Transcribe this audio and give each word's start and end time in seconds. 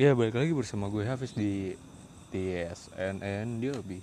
Ya 0.00 0.16
balik 0.16 0.32
lagi 0.32 0.56
bersama 0.56 0.88
gue 0.88 1.04
Hafiz 1.04 1.36
di 1.36 1.76
TSNN 2.32 3.60
Diobi 3.60 4.00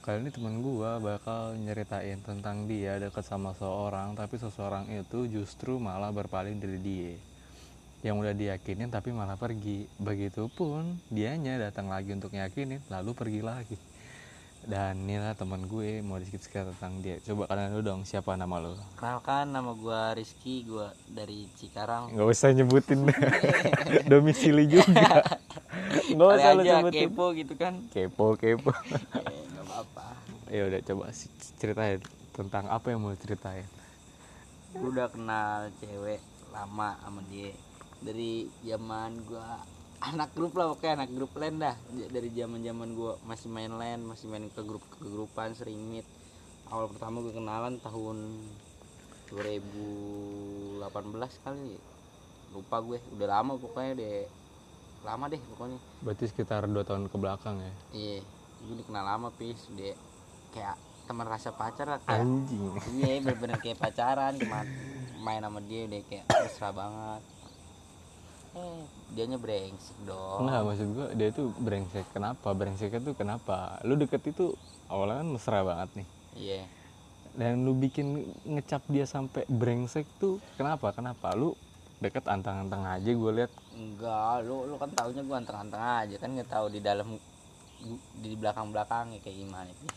Kali 0.00 0.24
ini 0.24 0.32
temen 0.32 0.64
gue 0.64 0.90
bakal 1.04 1.52
nyeritain 1.60 2.16
tentang 2.24 2.64
dia 2.64 2.96
deket 2.96 3.20
sama 3.20 3.52
seseorang 3.52 4.16
Tapi 4.16 4.40
seseorang 4.40 4.88
itu 4.88 5.28
justru 5.28 5.76
malah 5.76 6.08
berpaling 6.16 6.56
dari 6.56 6.80
dia. 6.80 7.12
Yang 8.08 8.16
udah 8.24 8.34
diyakinin 8.40 8.88
tapi 8.88 9.12
malah 9.12 9.36
pergi. 9.36 9.84
Begitupun 10.00 11.12
dianya 11.12 11.60
datang 11.60 11.92
lagi 11.92 12.16
untuk 12.16 12.32
yakinin 12.32 12.80
lalu 12.88 13.12
pergi 13.12 13.44
lagi 13.44 13.76
dan 14.64 14.96
inilah 15.04 15.36
teman 15.36 15.68
gue 15.68 16.00
mau 16.00 16.16
sedikit 16.16 16.40
sekitar 16.42 16.72
tentang 16.74 17.04
dia. 17.04 17.20
Coba 17.22 17.46
kalian 17.46 17.76
dulu 17.76 17.82
dong 17.84 18.00
siapa 18.08 18.34
nama 18.34 18.56
lo? 18.58 18.74
Kenalkan 18.96 19.52
nama 19.52 19.70
gua 19.76 20.16
Rizky, 20.16 20.64
gua 20.64 20.90
dari 21.06 21.46
Cikarang. 21.54 22.16
nggak 22.16 22.26
usah 22.26 22.50
nyebutin 22.56 23.04
domisili 24.10 24.66
juga. 24.66 25.22
Nggak 26.10 26.28
usah 26.40 26.50
lo 26.56 26.62
aja 26.64 26.74
sebutin 26.80 27.00
kepo 27.12 27.24
gitu 27.36 27.54
kan. 27.54 27.74
kepo 27.92 28.26
kepo. 28.34 28.72
Eh, 28.72 29.42
nggak 29.54 29.64
apa-apa. 29.68 30.06
ya 30.50 30.62
udah 30.66 30.80
coba 30.82 31.04
ceritain 31.58 31.98
tentang 32.32 32.64
apa 32.66 32.86
yang 32.90 33.04
mau 33.04 33.14
ceritain. 33.14 33.66
Gua 34.74 34.88
udah 34.90 35.08
kenal 35.12 35.70
cewek 35.78 36.18
lama 36.50 36.98
sama 37.04 37.20
dia. 37.30 37.54
Dari 38.02 38.50
zaman 38.66 39.22
gua 39.30 39.62
anak 40.02 40.30
grup 40.36 40.52
lah 40.56 40.72
pokoknya 40.72 40.92
anak 41.02 41.10
grup 41.14 41.32
lain 41.36 41.56
dah. 41.60 41.76
Dari 41.90 42.28
zaman 42.36 42.60
zaman 42.60 42.88
gua 42.92 43.16
masih 43.24 43.48
main 43.48 43.72
LAN 43.72 44.04
masih 44.04 44.28
main 44.28 44.48
ke 44.52 44.60
grup 44.60 44.84
ke 45.00 45.06
grupan 45.08 45.56
sering 45.56 45.80
meet. 45.88 46.04
Awal 46.66 46.90
pertama 46.90 47.22
gue 47.22 47.30
kenalan 47.30 47.78
tahun 47.78 48.42
2018 49.30 50.82
kali. 51.46 51.78
Lupa 52.50 52.76
gue 52.82 52.98
udah 53.14 53.28
lama 53.38 53.54
pokoknya 53.54 53.92
deh. 53.94 54.26
Lama 55.06 55.30
deh 55.30 55.38
pokoknya. 55.54 55.78
Berarti 56.02 56.24
sekitar 56.26 56.66
dua 56.66 56.82
tahun 56.82 57.06
ke 57.06 57.16
belakang 57.16 57.62
ya? 57.62 57.72
Iya 57.94 58.18
gue 58.66 58.72
udah 58.82 58.86
kenal 58.88 59.04
lama 59.04 59.28
pis 59.36 59.68
dia 59.76 59.94
kayak 60.50 60.80
teman 61.06 61.28
rasa 61.28 61.54
pacar 61.54 61.86
lah 61.86 62.00
kayak 62.02 62.26
anjing. 62.26 62.74
Iya 62.98 63.22
bener-bener 63.22 63.62
kayak 63.62 63.78
pacaran 63.78 64.34
cuma 64.42 64.66
main 65.22 65.42
sama 65.44 65.62
dia 65.62 65.86
udah 65.86 66.02
kayak 66.10 66.24
mesra 66.26 66.70
banget 66.74 67.22
dianya 69.16 69.40
brengsek 69.40 69.96
dong. 70.04 70.44
Enggak 70.44 70.60
maksud 70.68 70.88
gue 70.92 71.08
dia 71.16 71.28
tuh 71.32 71.48
brengsek. 71.56 72.06
Kenapa? 72.12 72.52
Brengseknya 72.52 73.00
tuh 73.00 73.14
kenapa? 73.16 73.80
Lu 73.88 73.96
deket 73.96 74.20
itu 74.28 74.52
awalnya 74.92 75.24
kan 75.24 75.28
mesra 75.32 75.58
banget 75.64 75.88
nih. 75.96 76.08
Iya. 76.36 76.62
Dan 77.36 77.64
lu 77.64 77.72
bikin 77.72 78.28
ngecap 78.44 78.84
dia 78.92 79.08
sampai 79.08 79.48
brengsek 79.48 80.04
tuh 80.20 80.36
kenapa? 80.60 80.92
Kenapa? 80.92 81.32
Lu 81.32 81.56
deket 81.96 82.28
antang-antang 82.28 82.84
aja 82.84 83.08
gue 83.08 83.32
lihat 83.32 83.52
enggak 83.72 84.44
lu 84.44 84.68
lu 84.68 84.76
kan 84.76 84.92
taunya 84.92 85.24
gue 85.24 85.36
anteng-anteng 85.40 85.80
aja. 85.80 86.14
Kan 86.20 86.36
nggak 86.36 86.52
tahu 86.52 86.68
di 86.68 86.84
dalam 86.84 87.16
di 88.20 88.32
belakang 88.36 88.72
belakangnya 88.72 89.20
kayak 89.20 89.36
gimana 89.36 89.68
pis 89.68 89.96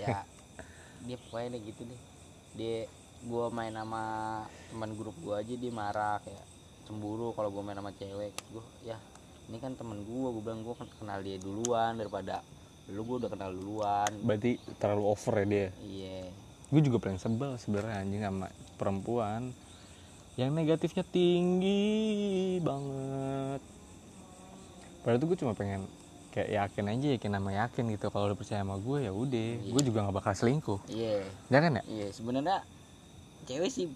ya 0.00 0.24
dia 1.04 1.16
pokoknya 1.16 1.56
deh 1.56 1.62
gitu 1.64 1.82
deh. 1.88 2.00
Dia 2.56 2.76
gua 3.24 3.52
main 3.52 3.72
sama 3.72 4.02
teman 4.72 4.96
grup 4.96 5.16
gua 5.20 5.44
aja 5.44 5.52
dia 5.52 5.72
marah 5.72 6.20
kayak 6.24 6.49
cemburu 6.90 7.30
kalau 7.38 7.54
gua 7.54 7.62
main 7.62 7.78
sama 7.78 7.94
cewek. 7.94 8.34
Gua 8.50 8.66
ya 8.82 8.98
ini 9.46 9.62
kan 9.62 9.78
temen 9.78 10.02
gua 10.02 10.34
gua 10.34 10.42
bilang 10.42 10.66
kan 10.74 10.90
kenal 10.98 11.22
dia 11.22 11.38
duluan 11.38 11.94
daripada 11.94 12.42
lu 12.90 13.06
gua 13.06 13.22
udah 13.22 13.30
kenal 13.30 13.54
duluan. 13.54 14.10
Berarti 14.26 14.58
terlalu 14.82 15.02
over 15.06 15.34
ya 15.38 15.46
dia? 15.46 15.68
Iya. 15.86 16.18
Gue 16.70 16.80
juga 16.86 17.02
paling 17.02 17.18
sebel 17.18 17.58
sebenarnya 17.58 18.06
anjing 18.06 18.22
sama 18.22 18.46
perempuan. 18.78 19.50
Yang 20.38 20.50
negatifnya 20.54 21.02
tinggi 21.02 21.82
banget. 22.62 23.58
Padahal 25.02 25.18
tuh 25.18 25.26
gue 25.34 25.38
cuma 25.42 25.52
pengen 25.58 25.90
kayak 26.30 26.46
yakin 26.54 26.84
aja 26.94 27.06
yakin 27.18 27.32
nama 27.34 27.50
yakin 27.66 27.90
gitu. 27.90 28.06
Kalau 28.14 28.30
udah 28.30 28.38
percaya 28.38 28.62
sama 28.62 28.78
gue 28.78 29.02
ya 29.02 29.10
udah. 29.10 29.50
Gue 29.66 29.82
juga 29.82 30.06
nggak 30.06 30.16
bakal 30.22 30.32
selingkuh. 30.38 30.78
Iya. 30.86 31.26
Jangan 31.50 31.78
ya? 31.78 31.82
Iya 31.90 32.06
sebenarnya 32.14 32.56
cewek 33.50 33.70
sih 33.74 33.90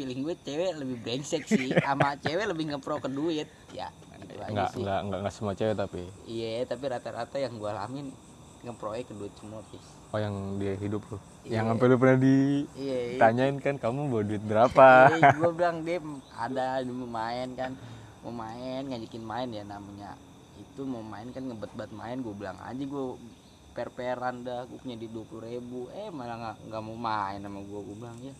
feeling 0.00 0.24
gue 0.24 0.36
cewek 0.40 0.80
lebih 0.80 0.96
brengsek 1.04 1.44
sih. 1.44 1.68
Sama 1.76 2.16
cewek 2.24 2.48
lebih 2.48 2.72
ngepro 2.72 2.96
ke 3.04 3.12
duit. 3.12 3.52
Ya 3.76 3.92
gitu 4.20 4.40
aja 4.40 4.52
nggak 4.52 4.68
sih. 4.72 4.80
nggak 4.80 5.00
nggak 5.04 5.18
nggak 5.20 5.34
semua 5.36 5.52
cewek 5.52 5.76
tapi. 5.76 6.02
Iya 6.24 6.64
tapi 6.64 6.84
rata-rata 6.88 7.36
yang 7.36 7.60
gua 7.60 7.76
alamin 7.76 8.08
ngeproyek 8.60 9.08
ke 9.08 9.14
duit 9.16 9.32
semua 9.40 9.64
pis 9.72 9.80
oh 10.10 10.18
yang 10.20 10.34
dia 10.60 10.74
hidup 10.76 11.00
lu? 11.08 11.16
Iya. 11.46 11.62
yang 11.62 11.66
sampai 11.72 11.86
lu 11.88 11.96
pernah 11.96 12.18
iya 12.20 12.36
iya. 12.76 12.98
ditanyain 13.16 13.56
kan 13.62 13.74
kamu 13.80 14.00
bawa 14.12 14.22
duit 14.26 14.44
berapa? 14.44 14.88
Gue 15.40 15.50
bilang 15.58 15.80
dia 15.86 15.98
ada 16.36 16.84
dia 16.84 16.92
mau 16.92 17.08
main 17.08 17.48
kan. 17.56 17.72
Mau 18.20 18.32
main 18.34 18.82
ngajakin 18.84 19.24
main 19.24 19.48
ya 19.48 19.64
namanya. 19.64 20.12
Itu 20.60 20.84
mau 20.84 21.00
main 21.00 21.32
kan 21.32 21.40
ngebet-bet 21.46 21.90
main 21.96 22.20
gue 22.20 22.34
bilang 22.36 22.58
aja 22.60 22.82
gue 22.84 23.06
per-peran 23.72 24.44
dah 24.44 24.68
gue 24.68 24.76
punya 24.76 24.98
di 25.00 25.08
dua 25.08 25.24
puluh 25.24 25.48
ribu. 25.48 25.88
Eh 25.96 26.12
malah 26.12 26.36
nggak 26.36 26.56
nggak 26.68 26.82
mau 26.84 26.96
main 27.00 27.40
sama 27.40 27.60
gue 27.64 27.80
gue 27.80 27.96
bilang 27.96 28.18
ya 28.20 28.34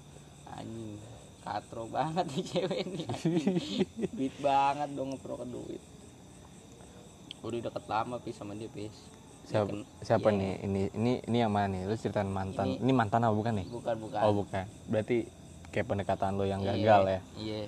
anjing 0.50 0.98
katro 1.40 1.88
banget 1.88 2.26
nih 2.28 2.44
cewek 2.44 2.80
nih 2.86 3.04
anjing. 3.06 3.86
duit 4.10 4.34
banget 4.38 4.88
dong 4.92 5.08
ngepro 5.10 5.34
ke 5.36 5.46
duit. 5.46 5.82
Udah 7.40 7.58
deket 7.62 7.84
lama 7.86 8.16
pis 8.18 8.36
sama 8.36 8.52
dia 8.52 8.68
pis 8.68 8.92
siapa 9.42 9.66
ken- 9.66 9.88
siapa 10.00 10.28
iya. 10.30 10.36
nih? 10.36 10.52
Ini 10.60 10.82
ini 10.92 11.12
ini 11.24 11.36
yang 11.38 11.50
mana 11.50 11.66
nih? 11.70 11.82
Lu 11.84 11.94
ceritain 11.94 12.28
mantan. 12.28 12.68
Ini- 12.68 12.78
ini, 12.78 12.92
mantan 12.92 13.24
apa 13.24 13.32
bukan 13.32 13.54
nih? 13.56 13.66
Bukan 13.66 13.96
bukan. 13.98 14.20
Oh 14.20 14.32
bukan. 14.36 14.64
Berarti 14.86 15.24
kayak 15.70 15.86
pendekatan 15.86 16.36
lo 16.36 16.44
yang 16.44 16.60
Iya, 16.60 16.70
gagal 16.70 17.02
ya? 17.08 17.20
iya. 17.36 17.60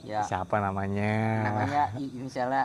Ya. 0.00 0.20
Siapa 0.24 0.56
namanya? 0.58 1.12
Namanya 1.44 1.82
inisialnya 1.98 2.64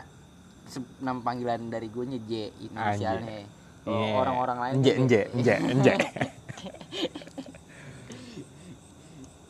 nama 0.98 1.20
panggilan 1.20 1.68
dari 1.68 1.86
gue 1.86 2.04
nya 2.06 2.20
J 2.22 2.32
inisialnya 2.60 3.44
Iya. 3.84 4.12
orang-orang 4.14 4.58
lain 4.58 4.74
nje, 4.80 4.92
dia- 5.04 5.28
nje, 5.30 5.54
nje. 5.74 5.94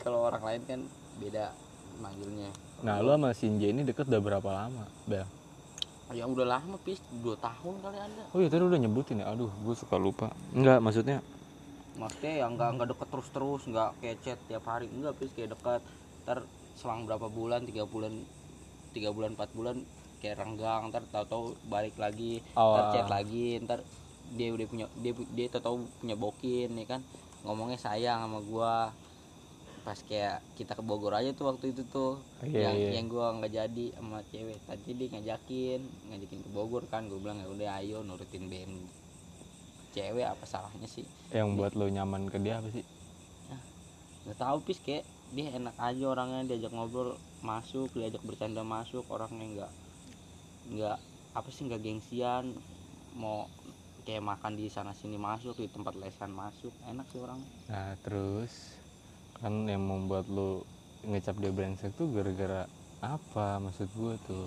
kalau 0.06 0.22
orang 0.22 0.43
lain 0.47 0.62
kan 0.71 0.81
beda 1.19 1.50
manggilnya. 1.99 2.55
Nah, 2.87 3.03
lu 3.03 3.11
sama 3.11 3.34
si 3.34 3.50
Nje 3.50 3.75
ini 3.75 3.83
deket 3.83 4.06
udah 4.06 4.22
berapa 4.22 4.50
lama, 4.55 4.87
Bel? 5.11 5.27
yang 6.15 6.31
udah 6.31 6.47
lama 6.47 6.78
pis. 6.87 7.03
Dua 7.19 7.34
tahun 7.34 7.83
kali 7.83 7.99
ada. 7.99 8.22
Oh 8.31 8.39
iya, 8.39 8.47
tadi 8.47 8.62
udah 8.62 8.78
nyebutin 8.78 9.27
ya. 9.27 9.34
Aduh, 9.34 9.50
gue 9.50 9.75
suka 9.75 9.99
lupa. 9.99 10.31
Enggak, 10.55 10.78
maksudnya? 10.78 11.19
Maksudnya 11.99 12.47
yang 12.47 12.55
nggak 12.55 12.78
nggak 12.78 12.89
deket 12.94 13.09
terus 13.11 13.28
terus 13.34 13.62
nggak 13.67 13.91
kayak 13.99 14.17
chat 14.22 14.39
tiap 14.47 14.62
hari. 14.71 14.87
Enggak 14.87 15.19
pis 15.19 15.34
kayak 15.34 15.59
dekat 15.59 15.83
ntar 16.23 16.47
selang 16.78 17.11
berapa 17.11 17.27
bulan 17.27 17.67
tiga 17.67 17.91
bulan 17.91 18.23
tiga 18.94 19.11
bulan 19.11 19.34
empat 19.34 19.50
bulan 19.50 19.83
kayak 20.23 20.38
renggang. 20.38 20.94
Ntar 20.94 21.03
tahu-tahu 21.11 21.59
balik 21.67 21.99
lagi 21.99 22.38
Oh. 22.55 22.78
ntar 22.78 22.84
chat 22.94 23.09
lagi 23.11 23.59
ntar 23.67 23.83
dia 24.38 24.55
udah 24.55 24.67
punya 24.71 24.87
dia 25.03 25.12
dia 25.34 25.47
tahu 25.50 25.91
punya 25.99 26.15
bokin 26.15 26.71
ya 26.71 26.87
kan? 26.87 27.00
Ngomongnya 27.43 27.83
sayang 27.83 28.23
sama 28.23 28.38
gua 28.47 28.94
pas 29.86 29.94
kayak 30.02 30.42
kita 30.58 30.74
ke 30.74 30.82
Bogor 30.82 31.14
aja 31.14 31.30
tuh 31.30 31.47
waktu 31.47 31.70
itu 31.70 31.86
tuh. 31.86 32.19
Iya, 32.42 32.74
yang 32.74 32.74
iya. 32.74 32.91
yang 32.98 33.06
gua 33.06 33.38
nggak 33.38 33.54
jadi 33.54 33.86
sama 33.94 34.19
cewek. 34.34 34.58
Tadi 34.66 34.91
dia 34.98 35.06
ngajakin 35.14 35.80
ngajakin 36.10 36.41
ke 36.42 36.50
Bogor 36.50 36.91
kan. 36.91 37.06
Gue 37.06 37.22
bilang 37.22 37.38
ya 37.38 37.47
udah 37.47 37.70
ayo 37.78 38.02
nurutin 38.02 38.50
BM 38.50 38.82
cewek 39.94 40.26
apa 40.26 40.42
salahnya 40.42 40.91
sih? 40.91 41.06
Yang 41.30 41.48
buat 41.54 41.72
lo 41.78 41.86
nyaman 41.86 42.26
ke 42.26 42.42
dia 42.42 42.58
apa 42.58 42.75
sih? 42.75 42.82
nggak 44.26 44.42
tahu 44.42 44.58
pis 44.66 44.82
kayak 44.82 45.06
dia 45.38 45.54
enak 45.54 45.78
aja 45.78 46.02
orangnya 46.10 46.50
diajak 46.50 46.75
ngobrol 46.75 47.14
masuk 47.46 47.94
diajak 47.94 48.19
bercanda 48.26 48.66
masuk 48.66 49.06
orangnya 49.06 49.46
nggak 49.54 49.72
nggak 50.75 50.98
apa 51.38 51.48
sih 51.54 51.62
nggak 51.70 51.78
gengsian. 51.86 52.58
Mau 53.14 53.46
kayak 54.02 54.26
makan 54.26 54.58
di 54.58 54.66
sana 54.66 54.91
sini 54.98 55.14
masuk 55.14 55.54
di 55.62 55.70
tempat 55.70 55.94
lesan 55.94 56.34
masuk 56.34 56.75
enak 56.91 57.06
sih 57.14 57.22
orangnya. 57.22 57.50
Nah, 57.70 57.94
terus 58.02 58.82
kan 59.36 59.69
yang 59.69 59.84
membuat 59.84 60.26
lo 60.32 60.64
ngecap 61.04 61.36
dia 61.38 61.52
brengsek 61.52 61.92
tuh 61.94 62.08
gara-gara 62.10 62.64
apa? 63.04 63.60
Maksud 63.60 63.88
gue 63.92 64.14
tuh? 64.26 64.47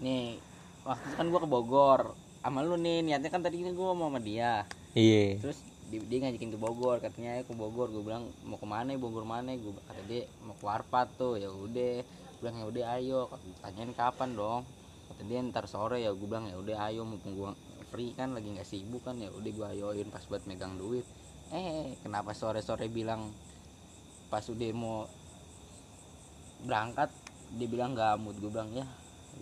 nih 0.00 0.40
waktu 0.80 1.04
itu 1.12 1.14
kan 1.20 1.26
gua 1.28 1.40
ke 1.44 1.50
Bogor. 1.50 2.00
Sama 2.40 2.64
lu 2.64 2.80
nih 2.80 3.04
niatnya 3.04 3.28
kan 3.28 3.44
tadi 3.44 3.60
ini 3.60 3.76
gua 3.76 3.92
mau 3.92 4.08
sama 4.08 4.16
dia. 4.16 4.64
Iya. 4.96 5.36
terus 5.38 5.60
di- 5.92 6.00
dia 6.08 6.18
ngajakin 6.24 6.56
ke 6.56 6.58
Bogor 6.58 7.04
katanya 7.04 7.44
ke 7.44 7.52
Bogor. 7.52 7.92
Gue 7.92 8.00
bilang 8.00 8.32
mau 8.48 8.56
ke 8.56 8.64
mana 8.64 8.96
ya 8.96 8.98
Bogor 8.98 9.28
mana 9.28 9.52
gue 9.52 9.76
kata 9.84 10.02
dia 10.08 10.24
mau 10.40 10.56
ke 10.56 10.64
Warpat 10.64 11.20
tuh. 11.20 11.36
Ya 11.36 11.52
udah. 11.52 12.00
Gua 12.40 12.48
bilang 12.48 12.56
ya 12.56 12.66
udah 12.72 12.84
ayo. 12.96 13.20
Tanyain 13.60 13.92
kapan 13.92 14.32
dong. 14.32 14.64
Kata 15.12 15.22
dia 15.28 15.38
ntar 15.44 15.68
sore 15.68 16.00
ya. 16.00 16.16
Gue 16.16 16.24
bilang 16.24 16.48
ya 16.48 16.56
udah 16.56 16.88
ayo. 16.88 17.04
Mumpung 17.04 17.36
gue 17.36 17.50
free 17.92 18.16
kan 18.16 18.32
lagi 18.32 18.48
nggak 18.48 18.64
sibuk 18.64 19.02
kan 19.04 19.18
ya 19.18 19.28
udah 19.34 19.50
gue 19.50 19.66
ayoin 19.76 20.08
pas 20.08 20.24
buat 20.24 20.40
megang 20.48 20.80
duit. 20.80 21.04
Eh 21.52 21.98
kenapa 22.00 22.32
sore 22.32 22.64
sore 22.64 22.88
bilang 22.88 23.34
pas 24.30 24.44
udah 24.46 24.70
mau 24.72 25.10
berangkat 26.62 27.10
dia 27.58 27.66
bilang 27.66 27.92
nggak 27.98 28.14
mood. 28.22 28.38
Gue 28.38 28.50
bilang 28.54 28.70
ya 28.70 28.86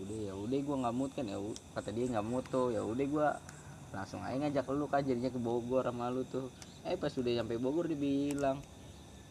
udah 0.01 0.19
ya 0.19 0.35
udah 0.35 0.59
gue 0.59 0.77
nggak 0.83 0.97
mood 0.97 1.11
kan. 1.13 1.25
Ya 1.29 1.39
kata 1.77 1.89
dia 1.93 2.05
nggak 2.09 2.27
mood 2.27 2.45
tuh. 2.49 2.73
Ya 2.73 2.81
udah 2.83 3.07
gue 3.07 3.29
langsung 3.89 4.21
aja 4.21 4.37
ngajak 4.37 4.69
lu 4.73 4.85
kan 4.89 5.01
jadinya 5.05 5.31
ke 5.33 5.41
Bogor 5.41 5.85
sama 5.85 6.09
lu 6.09 6.25
tuh. 6.27 6.49
Eh 6.89 6.97
pas 6.97 7.13
udah 7.13 7.33
sampai 7.45 7.61
Bogor 7.61 7.85
dia 7.87 8.01
bilang 8.01 8.59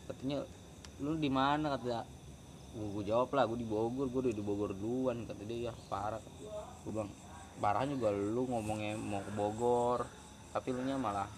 katanya 0.06 0.46
lu 1.02 1.18
di 1.18 1.30
mana? 1.34 1.74
Kata 1.76 2.06
gue 2.78 3.04
jawab 3.04 3.34
lah 3.34 3.50
gue 3.50 3.58
di 3.60 3.68
Bogor 3.68 4.08
gue 4.14 4.30
udah 4.30 4.36
di 4.38 4.44
Bogor 4.46 4.72
duluan. 4.78 5.26
Kata 5.26 5.42
dia 5.42 5.68
ya 5.68 5.74
parah. 5.90 6.22
Gue 6.86 6.94
bilang 6.94 7.10
parah 7.58 7.90
juga 7.90 8.14
lu 8.14 8.46
ngomongnya 8.46 8.94
mau 9.02 9.26
ke 9.26 9.34
Bogor 9.34 10.06
tapi 10.54 10.74
lu 10.74 10.82
nya 10.86 10.98
malah 10.98 11.30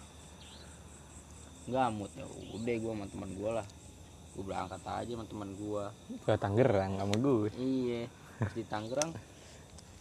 gamut 1.70 2.12
ya 2.16 2.26
udah 2.56 2.76
gue 2.76 2.92
sama 2.92 3.06
teman 3.08 3.32
gue 3.36 3.52
lah 3.52 3.68
gue 4.40 4.46
berangkat 4.48 4.80
aja 4.88 5.12
sama 5.12 5.26
teman 5.28 5.52
gue 5.60 5.84
ke 6.24 6.32
Tangerang 6.40 6.92
sama 6.96 7.16
gue 7.20 7.52
iya 7.60 8.08
di 8.56 8.64
Tangerang 8.64 9.12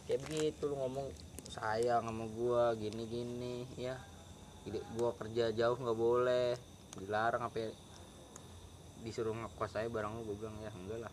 kayak 0.07 0.21
begitu 0.25 0.63
lu 0.71 0.79
ngomong 0.79 1.11
sayang 1.49 2.05
sama 2.05 2.25
gua 2.33 2.77
gini 2.77 3.05
gini 3.09 3.55
ya. 3.77 3.97
Jadi 4.69 4.79
gua 4.97 5.17
kerja 5.17 5.51
jauh 5.53 5.77
nggak 5.77 5.99
boleh 5.99 6.53
dilarang 6.97 7.43
apa 7.49 7.73
disuruh 9.05 9.33
ngekos 9.33 9.71
saya 9.73 9.89
barang 9.89 10.13
lu 10.13 10.23
gua 10.29 10.37
bilang 10.45 10.57
ya 10.61 10.71
enggak 10.73 10.99
lah. 11.09 11.13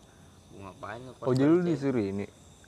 Gua 0.52 0.60
ngapain 0.70 1.00
ngekos 1.02 1.26
oh 1.28 1.34
jadi 1.34 1.48
lu 1.48 1.60
bareng, 1.60 1.64
Cek?" 1.64 1.72
disuruh 1.72 2.04
ini 2.04 2.26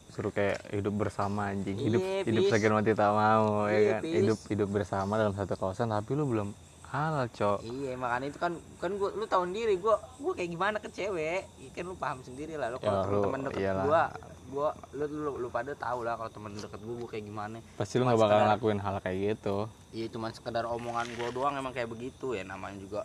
suruh 0.09 0.33
kayak 0.33 0.59
hidup 0.73 0.95
bersama 0.97 1.53
anjing. 1.53 1.77
Hidup 1.77 2.01
Iya, 2.01 2.25
hidup 2.25 2.45
segan 2.49 2.73
mati 2.73 2.93
tak 2.97 3.13
mau 3.13 3.69
Iya, 3.69 3.77
ya 3.77 3.81
kan? 3.93 4.03
Pis. 4.05 4.15
hidup 4.17 4.39
hidup 4.49 4.69
bersama 4.73 5.13
dalam 5.21 5.35
satu 5.37 5.55
kawasan 5.57 5.93
tapi 5.93 6.17
lu 6.17 6.25
belum 6.25 6.49
halal 6.89 7.29
cok. 7.29 7.59
Iya 7.61 7.93
makanya 7.95 8.27
itu 8.27 8.39
kan 8.39 8.53
kan 8.77 8.91
gua 8.95 9.13
lu 9.13 9.25
tahu 9.25 9.45
sendiri 9.45 9.77
gua 9.77 10.01
gua 10.17 10.33
kayak 10.33 10.51
gimana 10.51 10.77
ke 10.77 10.89
cewek. 10.89 11.45
Iya 11.55 11.71
kan 11.71 11.85
lu 11.85 11.95
paham 11.95 12.21
sendiri 12.21 12.57
lah 12.57 12.69
lu 12.69 12.79
Ya, 12.79 12.83
kalau 12.83 13.01
lu- 13.07 13.25
teman 13.25 13.41
deket 13.45 13.61
iyalah. 13.61 13.85
gua 13.85 14.03
gua 14.49 14.69
lu, 14.91 15.05
lu 15.07 15.31
lu 15.37 15.49
pada 15.49 15.73
tahu 15.75 16.01
lah 16.01 16.17
kalau 16.17 16.31
teman 16.31 16.53
deket 16.55 16.81
gua 16.81 16.95
gua 16.97 17.09
kayak 17.09 17.25
gimana. 17.25 17.57
Pasti 17.75 17.95
lu 17.95 18.03
Cuma 18.03 18.09
nggak 18.09 18.19
bakal 18.19 18.29
sekedar- 18.31 18.47
ngelakuin 18.49 18.81
hal 18.81 18.97
kayak 18.99 19.19
gitu. 19.21 19.57
Iya 19.91 20.07
cuman 20.09 20.31
sekedar 20.33 20.65
omongan 20.67 21.07
gua 21.15 21.29
doang 21.29 21.55
emang 21.55 21.73
kayak 21.73 21.89
begitu 21.89 22.33
ya 22.33 22.43
namanya 22.43 22.79
juga 22.79 23.01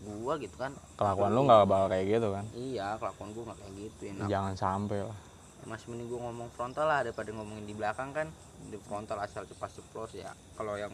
gua 0.00 0.36
gitu 0.36 0.56
kan. 0.56 0.72
Kelakuan 0.94 1.30
lu 1.30 1.40
nggak 1.44 1.60
bakal 1.66 1.86
kayak 1.88 2.06
gitu 2.10 2.28
kan? 2.30 2.44
Iya 2.50 2.86
kelakuan 2.96 3.28
gua 3.30 3.42
nggak 3.46 3.58
kayak 3.58 3.74
gitu 3.78 4.00
ya 4.02 4.12
Nah, 4.14 4.28
jangan 4.28 4.54
sampai 4.54 5.00
lah. 5.02 5.18
Masih 5.64 5.86
mending 5.88 6.08
gua 6.08 6.20
ngomong 6.24 6.48
frontal 6.50 6.84
lah 6.84 7.00
daripada 7.00 7.28
ngomongin 7.30 7.64
di 7.64 7.72
belakang 7.72 8.12
kan. 8.12 8.28
Di 8.64 8.76
frontal 8.78 9.16
asal 9.18 9.44
cepat 9.44 9.68
ceplos 9.70 10.12
ya. 10.12 10.28
Kalau 10.54 10.76
yang 10.76 10.92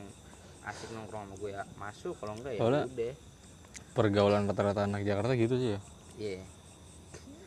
asik 0.64 0.88
nongkrong 0.92 1.24
sama 1.26 1.34
gue 1.36 1.50
ya. 1.52 1.62
Masuk 1.76 2.14
kalau 2.18 2.36
enggak 2.36 2.52
ya 2.56 2.60
Soalnya- 2.60 2.86
udah. 2.86 3.14
pergaulan 3.90 4.46
rata-rata 4.46 4.86
anak 4.86 5.02
Jakarta 5.02 5.32
gitu 5.34 5.54
sih 5.58 5.70
ya? 5.74 5.80
Iya. 6.16 6.42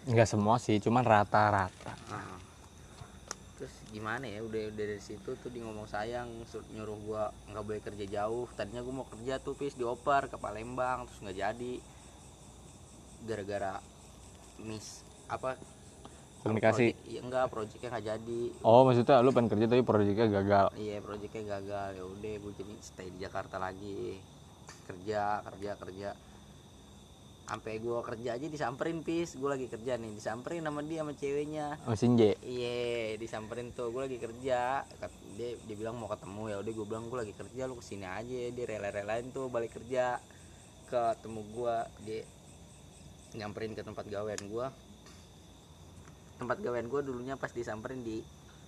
Nggak 0.04 0.28
semua 0.28 0.56
sih 0.60 0.76
cuman 0.80 1.04
rata-rata. 1.04 1.94
Terus 3.56 3.74
gimana 3.96 4.28
ya 4.28 4.44
udah 4.44 4.76
udah 4.76 4.84
dari 4.84 5.00
situ 5.00 5.40
tuh 5.40 5.48
di 5.48 5.64
ngomong 5.64 5.88
sayang 5.88 6.28
nyuruh 6.76 7.00
gua 7.08 7.24
nggak 7.48 7.64
boleh 7.64 7.80
kerja 7.80 8.06
jauh. 8.10 8.50
Tadinya 8.54 8.84
gua 8.84 9.04
mau 9.04 9.08
kerja 9.08 9.40
tuh 9.40 9.56
pis 9.56 9.78
dioper 9.78 10.28
ke 10.28 10.36
Palembang 10.36 11.08
terus 11.08 11.20
nggak 11.24 11.38
jadi. 11.38 11.74
Gara-gara 13.24 13.80
miss 14.60 15.02
apa 15.32 15.56
Komunikasi. 16.44 16.92
project- 16.92 17.08
iya 17.08 17.20
enggak 17.24 17.46
proyeknya 17.48 17.88
nggak 17.88 18.06
jadi. 18.06 18.42
Oh 18.68 18.84
maksudnya 18.84 19.24
lu 19.24 19.32
pengen 19.32 19.50
kerja 19.56 19.66
tapi 19.72 19.82
proyeknya 19.82 20.28
gagal? 20.28 20.66
Iya 20.76 21.00
proyeknya 21.00 21.44
gagal. 21.56 21.90
Ya 21.96 22.04
udah 22.04 22.34
gue 22.36 22.54
jadi 22.60 22.74
stay 22.84 23.08
di 23.08 23.20
Jakarta 23.24 23.56
lagi. 23.64 24.20
Kerja 24.84 25.40
kerja 25.40 25.72
kerja. 25.80 26.10
Sampai 27.44 27.80
gue 27.80 27.96
kerja 28.04 28.30
aja 28.36 28.48
disamperin 28.52 29.00
pis. 29.08 29.40
Gue 29.40 29.56
lagi 29.56 29.72
kerja 29.72 29.96
nih 29.96 30.12
disamperin 30.12 30.68
sama 30.68 30.84
dia 30.84 31.00
sama 31.08 31.16
ceweknya. 31.16 31.80
Mesin 31.88 32.20
J 32.20 32.36
iya 32.44 33.16
disamperin 33.16 33.72
tuh. 33.72 33.88
Gue 33.96 34.12
lagi 34.12 34.20
kerja. 34.20 34.84
Dia 35.40 35.50
dia 35.56 35.76
bilang 35.80 35.96
mau 35.96 36.12
ketemu. 36.12 36.52
Ya 36.52 36.58
udah 36.60 36.74
gue 36.76 36.86
bilang 36.88 37.08
gue 37.08 37.20
lagi 37.24 37.32
kerja 37.32 37.72
lu 37.72 37.80
ke 37.80 37.86
sini 37.88 38.04
aja. 38.04 38.52
Dia 38.52 38.66
rela-relain 38.68 39.32
tuh 39.32 39.48
balik 39.48 39.80
kerja. 39.80 40.20
Ketemu 40.92 41.40
gue 41.56 41.76
dia 42.04 42.22
nyamperin 43.34 43.74
ke 43.74 43.82
tempat 43.82 44.06
gawean 44.06 44.44
gue 44.44 44.68
tempat 46.44 46.60
gawean 46.60 46.92
gue 46.92 47.02
dulunya 47.02 47.40
pas 47.40 47.50
disamperin 47.50 48.04
di 48.04 48.20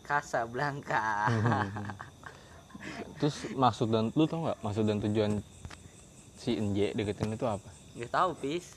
Casablanca 0.07 1.27
terus 3.19 3.50
maksud 3.54 3.89
dan 3.89 4.12
lu 4.13 4.25
tau 4.30 4.45
nggak 4.45 4.60
maksud 4.62 4.83
dan 4.86 4.98
tujuan 5.01 5.31
si 6.36 6.60
NJ 6.60 6.94
deketin 6.94 7.33
itu 7.33 7.48
apa? 7.48 7.69
Nggak 7.95 8.12
tahu 8.12 8.31
pis. 8.38 8.75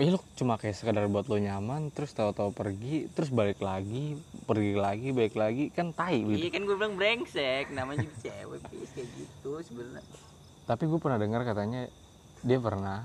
Ih 0.00 0.08
lu 0.08 0.18
cuma 0.32 0.56
kayak 0.56 0.72
sekedar 0.72 1.04
buat 1.12 1.28
lo 1.28 1.36
nyaman 1.36 1.92
terus 1.92 2.16
tahu-tahu 2.16 2.48
pergi 2.56 3.12
terus 3.12 3.28
balik 3.28 3.60
lagi 3.60 4.16
pergi 4.48 4.72
lagi 4.72 5.12
balik 5.12 5.36
lagi 5.36 5.64
kan 5.68 5.92
tai 5.92 6.24
iya 6.24 6.48
gitu 6.48 6.56
kan 6.56 6.62
gue 6.64 6.76
bilang 6.80 6.94
brengsek 6.96 7.68
namanya 7.76 8.08
juga 8.08 8.16
cewek 8.24 8.60
pis 8.72 8.90
kayak 8.96 9.08
gitu 9.20 9.52
sebenarnya. 9.60 10.02
Tapi 10.64 10.82
gue 10.88 10.98
pernah 10.98 11.18
dengar 11.20 11.44
katanya 11.44 11.92
dia 12.40 12.58
pernah 12.58 13.04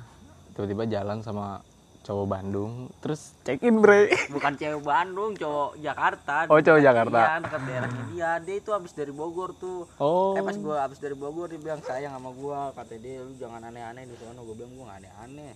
tiba-tiba 0.56 0.84
jalan 0.88 1.20
sama 1.20 1.60
cowok 2.02 2.26
Bandung 2.26 2.90
terus 2.98 3.38
check 3.46 3.62
in 3.62 3.78
bre. 3.78 4.10
Bukan 4.36 4.58
cewek 4.58 4.82
Bandung 4.82 5.38
cowok 5.38 5.78
Jakarta. 5.78 6.50
Oh, 6.50 6.58
cowok 6.58 6.82
Jakarta. 6.82 7.20
iya 7.22 7.38
dekat 7.38 7.62
daerahnya 7.70 8.04
dia. 8.10 8.32
Dia 8.42 8.56
itu 8.58 8.70
habis 8.74 8.92
dari 8.98 9.14
Bogor 9.14 9.54
tuh. 9.54 9.86
Oh. 10.02 10.34
Eh 10.34 10.42
pas 10.42 10.58
gua 10.58 10.82
habis 10.82 10.98
dari 10.98 11.14
Bogor 11.14 11.54
dia 11.54 11.62
bilang 11.62 11.82
sayang 11.86 12.18
sama 12.18 12.34
gua. 12.34 12.74
Kata 12.74 12.98
dia 12.98 13.22
lu 13.22 13.38
jangan 13.38 13.62
aneh-aneh 13.62 14.10
di 14.10 14.16
sana. 14.18 14.42
Gua 14.42 14.56
bilang 14.58 14.74
gua 14.74 14.86
nggak 14.90 15.00
aneh-aneh. 15.06 15.54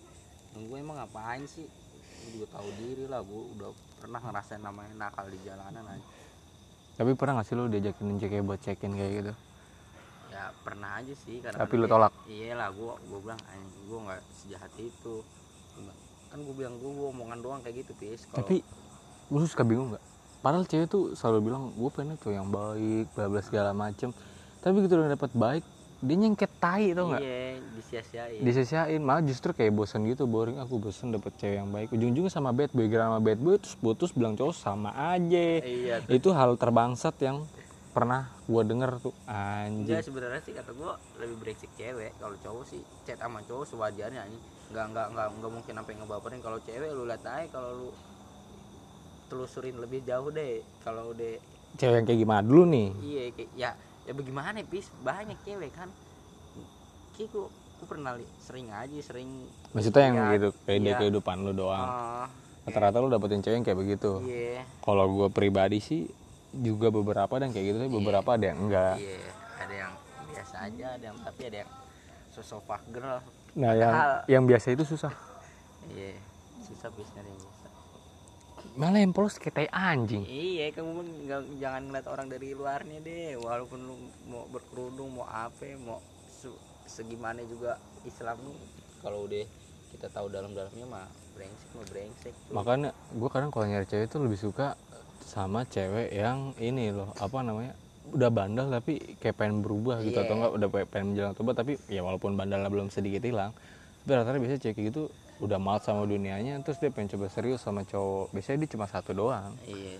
Gua 0.70 0.78
emang 0.78 0.96
ngapain 1.02 1.44
sih? 1.50 1.66
Gua 1.66 2.30
juga 2.30 2.46
tahu 2.54 2.68
diri 2.78 3.06
lah 3.10 3.22
gua 3.26 3.42
udah 3.58 3.70
pernah 3.98 4.20
ngerasain 4.22 4.62
namanya 4.62 4.94
nakal 4.94 5.26
di 5.26 5.40
jalanan 5.42 5.82
aja. 5.82 6.08
Tapi 6.96 7.12
pernah 7.20 7.44
gak 7.44 7.52
sih 7.52 7.60
lu 7.60 7.68
diajakin 7.68 8.16
cek 8.16 8.40
buat 8.46 8.62
check 8.64 8.80
in 8.88 8.96
kayak 8.96 9.12
gitu? 9.20 9.34
Ya 10.32 10.48
pernah 10.64 11.04
aja 11.04 11.12
sih 11.12 11.44
karena 11.44 11.60
Tapi 11.60 11.74
lu 11.76 11.90
tolak? 11.90 12.14
iya 12.30 12.54
lah 12.54 12.70
gua 12.72 12.96
gua 13.10 13.20
bilang 13.20 13.42
"Anjing, 13.52 13.84
gua 13.90 14.00
nggak 14.08 14.22
sejahat 14.32 14.72
itu 14.80 15.16
kan 16.36 16.44
gua 16.44 16.56
bilang 16.60 16.76
gua, 16.84 16.92
gua 16.92 17.08
omongan 17.16 17.40
doang 17.40 17.60
kayak 17.64 17.88
gitu 17.88 17.96
pis 17.96 18.28
kalau 18.28 18.44
tapi 18.44 18.60
gue 19.26 19.40
suka 19.50 19.64
bingung 19.66 19.96
nggak? 19.96 20.06
Padahal 20.46 20.70
cewek 20.70 20.86
tuh 20.86 21.18
selalu 21.18 21.50
bilang 21.50 21.74
gue 21.74 21.90
pengen 21.90 22.14
cowok 22.22 22.36
yang 22.36 22.46
baik 22.54 23.10
bla 23.18 23.26
bla 23.26 23.42
segala 23.42 23.74
macem. 23.74 24.14
Tapi 24.62 24.86
gitu 24.86 25.02
udah 25.02 25.10
dapet 25.18 25.32
baik 25.34 25.64
dia 26.06 26.16
nyengket 26.22 26.52
tai 26.62 26.94
tau 26.94 27.10
nggak? 27.10 27.24
Iya 27.26 27.58
disia-siain. 27.74 28.40
Disesiain 28.46 29.02
malah 29.02 29.26
justru 29.26 29.50
kayak 29.58 29.74
bosan 29.74 30.06
gitu 30.06 30.30
boring. 30.30 30.62
Aku 30.62 30.78
bosan 30.78 31.10
dapet 31.10 31.34
cewek 31.42 31.58
yang 31.58 31.74
baik. 31.74 31.90
Ujung-ujungnya 31.90 32.30
sama 32.30 32.54
bad 32.54 32.70
boy 32.70 32.86
gara 32.86 33.10
sama 33.10 33.20
bad 33.24 33.40
boy 33.42 33.58
terus 33.58 33.74
putus 33.74 34.14
bilang 34.14 34.38
cowok 34.38 34.54
sama 34.54 34.94
aja. 34.94 35.66
Iya 35.66 36.06
itu 36.06 36.30
hal 36.30 36.54
terbangsat 36.62 37.18
yang 37.26 37.42
pernah 37.90 38.30
gue 38.46 38.62
denger 38.62 39.02
tuh 39.02 39.16
anjing. 39.26 39.98
Enggak 39.98 40.06
sebenarnya 40.06 40.42
sih 40.46 40.54
kata 40.54 40.76
gua 40.78 41.02
lebih 41.18 41.42
brengsek 41.42 41.72
cewek. 41.74 42.14
Kalau 42.22 42.38
cowok 42.38 42.64
sih 42.70 42.86
chat 43.10 43.18
sama 43.18 43.42
cowok 43.42 43.66
sewajarnya 43.66 44.30
ini 44.30 44.38
nggak 44.76 44.88
nggak 44.92 45.08
nggak 45.16 45.28
nggak 45.40 45.52
mungkin 45.56 45.74
sampai 45.80 45.94
ngebaperin. 45.96 46.42
Kalau 46.44 46.60
cewek 46.60 46.92
lu 46.92 47.04
lihat 47.08 47.24
aja 47.24 47.48
kalau 47.48 47.70
lu 47.72 47.90
telusurin 49.32 49.80
lebih 49.80 50.04
jauh 50.04 50.28
deh. 50.36 50.60
Kalau 50.84 51.16
udah 51.16 51.40
cewek 51.80 51.96
yang 52.04 52.06
kayak 52.06 52.20
gimana 52.20 52.42
dulu 52.44 52.64
nih? 52.68 52.88
Iya 53.00 53.24
kayak 53.32 53.50
ya 53.56 53.70
ya 54.04 54.12
bagaimana 54.12 54.60
pis? 54.68 54.92
Banyak 55.00 55.40
cewek 55.48 55.72
kan. 55.72 55.88
Kayak 57.16 57.32
gua, 57.32 57.48
gua 57.80 57.88
pernah 57.88 58.12
li- 58.20 58.34
sering 58.44 58.68
aja 58.76 58.98
sering 59.00 59.48
maksudnya 59.72 60.04
yang 60.12 60.16
lihat, 60.20 60.34
gitu 60.36 60.48
kayak 60.68 60.80
iya. 60.84 60.96
kehidupan 61.00 61.36
lu 61.48 61.56
doang. 61.56 61.88
Ah, 61.88 62.28
rata-rata 62.68 63.00
lu 63.00 63.08
dapetin 63.08 63.40
cewek 63.40 63.64
yang 63.64 63.66
kayak 63.66 63.80
begitu. 63.80 64.12
Iya. 64.28 64.68
Kalau 64.84 65.08
gue 65.08 65.28
pribadi 65.32 65.80
sih 65.80 66.12
juga 66.52 66.92
beberapa 66.92 67.40
dan 67.40 67.56
kayak 67.56 67.66
gitu 67.72 67.78
tapi 67.80 67.92
beberapa 67.92 68.30
ada 68.36 68.46
yang 68.52 68.60
enggak. 68.68 69.00
Iya 69.00 69.36
ada 69.66 69.76
yang 69.76 69.94
biasa 70.30 70.56
aja 70.68 70.86
ada 71.00 71.06
yang 71.10 71.18
tapi 71.24 71.42
ada 71.50 71.58
yang 71.66 71.72
sosok 72.30 72.68
girl 72.92 73.24
nah 73.56 73.72
yang 73.72 73.90
Padahal- 73.90 74.24
yang 74.28 74.44
biasa 74.44 74.68
itu 74.70 74.84
susah 74.86 75.14
iya 75.88 76.12
susah 76.62 76.90
bis 76.92 77.08
nyari 77.12 77.28
yang 77.28 77.40
biasa 77.40 77.68
malah 78.76 79.00
yang 79.00 79.12
polos 79.12 79.36
kayak 79.36 79.56
tai 79.56 79.70
anjing 79.70 80.24
Iya, 80.26 80.68
kamu 80.70 81.00
jangan 81.56 81.82
ngeliat 81.86 82.06
orang 82.06 82.28
dari 82.28 82.52
luarnya 82.52 83.00
deh. 83.00 83.38
Walaupun 83.38 83.80
lu 83.80 83.96
mau 84.26 84.44
berkerudung, 84.46 85.16
mau 85.16 85.24
apa, 85.24 85.64
mau 85.78 86.04
se- 86.28 86.60
segimana 86.86 87.40
juga 87.42 87.78
Islam 88.04 88.36
lu. 88.42 88.52
Kalau 89.00 89.24
udah 89.24 89.48
kita 89.90 90.08
tahu 90.10 90.28
dalam-dalamnya 90.28 90.86
mah 90.86 91.08
brengsek 91.32 91.70
mah 91.72 91.86
brengsek. 91.86 92.34
tuh. 92.42 92.52
makanya 92.52 92.90
gue 93.10 93.30
kadang 93.30 93.48
kalau 93.48 93.64
nyari 93.64 93.86
cewek 93.86 94.06
itu 94.06 94.18
lebih 94.18 94.40
suka 94.42 94.76
sama 95.22 95.64
cewek 95.64 96.12
yang 96.12 96.52
ini 96.58 96.92
loh 96.92 97.16
apa 97.16 97.40
namanya 97.40 97.72
udah 98.08 98.30
bandel 98.30 98.68
tapi 98.70 98.94
kayak 99.18 99.36
pengen 99.36 99.60
berubah 99.60 100.00
gitu 100.00 100.14
Iya. 100.14 100.24
atau 100.24 100.34
enggak 100.36 100.52
udah 100.54 100.68
pe- 100.68 100.88
pengen 100.88 101.08
menjalan 101.10 101.34
tobat 101.34 101.56
tapi 101.56 101.82
ya 101.86 102.02
walaupun 102.02 102.34
bandalnya 102.34 102.68
belum 102.68 102.88
sedikit 102.88 103.22
hilang 103.22 103.52
tapi 104.00 104.12
rata-rata 104.12 104.38
biasanya 104.38 104.62
cewek 104.62 104.82
gitu 104.86 105.10
udah 105.38 105.58
males 105.58 105.82
sama 105.82 106.04
dunianya 106.04 106.62
terus 106.62 106.78
dia 106.78 106.88
pengen 106.88 107.12
coba 107.12 107.28
serius 107.28 107.60
sama 107.60 107.82
cowok 107.82 108.30
biasanya 108.32 108.58
dia 108.60 108.70
cuma 108.72 108.86
satu 108.86 109.12
doang 109.12 109.52
Iya. 109.64 109.98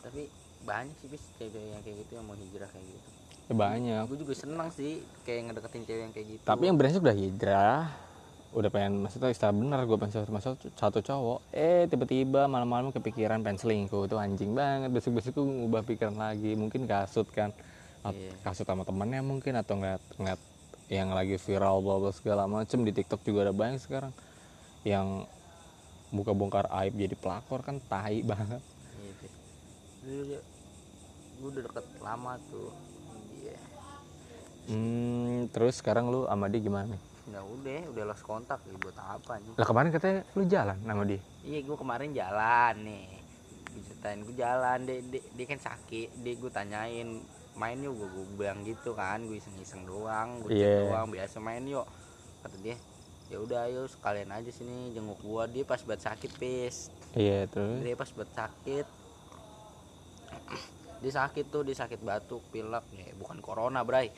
Tapi 0.00 0.28
banyak 0.62 0.94
sih 0.94 1.08
bis 1.08 1.24
cewek 1.34 1.52
yang 1.70 1.80
kayak 1.80 1.96
gitu 2.00 2.12
yang 2.14 2.24
mau 2.24 2.34
hijrah 2.34 2.68
kayak 2.68 2.86
gitu. 2.86 3.08
ya 3.44 3.54
banyak 3.54 4.02
Gue 4.06 4.18
juga 4.18 4.34
seneng 4.34 4.68
sih 4.70 4.92
kayak 5.22 5.40
ngedeketin 5.46 5.82
cewek 5.82 6.02
yang 6.02 6.12
kayak 6.12 6.26
gitu. 6.30 6.44
tapi 6.44 6.62
yang 6.64 6.76
brengsek 6.76 7.00
udah 7.00 7.12
hijrah 7.14 7.82
udah 8.54 8.70
pengen 8.70 9.02
maksudnya 9.02 9.34
istilah 9.34 9.50
bener 9.50 9.82
gue 9.82 9.98
pengen 9.98 10.24
sama 10.24 10.40
satu, 10.40 10.70
satu 10.78 10.98
cowok. 11.02 11.38
Eh 11.50 11.90
tiba-tiba 11.90 12.46
malam-malam 12.46 12.94
kepikiran 12.94 13.42
pengen 13.42 13.58
selingkuh 13.58 14.06
itu 14.06 14.16
anjing 14.16 14.54
banget. 14.54 14.94
Besok-besok 14.94 15.42
gue 15.42 15.46
ngubah 15.46 15.82
pikiran 15.82 16.16
lagi 16.16 16.54
mungkin 16.54 16.86
kasut 16.86 17.26
kan. 17.34 17.50
Iya. 18.04 18.36
kasut 18.44 18.68
sama 18.68 18.84
temennya 18.84 19.24
mungkin 19.24 19.56
atau 19.56 19.80
ngeliat 19.80 20.02
ngeliat 20.20 20.36
yang 20.92 21.16
lagi 21.16 21.40
viral 21.40 21.80
bla 21.80 21.96
bla 21.98 22.12
segala 22.14 22.44
macem. 22.46 22.84
Di 22.86 22.92
TikTok 22.92 23.24
juga 23.26 23.48
ada 23.48 23.54
banyak 23.56 23.80
sekarang 23.80 24.12
yang 24.84 25.24
buka 26.12 26.36
bongkar 26.36 26.68
aib 26.84 26.94
jadi 26.94 27.16
pelakor 27.16 27.64
kan 27.64 27.80
tai 27.88 28.20
banget. 28.30 28.60
Iya, 30.04 30.36
gue 31.40 31.48
udah 31.50 31.62
deket 31.66 31.86
lama 32.00 32.32
tuh 32.48 32.70
iya 33.42 33.56
hmm, 34.70 35.50
terus 35.50 35.82
sekarang 35.82 36.08
lu 36.08 36.24
sama 36.24 36.46
dia 36.48 36.60
gimana 36.62 36.94
nih 36.94 37.02
ya 37.28 37.40
udah 37.40 37.80
udah 37.92 38.04
lost 38.04 38.24
kontak. 38.24 38.60
Ya 38.68 38.76
buat 38.76 38.98
apa 39.00 39.40
nih 39.40 39.52
lah 39.56 39.66
kemarin 39.66 39.88
katanya 39.92 40.20
lu 40.36 40.42
jalan 40.44 40.76
sama 40.84 41.02
dia? 41.08 41.20
Iya 41.44 41.58
gue 41.64 41.76
kemarin 41.76 42.10
jalan 42.12 42.74
nih. 42.84 43.06
Diceritain 43.74 44.20
gue 44.22 44.36
jalan. 44.36 44.78
Dia, 44.84 44.98
dia, 45.02 45.22
dia 45.24 45.46
kan 45.48 45.60
sakit. 45.60 46.08
Dia 46.20 46.34
gue 46.36 46.50
tanyain 46.52 47.08
main 47.54 47.78
yuk? 47.80 47.94
Gue, 47.96 48.08
gue 48.12 48.24
bilang 48.36 48.60
gitu 48.62 48.92
kan. 48.92 49.24
Gue 49.24 49.40
iseng 49.40 49.56
iseng 49.58 49.82
doang 49.88 50.44
gue 50.44 50.50
chat 50.52 50.90
doang. 50.90 51.08
Biasa 51.08 51.36
main 51.40 51.64
yuk. 51.64 51.86
Kata 52.44 52.56
dia 52.60 52.76
ya 53.32 53.40
udah 53.40 53.64
ayo 53.72 53.88
sekalian 53.88 54.30
aja 54.30 54.50
sini 54.52 54.92
jenguk 54.92 55.16
gua. 55.24 55.48
Dia 55.48 55.64
pas 55.64 55.80
buat 55.80 56.00
sakit 56.00 56.30
pis. 56.36 56.92
Iya 57.16 57.48
terus? 57.48 57.80
Dia 57.80 57.96
pas 57.96 58.10
buat 58.12 58.30
sakit. 58.30 58.86
Dia 61.04 61.12
sakit 61.20 61.52
tuh 61.52 61.68
dia 61.68 61.76
sakit 61.76 62.00
batuk 62.00 62.40
pilek. 62.48 62.80
Ya 62.96 63.12
bukan 63.20 63.44
corona 63.44 63.84
bray. 63.84 64.08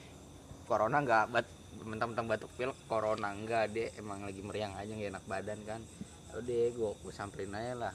Corona 0.70 1.02
nggak 1.02 1.24
bat 1.34 1.46
mentang-mentang 1.84 2.30
batuk 2.30 2.50
pilek 2.56 2.78
corona 2.86 3.34
enggak 3.34 3.68
dia 3.74 3.92
emang 4.00 4.24
lagi 4.24 4.40
meriang 4.40 4.72
aja 4.78 4.88
nggak 4.88 5.12
enak 5.12 5.24
badan 5.28 5.58
kan. 5.66 5.80
Udah 6.32 6.64
gua 6.72 6.90
gua 7.02 7.12
samperin 7.12 7.52
aja 7.52 7.74
lah. 7.76 7.94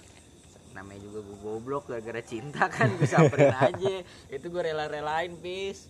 Namanya 0.78 1.02
juga 1.02 1.20
gua 1.26 1.38
goblok 1.42 1.90
gara-gara 1.90 2.22
cinta 2.22 2.70
kan. 2.70 2.92
Gua 2.94 3.08
samperin 3.08 3.56
aja. 3.56 3.96
Itu 4.30 4.52
gua 4.52 4.68
rela-relain 4.68 5.34
pis 5.40 5.90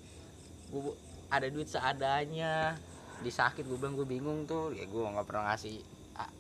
gua 0.72 0.96
ada 1.28 1.48
duit 1.48 1.68
seadanya. 1.68 2.80
Di 3.22 3.30
sakit 3.30 3.70
gue 3.70 3.78
bilang 3.78 3.94
gue 3.94 4.10
bingung 4.10 4.50
tuh. 4.50 4.74
Ya 4.74 4.90
gue 4.90 4.98
nggak 4.98 5.30
pernah 5.30 5.54
ngasih 5.54 5.78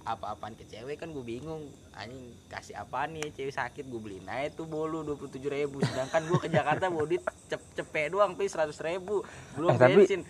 apa-apaan 0.01 0.57
ke 0.57 0.65
cewek 0.65 0.97
kan. 0.97 1.13
Gue 1.13 1.21
bingung. 1.21 1.69
Anjing 1.93 2.33
kasih 2.49 2.73
apaan 2.73 3.13
nih 3.13 3.29
cewek 3.31 3.53
sakit. 3.53 3.85
Gue 3.85 4.01
beliin 4.01 4.25
aja 4.25 4.49
tuh 4.49 4.65
bolu 4.65 5.05
dua 5.05 5.13
puluh 5.13 5.29
tujuh 5.29 5.47
ribu. 5.47 5.77
Sedangkan 5.85 6.25
gue 6.25 6.41
ke 6.41 6.49
Jakarta 6.49 6.89
bawa 6.89 7.05
duit 7.05 7.21
cep 7.47 7.61
cepet 7.77 8.09
doang 8.09 8.33
pis 8.33 8.49
seratus 8.49 8.81
ribu. 8.81 9.21
Belum 9.53 9.71
Eh, 9.71 9.77
tapi- 9.77 9.93
bensin 10.01 10.21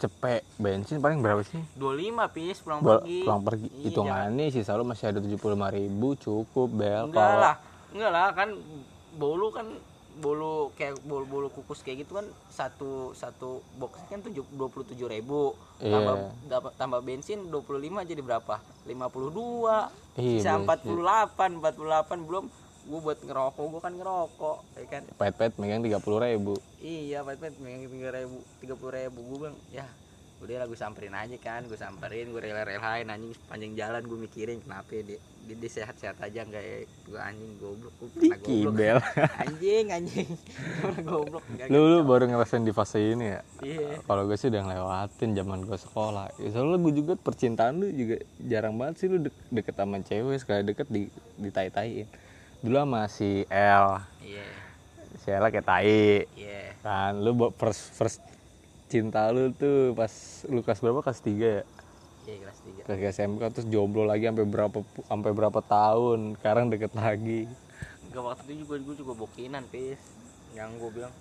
cepet 0.00 0.40
bensin 0.56 0.98
paling 0.98 1.20
berapa 1.20 1.42
sih? 1.42 1.60
dua 1.74 1.92
lima 1.92 2.24
pis 2.26 2.58
pulang 2.58 2.80
Bol- 2.80 2.98
pergi. 2.98 3.20
pulang 3.22 3.42
pergi. 3.42 3.68
Iya, 3.70 3.82
hitungannya 3.84 4.44
sisa 4.48 4.72
lu 4.72 4.82
masih 4.82 5.06
ada 5.06 5.18
tujuh 5.18 5.36
puluh 5.36 5.60
ribu 5.68 6.16
cukup 6.16 6.68
bel 6.70 7.06
enggak 7.06 7.20
kalau 7.20 7.38
lah 7.38 7.54
enggak 7.90 8.10
lah 8.10 8.28
kan 8.32 8.48
bolu 9.12 9.48
kan 9.50 9.66
bolu 10.12 10.68
kayak 10.74 11.00
bolu 11.00 11.24
bolu 11.24 11.48
kukus 11.48 11.80
kayak 11.80 12.02
gitu 12.02 12.12
kan 12.14 12.26
satu 12.46 13.14
satu 13.14 13.62
box 13.74 13.96
kan 14.04 14.20
tujuh 14.20 14.42
dua 14.50 14.66
puluh 14.66 14.84
tujuh 14.84 15.06
ribu. 15.06 15.54
Iya. 15.78 15.92
tambah 15.92 16.14
dapat 16.44 16.72
tambah 16.74 17.00
bensin 17.00 17.38
25 17.46 17.72
jadi 18.04 18.20
berapa? 18.20 18.60
52 18.84 19.88
Iya, 20.16 20.44
sisa 20.44 20.52
bensin. 20.58 20.92
48 20.92 21.56
48 21.56 22.20
belum 22.20 22.44
gue 22.90 23.00
buat 23.00 23.18
ngerokok 23.22 23.64
gue 23.70 23.80
kan 23.80 23.94
ngerokok 23.94 24.58
ya 24.74 24.86
kan? 24.90 25.02
Pet 25.14 25.34
pet 25.38 25.52
megang 25.62 25.86
tiga 25.86 26.02
puluh 26.02 26.18
ribu. 26.18 26.58
Iya 26.82 27.22
pet 27.22 27.38
pet 27.38 27.54
megang 27.62 27.86
tiga 27.86 28.10
ribu 28.10 28.42
tiga 28.58 28.74
puluh 28.74 28.92
ribu. 28.98 29.18
Gue 29.22 29.38
bilang 29.46 29.58
ya 29.70 29.86
udah 30.40 30.56
lah 30.56 30.66
gue 30.72 30.78
samperin 30.80 31.12
aja 31.12 31.36
kan 31.36 31.68
gue 31.68 31.76
samperin 31.76 32.32
gue 32.32 32.40
rela-relain 32.40 33.04
anjing 33.12 33.36
sepanjang 33.36 33.76
jalan 33.76 34.00
gue 34.08 34.18
mikirin 34.24 34.58
kenapa 34.64 34.88
ya 34.96 35.02
dia, 35.04 35.18
dia, 35.44 35.56
dia 35.60 35.70
sehat-sehat 35.76 36.16
aja 36.16 36.48
nggak 36.48 36.64
ya 36.64 36.78
gue 36.88 37.20
anjing 37.20 37.52
goblok 37.60 37.92
gue 38.00 38.08
pernah 38.16 38.38
goblok 38.40 38.48
Kibel. 38.48 38.96
anjing 39.36 39.86
anjing 39.92 40.28
goblok 41.04 41.44
lu 41.68 41.80
lu 41.84 42.00
gitu. 42.00 42.08
baru 42.08 42.24
ngerasain 42.32 42.64
di 42.64 42.72
fase 42.72 43.12
ini 43.12 43.36
ya? 43.36 43.40
Iya. 43.60 44.00
Kalau 44.00 44.24
gue 44.24 44.36
sih 44.40 44.48
udah 44.48 44.62
ngelewatin 44.64 45.30
zaman 45.36 45.60
gue 45.68 45.76
sekolah. 45.76 46.26
Ya, 46.40 46.48
soalnya 46.56 46.78
gue 46.88 46.92
juga 46.96 47.12
percintaan 47.20 47.76
lu 47.76 47.92
juga 47.92 48.16
jarang 48.40 48.80
banget 48.80 48.94
sih 48.96 49.06
lu 49.12 49.20
de- 49.20 49.36
deket 49.52 49.76
sama 49.76 50.00
cewek 50.00 50.40
sekali 50.40 50.64
deket 50.64 50.88
di 50.88 51.12
ditai-taiin 51.36 52.08
dulu 52.60 52.76
sama 52.76 53.02
si 53.08 53.44
L 53.48 53.86
iya. 54.20 54.46
Si 55.20 55.28
L 55.32 55.44
kayak 55.48 55.66
tai. 55.66 56.24
Iya. 56.36 56.76
Kan 56.80 57.20
lu 57.20 57.36
bo- 57.36 57.52
first 57.56 57.92
first 57.92 58.20
cinta 58.88 59.28
lu 59.32 59.52
tuh 59.52 59.92
pas 59.96 60.12
lu 60.48 60.60
kelas 60.64 60.80
berapa? 60.80 61.00
Kelas 61.04 61.20
3 61.20 61.48
ya? 61.60 61.64
Iya 62.30 62.36
kelas 62.46 62.58
tiga. 62.62 62.80
Kelas 62.86 63.16
SMK 63.16 63.42
terus 63.50 63.66
jomblo 63.66 64.06
lagi 64.06 64.28
sampai 64.28 64.46
berapa 64.46 64.78
sampai 65.08 65.30
berapa 65.34 65.60
tahun. 65.64 66.38
Sekarang 66.38 66.70
deket 66.70 66.92
lagi. 66.94 67.48
Enggak 68.06 68.22
waktu 68.22 68.42
itu 68.54 68.66
juga 68.66 68.74
gue 68.78 68.94
juga 68.98 69.12
bokinan 69.16 69.64
pis 69.70 69.98
yang 70.54 70.70
gue 70.78 70.90
bilang 70.90 71.14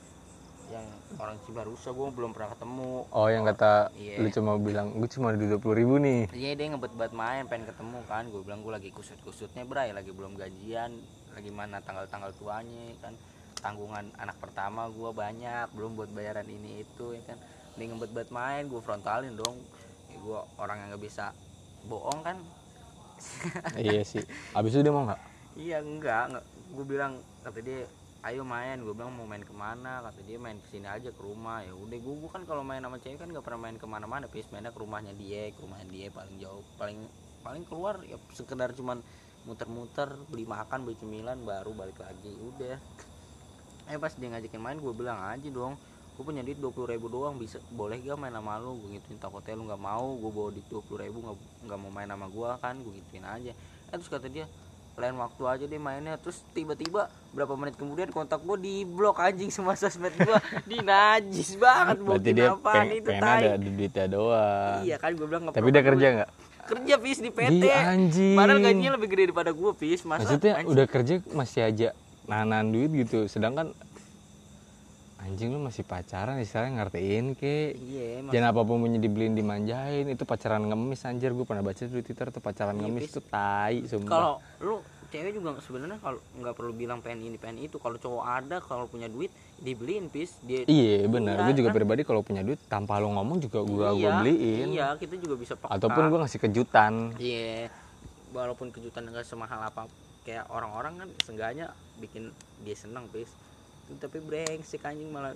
yang 0.70 0.86
orang 1.18 1.38
Cibarusa 1.44 1.90
gue 1.90 2.08
belum 2.14 2.32
pernah 2.32 2.54
ketemu. 2.54 3.10
Oh 3.10 3.28
yang 3.28 3.44
kata 3.46 3.90
iya. 3.98 4.22
lu 4.22 4.30
cuma 4.30 4.56
bilang 4.62 4.94
gue 4.94 5.10
cuma 5.10 5.34
di 5.34 5.50
dua 5.50 5.74
ribu 5.74 5.98
nih. 5.98 6.30
Iya 6.30 6.52
dia 6.54 6.66
ngebet-bet 6.70 7.14
main 7.14 7.50
pengen 7.50 7.74
ketemu 7.74 8.00
kan. 8.06 8.24
Gue 8.30 8.42
bilang 8.46 8.62
gue 8.62 8.74
lagi 8.74 8.90
kusut-kusutnya 8.94 9.66
bray. 9.66 9.90
Lagi 9.92 10.14
belum 10.14 10.38
gajian. 10.38 10.94
Lagi 11.34 11.50
mana 11.50 11.82
tanggal-tanggal 11.82 12.32
tuanya 12.38 12.94
kan. 13.02 13.14
Tanggungan 13.60 14.14
anak 14.22 14.38
pertama 14.38 14.88
gue 14.94 15.12
banyak 15.12 15.68
belum 15.74 15.98
buat 15.98 16.10
bayaran 16.14 16.46
ini 16.46 16.86
itu 16.86 17.18
ya 17.18 17.22
kan. 17.34 17.38
Dia 17.76 17.86
ngebet-bet 17.90 18.30
main 18.30 18.70
gue 18.70 18.82
frontalin 18.82 19.34
dong. 19.34 19.58
Ya, 20.14 20.18
gue 20.22 20.40
orang 20.62 20.86
yang 20.86 20.88
nggak 20.94 21.04
bisa 21.04 21.34
bohong 21.90 22.22
kan. 22.22 22.38
Iya 23.76 24.06
sih. 24.06 24.24
Abis 24.56 24.78
itu 24.78 24.86
dia 24.86 24.94
mau 24.94 25.04
nggak? 25.04 25.22
Iya 25.60 25.78
enggak, 25.84 26.24
enggak. 26.32 26.46
gue 26.70 26.86
bilang 26.86 27.14
kata 27.42 27.60
dia 27.66 27.82
ayo 28.20 28.44
main. 28.44 28.78
Gue 28.84 28.92
bilang 28.92 29.16
mau 29.16 29.24
main 29.24 29.44
ke 29.44 29.54
mana? 29.56 30.04
Kata 30.04 30.20
dia 30.24 30.36
main 30.36 30.60
ke 30.60 30.68
sini 30.68 30.88
aja 30.88 31.10
ke 31.12 31.22
rumah. 31.22 31.64
Ya 31.64 31.72
udah 31.72 31.98
gue 31.98 32.30
kan 32.32 32.44
kalau 32.44 32.64
main 32.68 32.84
sama 32.84 33.00
cewek 33.00 33.20
kan 33.20 33.30
gak 33.32 33.46
pernah 33.46 33.70
main 33.70 33.78
ke 33.80 33.88
mana-mana 33.88 34.26
pis. 34.28 34.48
Mainnya 34.52 34.76
ke 34.76 34.80
rumahnya 34.80 35.16
dia 35.16 35.52
ke 35.56 35.60
rumahnya 35.64 35.88
dia 35.88 36.08
paling 36.12 36.36
jauh 36.40 36.64
paling 36.76 37.00
paling 37.40 37.64
keluar 37.64 38.04
ya 38.04 38.20
sekedar 38.36 38.76
cuman 38.76 39.00
muter-muter 39.48 40.12
beli 40.28 40.44
makan 40.44 40.84
beli 40.84 41.00
cemilan 41.00 41.40
baru 41.48 41.72
balik 41.72 42.00
lagi. 42.04 42.36
Udah. 42.36 42.78
Eh 43.90 43.98
pas 43.98 44.14
dia 44.14 44.28
ngajakin 44.30 44.62
main 44.62 44.78
gue 44.78 44.94
bilang 44.94 45.20
aja 45.24 45.50
dong 45.50 45.80
gue 46.20 46.28
punya 46.28 46.44
duit 46.44 46.60
dua 46.60 46.76
ribu 46.84 47.08
doang 47.08 47.40
bisa 47.40 47.64
boleh 47.72 47.96
gak 48.04 48.20
main 48.20 48.36
sama 48.36 48.60
lu? 48.60 48.76
Gue 48.84 49.00
gituin 49.00 49.16
takutnya 49.16 49.56
lu 49.56 49.72
nggak 49.72 49.80
mau 49.80 50.20
gue 50.20 50.28
bawa 50.28 50.52
duit 50.52 50.68
dua 50.68 51.00
ribu 51.00 51.24
nggak 51.24 51.38
nggak 51.64 51.80
mau 51.80 51.92
main 51.96 52.12
sama 52.12 52.28
gue 52.28 52.50
kan 52.60 52.76
gue 52.84 52.94
gituin 53.00 53.24
aja. 53.24 53.56
Eh 53.88 53.96
terus 53.96 54.12
kata 54.12 54.28
dia 54.28 54.44
lain 55.00 55.16
waktu 55.16 55.42
aja 55.42 55.66
deh 55.66 55.78
mainnya. 55.78 56.16
Terus 56.16 56.44
tiba-tiba 56.52 57.02
berapa 57.30 57.54
menit 57.54 57.74
kemudian 57.74 58.10
kontak 58.10 58.40
gue 58.40 58.58
di 58.58 58.76
blok 58.84 59.18
anjing 59.18 59.48
semua 59.48 59.74
sosmed 59.74 60.12
gue 60.12 60.38
di 60.70 60.78
najis 60.80 61.56
banget 61.56 61.98
berarti 62.00 62.32
dia 62.32 62.50
peng- 62.54 62.92
itu 62.94 63.10
pengen 63.10 63.24
ada 63.24 63.52
duitnya 63.56 64.06
doang. 64.08 64.80
Iya 64.84 64.96
kan 64.96 65.12
gue 65.14 65.26
bilang 65.26 65.44
tapi 65.50 65.70
dia 65.70 65.82
kerja 65.82 66.08
nggak? 66.14 66.30
Kerja 66.70 66.96
pis 66.96 67.18
di 67.18 67.32
PT 67.32 67.50
Di 67.56 67.70
anjing. 67.72 68.36
padahal 68.36 68.60
gajinya 68.62 68.92
lebih 68.94 69.08
gede 69.10 69.24
daripada 69.26 69.50
gue 69.50 69.72
pis 69.74 70.04
masa 70.04 70.22
maksudnya 70.22 70.54
anjing? 70.56 70.70
udah 70.70 70.86
kerja 70.86 71.14
masih 71.32 71.62
aja 71.64 71.88
nahan 72.26 72.68
duit 72.68 72.92
gitu. 72.94 73.26
Sedangkan 73.26 73.74
anjing 75.20 75.52
lu 75.52 75.60
masih 75.60 75.84
pacaran 75.84 76.40
istilahnya 76.40 76.84
ngertiin 76.84 77.36
ke 77.36 77.76
iya 77.76 78.24
jangan 78.32 78.56
apa 78.56 78.62
pun 78.64 78.80
punya 78.88 79.00
dibeliin 79.00 79.36
dimanjain. 79.36 80.08
Itu 80.08 80.24
pacaran 80.24 80.64
ngemis 80.66 81.04
anjir. 81.04 81.36
Gue 81.36 81.44
pernah 81.44 81.64
baca 81.64 81.80
di 81.80 82.02
twitter 82.04 82.32
tuh 82.32 82.40
pacaran 82.40 82.76
Iya, 82.80 82.82
ngemis 82.88 83.12
tuh 83.12 83.24
tai 83.28 83.84
sumpah. 83.84 84.10
Kalau 84.10 84.34
lu 84.64 84.76
cewek 85.10 85.32
juga 85.36 85.58
sebenarnya 85.60 85.98
kalau 86.00 86.20
nggak 86.38 86.54
perlu 86.56 86.72
bilang 86.72 87.00
pengen 87.04 87.28
ini 87.28 87.38
pengen 87.38 87.68
itu. 87.68 87.76
Kalau 87.78 87.98
cowok 88.00 88.24
ada 88.24 88.58
kalau 88.64 88.86
punya 88.88 89.12
duit 89.12 89.30
dibeliin 89.60 90.08
pis 90.08 90.40
dia 90.40 90.64
iya 90.72 91.04
benar. 91.06 91.44
Iya, 91.44 91.52
gue 91.52 91.56
juga 91.60 91.70
kan? 91.72 91.78
pribadi 91.84 92.02
kalau 92.08 92.22
punya 92.24 92.42
duit 92.42 92.60
tanpa 92.72 92.98
lu 93.04 93.12
ngomong 93.12 93.44
juga 93.44 93.60
gue 93.68 93.88
iya, 93.92 93.92
gue 94.00 94.12
beliin. 94.24 94.68
iya 94.72 94.88
kita 94.96 95.20
juga 95.20 95.36
bisa 95.36 95.54
peka. 95.60 95.76
Ataupun 95.76 96.04
gue 96.08 96.20
ngasih 96.24 96.40
kejutan. 96.48 96.94
Iya 97.20 97.68
walaupun 98.34 98.70
kejutan 98.70 99.10
nggak 99.10 99.26
semahal 99.26 99.62
apa 99.66 99.90
kayak 100.24 100.46
orang-orang 100.54 101.02
kan 101.02 101.10
seenggaknya 101.26 101.74
bikin 101.98 102.30
dia 102.62 102.78
seneng 102.78 103.10
pis 103.10 103.34
tapi 103.98 104.22
brengsek 104.22 104.86
anjing 104.86 105.10
malah 105.10 105.34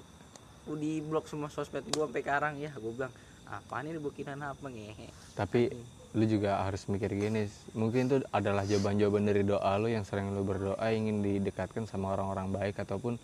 di 0.63 1.03
blok 1.03 1.27
semua 1.27 1.50
sosmed 1.51 1.83
gua 1.91 2.07
sampai 2.07 2.22
sekarang. 2.24 2.53
Ya 2.62 2.72
gua 2.77 2.91
bilang 2.93 3.13
apa 3.43 3.75
nih 3.83 4.00
bukinan 4.00 4.39
apa 4.45 4.65
ngehe? 4.69 5.10
Tapi 5.33 5.74
lu 6.13 6.25
juga 6.29 6.62
harus 6.62 6.86
mikir 6.86 7.10
gini 7.10 7.50
mungkin 7.74 8.05
itu 8.05 8.17
adalah 8.29 8.62
jawaban-jawaban 8.69 9.25
dari 9.25 9.41
doa 9.41 9.74
lu 9.81 9.89
yang 9.89 10.05
sering 10.05 10.29
lu 10.29 10.45
berdoa 10.45 10.86
ingin 10.93 11.25
didekatkan 11.25 11.89
sama 11.89 12.13
orang-orang 12.13 12.53
baik 12.53 12.77
ataupun 12.77 13.17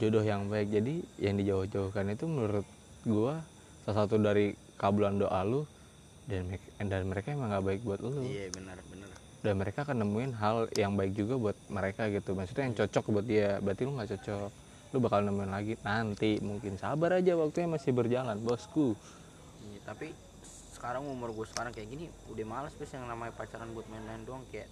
jodoh 0.00 0.24
yang 0.24 0.48
baik. 0.48 0.72
Jadi 0.72 1.04
yang 1.20 1.36
dijauh-jauhkan 1.36 2.08
itu 2.16 2.24
menurut 2.24 2.64
gua 3.04 3.44
salah 3.84 4.08
satu 4.08 4.16
dari 4.16 4.56
kabulan 4.80 5.20
doa 5.20 5.40
lu 5.44 5.68
dan 6.24 6.48
mek- 6.48 6.72
dan 6.80 7.02
mereka 7.04 7.36
emang 7.36 7.52
gak 7.52 7.64
baik 7.64 7.80
buat 7.84 8.00
lu. 8.00 8.24
Iya 8.24 8.48
benar 8.56 8.78
benar. 8.88 9.08
Dan 9.40 9.56
mereka 9.56 9.84
akan 9.88 9.96
nemuin 10.04 10.32
hal 10.36 10.56
yang 10.76 10.92
baik 10.96 11.12
juga 11.16 11.34
buat 11.36 11.56
mereka 11.68 12.08
gitu. 12.12 12.36
Maksudnya 12.36 12.64
yang 12.68 12.76
cocok 12.76 13.04
buat 13.08 13.26
dia. 13.28 13.56
Berarti 13.60 13.82
lu 13.88 13.92
nggak 13.96 14.10
cocok 14.16 14.50
lu 14.90 14.98
bakal 14.98 15.22
nemuin 15.22 15.50
lagi 15.50 15.74
nanti. 15.82 16.42
Mungkin 16.42 16.76
sabar 16.76 17.18
aja 17.18 17.38
waktunya 17.38 17.70
masih 17.70 17.94
berjalan 17.94 18.38
bosku. 18.42 18.98
Iya, 19.62 19.80
tapi 19.86 20.10
sekarang 20.74 21.04
umur 21.06 21.30
gue 21.36 21.44
sekarang 21.44 21.76
kayak 21.76 21.88
gini 21.92 22.08
udah 22.32 22.46
males 22.48 22.74
pis 22.74 22.90
yang 22.96 23.04
namanya 23.04 23.36
pacaran 23.36 23.70
buat 23.76 23.86
main-main 23.92 24.24
doang. 24.24 24.42
Kayak 24.50 24.66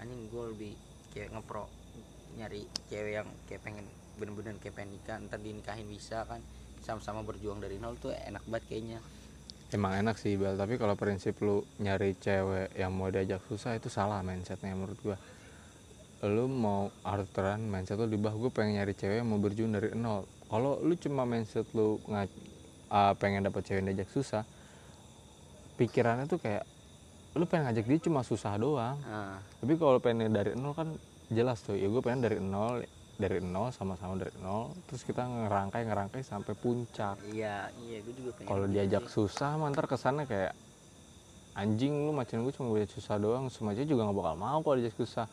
anjing 0.00 0.26
gue 0.32 0.44
lebih 0.56 0.72
kayak 1.12 1.34
ngepro 1.36 1.68
nyari 2.38 2.62
cewek 2.86 3.12
yang 3.22 3.28
kayak 3.50 3.62
pengen 3.66 3.86
bener-bener 4.16 4.54
kayak 4.62 4.74
pengen 4.78 4.96
nikah 4.96 5.16
ntar 5.26 5.38
dinikahin 5.38 5.86
bisa 5.86 6.24
kan. 6.26 6.40
Sama-sama 6.80 7.20
berjuang 7.20 7.60
dari 7.60 7.76
nol 7.76 7.94
tuh 8.00 8.10
enak 8.10 8.42
banget 8.48 8.64
kayaknya. 8.72 8.98
Emang 9.70 9.94
enak 9.94 10.18
sih 10.18 10.34
Bel, 10.34 10.58
tapi 10.58 10.82
kalau 10.82 10.98
prinsip 10.98 11.38
lu 11.46 11.62
nyari 11.78 12.18
cewek 12.18 12.74
yang 12.74 12.90
mau 12.90 13.06
diajak 13.06 13.38
susah 13.46 13.78
itu 13.78 13.86
salah 13.86 14.18
mindsetnya 14.18 14.74
menurut 14.74 14.98
gua. 14.98 15.14
Lu 16.20 16.44
mau 16.52 16.92
aturan 17.00 17.64
mindset 17.64 17.96
lu 17.96 18.04
diubah 18.04 18.36
gue 18.36 18.50
pengen 18.52 18.76
nyari 18.76 18.92
cewek 18.92 19.24
yang 19.24 19.28
mau 19.32 19.40
berjuang 19.40 19.72
dari 19.72 19.96
nol. 19.96 20.28
Kalau 20.52 20.76
lu 20.84 20.92
cuma 21.00 21.24
mindset 21.24 21.64
lu 21.72 21.96
nggak 22.04 22.28
ah, 22.92 23.16
pengen 23.16 23.48
dapet 23.48 23.64
cewek 23.64 23.80
yang 23.80 23.88
diajak 23.94 24.10
susah 24.12 24.44
pikirannya 25.80 26.28
tuh 26.28 26.36
kayak 26.36 26.68
lu 27.32 27.48
pengen 27.48 27.72
ngajak 27.72 27.86
dia 27.88 27.98
cuma 28.04 28.20
susah 28.20 28.52
doang. 28.60 29.00
Ah, 29.08 29.40
tapi 29.64 29.80
kalau 29.80 29.96
pengen 29.96 30.28
dari 30.28 30.52
nol 30.52 30.76
kan 30.76 30.92
jelas 31.32 31.64
tuh 31.64 31.78
ya 31.78 31.88
gue 31.88 32.02
pengen 32.04 32.20
dari 32.20 32.36
nol 32.36 32.84
dari 33.16 33.40
nol 33.40 33.72
sama-sama 33.72 34.16
dari 34.20 34.34
nol 34.44 34.76
terus 34.88 35.08
kita 35.08 35.24
ngerangkai 35.24 35.88
ngerangkai 35.88 36.20
sampai 36.20 36.52
puncak. 36.52 37.16
Iya 37.32 37.72
iya 37.80 38.04
gue 38.04 38.12
juga 38.12 38.36
pengen 38.36 38.48
kalau 38.52 38.68
gitu 38.68 38.74
diajak 38.76 39.04
sih. 39.08 39.12
susah 39.16 39.56
mah 39.56 39.72
ntar 39.72 39.88
kesannya 39.88 40.28
kayak 40.28 40.52
anjing 41.56 41.96
lu 41.96 42.12
macam 42.12 42.44
gue 42.44 42.52
cuma 42.52 42.76
diajak 42.76 42.92
susah 43.00 43.16
doang 43.16 43.48
semua 43.48 43.72
aja 43.72 43.88
juga 43.88 44.04
nggak 44.04 44.18
bakal 44.20 44.34
mau 44.36 44.58
kalau 44.60 44.76
diajak 44.76 45.00
susah 45.00 45.24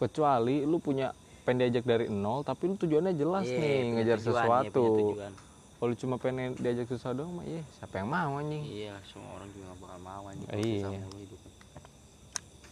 kecuali 0.00 0.64
lu 0.64 0.80
punya 0.80 1.12
pengen 1.40 1.58
diajak 1.62 1.84
dari 1.84 2.06
nol 2.08 2.40
tapi 2.40 2.66
lu 2.66 2.74
tujuannya 2.74 3.12
jelas 3.12 3.44
Iya, 3.44 3.56
nih 3.56 3.76
ngejar 3.94 4.18
tujuan, 4.18 4.24
iya, 4.24 4.40
sesuatu 4.40 4.84
tujuan. 5.12 5.32
kalau 5.76 5.94
cuma 5.94 6.14
pengen 6.16 6.52
diajak 6.54 6.86
susah 6.86 7.10
doang 7.12 7.32
mah 7.32 7.44
iya 7.44 7.62
siapa 7.74 7.94
yang 7.96 8.08
mau 8.08 8.32
anjing? 8.36 8.62
Iya 8.62 8.94
semua 9.02 9.30
orang 9.34 9.48
juga 9.50 9.64
gak 9.66 9.78
bakal 9.78 9.98
mau 10.00 10.24
anjing 10.26 10.48
Iya. 10.50 10.88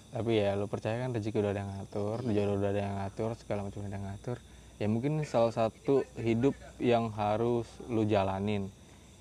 tapi 0.08 0.30
ya 0.35 0.56
lu 0.56 0.64
percaya 0.66 0.97
kan 0.99 1.12
rezeki 1.12 1.37
udah 1.38 1.52
ada 1.52 1.61
yang 1.61 1.70
ngatur 1.70 2.16
jodoh 2.26 2.54
udah 2.56 2.70
ada 2.70 2.80
yang 2.80 2.94
ngatur 2.97 3.30
segala 3.37 3.61
macam 3.61 3.78
udah 3.78 3.87
ada 3.87 3.97
yang 3.97 4.06
ngatur. 4.08 4.37
Ya 4.78 4.87
mungkin 4.87 5.12
salah 5.23 5.50
satu 5.50 5.94
hidup 6.16 6.54
yang 6.78 7.11
harus 7.12 7.66
lu 7.85 8.06
jalanin. 8.06 8.70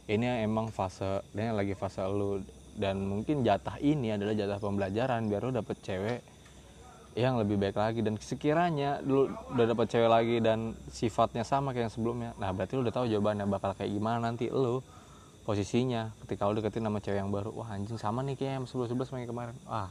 Ini 0.05 0.45
emang 0.45 0.69
fase 0.69 1.25
ini 1.33 1.49
lagi 1.49 1.73
fase 1.73 1.99
lu. 2.05 2.39
Dan 2.71 3.03
mungkin 3.03 3.41
jatah 3.41 3.81
ini 3.81 4.13
adalah 4.13 4.31
jatah 4.31 4.61
pembelajaran 4.61 5.25
biar 5.25 5.41
lu 5.41 5.51
dapet 5.51 5.81
cewek 5.81 6.21
yang 7.17 7.41
lebih 7.41 7.57
baik 7.57 7.74
lagi. 7.74 8.05
Dan 8.05 8.21
sekiranya 8.21 9.01
lu 9.01 9.33
udah 9.57 9.65
dapet 9.65 9.89
cewek 9.89 10.09
lagi 10.09 10.38
dan 10.38 10.77
sifatnya 10.93 11.41
sama 11.41 11.74
kayak 11.74 11.89
yang 11.89 11.93
sebelumnya 11.93 12.29
nah 12.38 12.53
berarti 12.53 12.77
lu 12.77 12.86
udah 12.86 12.93
tahu 12.93 13.09
jawabannya 13.09 13.50
bakal 13.50 13.74
kayak 13.74 13.89
gimana 13.89 14.29
nanti 14.29 14.53
lu 14.53 14.86
posisinya 15.41 16.13
ketika 16.24 16.45
lu 16.45 16.62
deketin 16.62 16.86
sama 16.86 17.01
cewek 17.01 17.17
yang 17.17 17.33
baru. 17.33 17.50
Wah 17.57 17.74
anjing 17.74 17.97
sama 17.97 18.21
nih 18.21 18.38
kayak 18.38 18.53
yang 18.62 18.65
sebelum 18.69 18.88
sebelum 18.93 19.07
sama 19.09 19.17
yang 19.25 19.31
kemarin. 19.33 19.57
Wah 19.65 19.89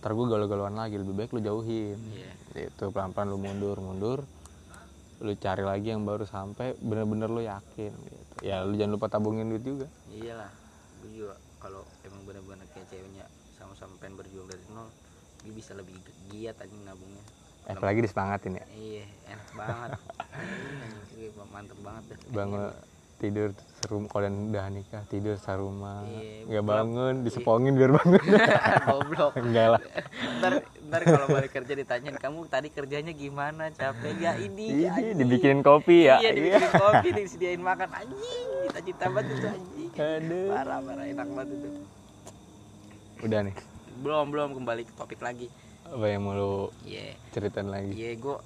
ntar 0.00 0.12
gue 0.12 0.26
galau-galauan 0.28 0.76
lagi 0.76 0.96
lebih 0.96 1.12
baik 1.12 1.30
lu 1.36 1.40
jauhin. 1.44 1.98
Iya. 2.56 2.70
itu 2.72 2.84
pelan-pelan 2.88 3.28
lu 3.28 3.38
mundur 3.42 3.76
mundur. 3.82 4.18
Lu 5.20 5.32
cari 5.36 5.64
lagi 5.64 5.92
yang 5.92 6.04
baru 6.08 6.24
sampai 6.24 6.76
bener-bener 6.80 7.28
lu 7.32 7.40
yakin 7.40 7.92
gitu. 7.92 8.34
ya 8.44 8.64
lu 8.64 8.76
jangan 8.76 8.92
lupa 8.96 9.06
tabungin 9.12 9.48
duit 9.52 9.64
juga. 9.64 9.86
Iyalah 10.08 10.52
gue 11.04 11.10
juga 11.12 11.34
kalau 11.60 11.82
emang 12.06 12.22
bener-bener 12.24 12.64
kayak 12.72 12.88
ceweknya 12.88 13.26
sama-sama 13.58 13.98
pengen 13.98 14.20
berjuang 14.20 14.46
dari 14.46 14.62
nol 14.70 14.86
dia 15.42 15.52
bisa 15.54 15.72
lebih 15.78 15.94
giat 16.30 16.56
anjing 16.58 16.82
nabungnya. 16.82 17.22
Eh, 17.66 17.74
apalagi 17.74 18.00
disemangatin 18.06 18.52
ya? 18.62 18.64
Iya 18.72 19.04
enak 19.26 19.48
banget. 19.52 19.90
Iya, 21.16 21.28
mantep 21.50 21.78
banget 21.80 22.02
dah 22.12 22.18
bangun 22.30 22.62
tidur 23.16 23.48
serum 23.80 24.04
kalian 24.12 24.52
udah 24.52 24.68
nikah 24.68 25.02
tidur 25.08 25.40
sarumah 25.40 26.04
Iya, 26.04 26.44
nggak 26.52 26.64
bangun 26.68 27.14
disepongin 27.24 27.72
biar 27.72 27.96
bangun. 27.96 28.20
Goblok. 28.86 29.32
Enggak 29.40 29.66
lah. 29.72 29.80
Ntar 30.36 30.52
ntar 30.86 31.00
kalau 31.02 31.26
balik 31.32 31.50
kerja 31.50 31.72
ditanyain 31.72 32.18
kamu 32.20 32.44
tadi 32.46 32.68
kerjanya 32.68 33.16
gimana? 33.16 33.72
Capek 33.72 34.14
ya 34.20 34.36
ini 34.36 34.68
Ini 34.68 34.84
anjing. 34.92 35.16
dibikinin 35.16 35.60
kopi 35.64 36.12
ya? 36.12 36.20
Iya 36.20 36.30
dibikinin 36.36 36.72
kopi 36.76 37.08
disediain 37.16 37.62
makan. 37.64 37.88
Anjing 37.88 38.46
cita-cita 38.68 39.04
banget 39.08 39.32
itu 39.32 39.48
anjing. 39.48 39.90
Aduh. 39.96 40.48
parah 40.52 40.78
parah 40.84 41.04
enak 41.08 41.28
banget 41.32 41.48
itu. 41.56 41.68
Udah 43.24 43.40
nih. 43.48 43.54
Belum 44.04 44.28
belum 44.28 44.48
kembali 44.60 44.82
ke 44.84 44.92
topik 44.92 45.24
lagi 45.24 45.48
apa 45.92 46.06
yang 46.08 46.22
mau 46.26 46.34
lu 46.34 46.54
iya. 46.82 47.14
ceritain 47.30 47.68
lagi? 47.70 47.92
Iya 47.94 48.18
gue 48.18 48.36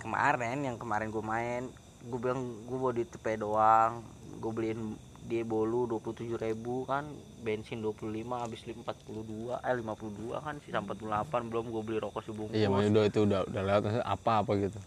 kemarin 0.00 0.58
yang 0.64 0.76
kemarin 0.76 1.08
gue 1.08 1.24
main 1.24 1.68
gue 2.00 2.18
bilang 2.18 2.40
gue 2.66 2.76
bawa 2.78 2.92
di 2.96 3.04
tepe 3.06 3.36
doang. 3.36 4.02
Gue 4.40 4.52
beliin 4.52 4.96
dia 5.20 5.46
bolu 5.46 5.86
27.000 5.86 6.42
ribu 6.42 6.82
kan 6.90 7.06
bensin 7.46 7.78
25 7.78 8.02
habis 8.34 8.66
42 8.66 9.62
eh 9.62 9.74
52 9.78 10.42
kan 10.42 10.54
sisa 10.58 10.82
48 10.82 11.50
belum 11.52 11.70
gue 11.70 11.82
beli 11.86 11.98
rokok 12.02 12.24
sebungkus 12.26 12.58
iya 12.58 12.66
mau 12.66 12.82
udah 12.82 13.04
itu 13.06 13.22
udah 13.22 13.46
udah 13.46 13.62
lewat 13.62 13.82
apa 14.02 14.42
apa 14.42 14.52
gitu. 14.58 14.80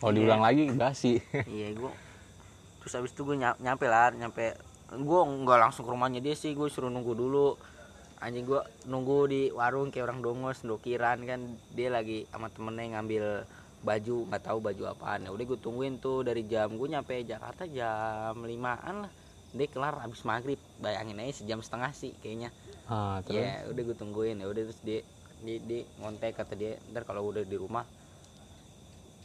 Kalau 0.00 0.10
Iya. 0.14 0.16
diulang 0.16 0.40
lagi 0.40 0.72
basi 0.72 1.20
iya 1.58 1.76
gue 1.76 1.92
terus 2.80 2.96
habis 2.96 3.12
itu 3.12 3.28
gue 3.28 3.36
nyampe 3.36 3.84
lah 3.84 4.08
nyampe 4.16 4.56
gue 4.88 5.20
nggak 5.44 5.58
langsung 5.58 5.84
ke 5.84 5.90
rumahnya 5.92 6.20
dia 6.24 6.32
sih 6.32 6.56
gue 6.56 6.68
suruh 6.72 6.88
nunggu 6.88 7.12
dulu 7.12 7.58
anjing 8.24 8.48
gue 8.48 8.62
nunggu 8.88 9.18
di 9.28 9.42
warung 9.52 9.92
kayak 9.92 10.08
orang 10.08 10.20
dongos 10.24 10.64
dokiran 10.64 11.20
kan. 11.28 11.40
Dia 11.76 11.92
lagi 11.92 12.24
sama 12.32 12.48
temennya 12.48 12.96
ngambil 12.96 13.44
baju 13.84 14.16
nggak 14.32 14.42
tahu 14.48 14.58
baju 14.64 14.82
apaan. 14.96 15.28
Ya 15.28 15.30
udah 15.30 15.44
gue 15.44 15.58
tungguin 15.60 16.00
tuh 16.00 16.24
dari 16.24 16.48
jam 16.48 16.72
gue 16.72 16.88
nyampe 16.88 17.20
Jakarta 17.20 17.68
jam 17.68 18.40
limaan 18.40 19.04
lah. 19.04 19.12
Dia 19.52 19.68
kelar 19.68 20.00
habis 20.00 20.24
maghrib. 20.24 20.56
Bayangin 20.80 21.20
aja 21.20 21.44
sejam 21.44 21.60
setengah 21.60 21.92
sih 21.92 22.16
kayaknya. 22.24 22.48
Ah 22.88 23.20
terus? 23.20 23.44
ya 23.44 23.68
udah 23.68 23.82
gue 23.92 23.96
tungguin. 24.00 24.40
Ya 24.40 24.46
udah 24.48 24.62
terus 24.72 24.80
dia 24.80 25.00
dia, 25.44 25.60
dia 25.60 25.80
ngontek 26.00 26.32
kata 26.40 26.56
dia 26.56 26.80
ntar 26.96 27.04
kalau 27.04 27.28
udah 27.28 27.44
di 27.44 27.56
rumah 27.60 27.84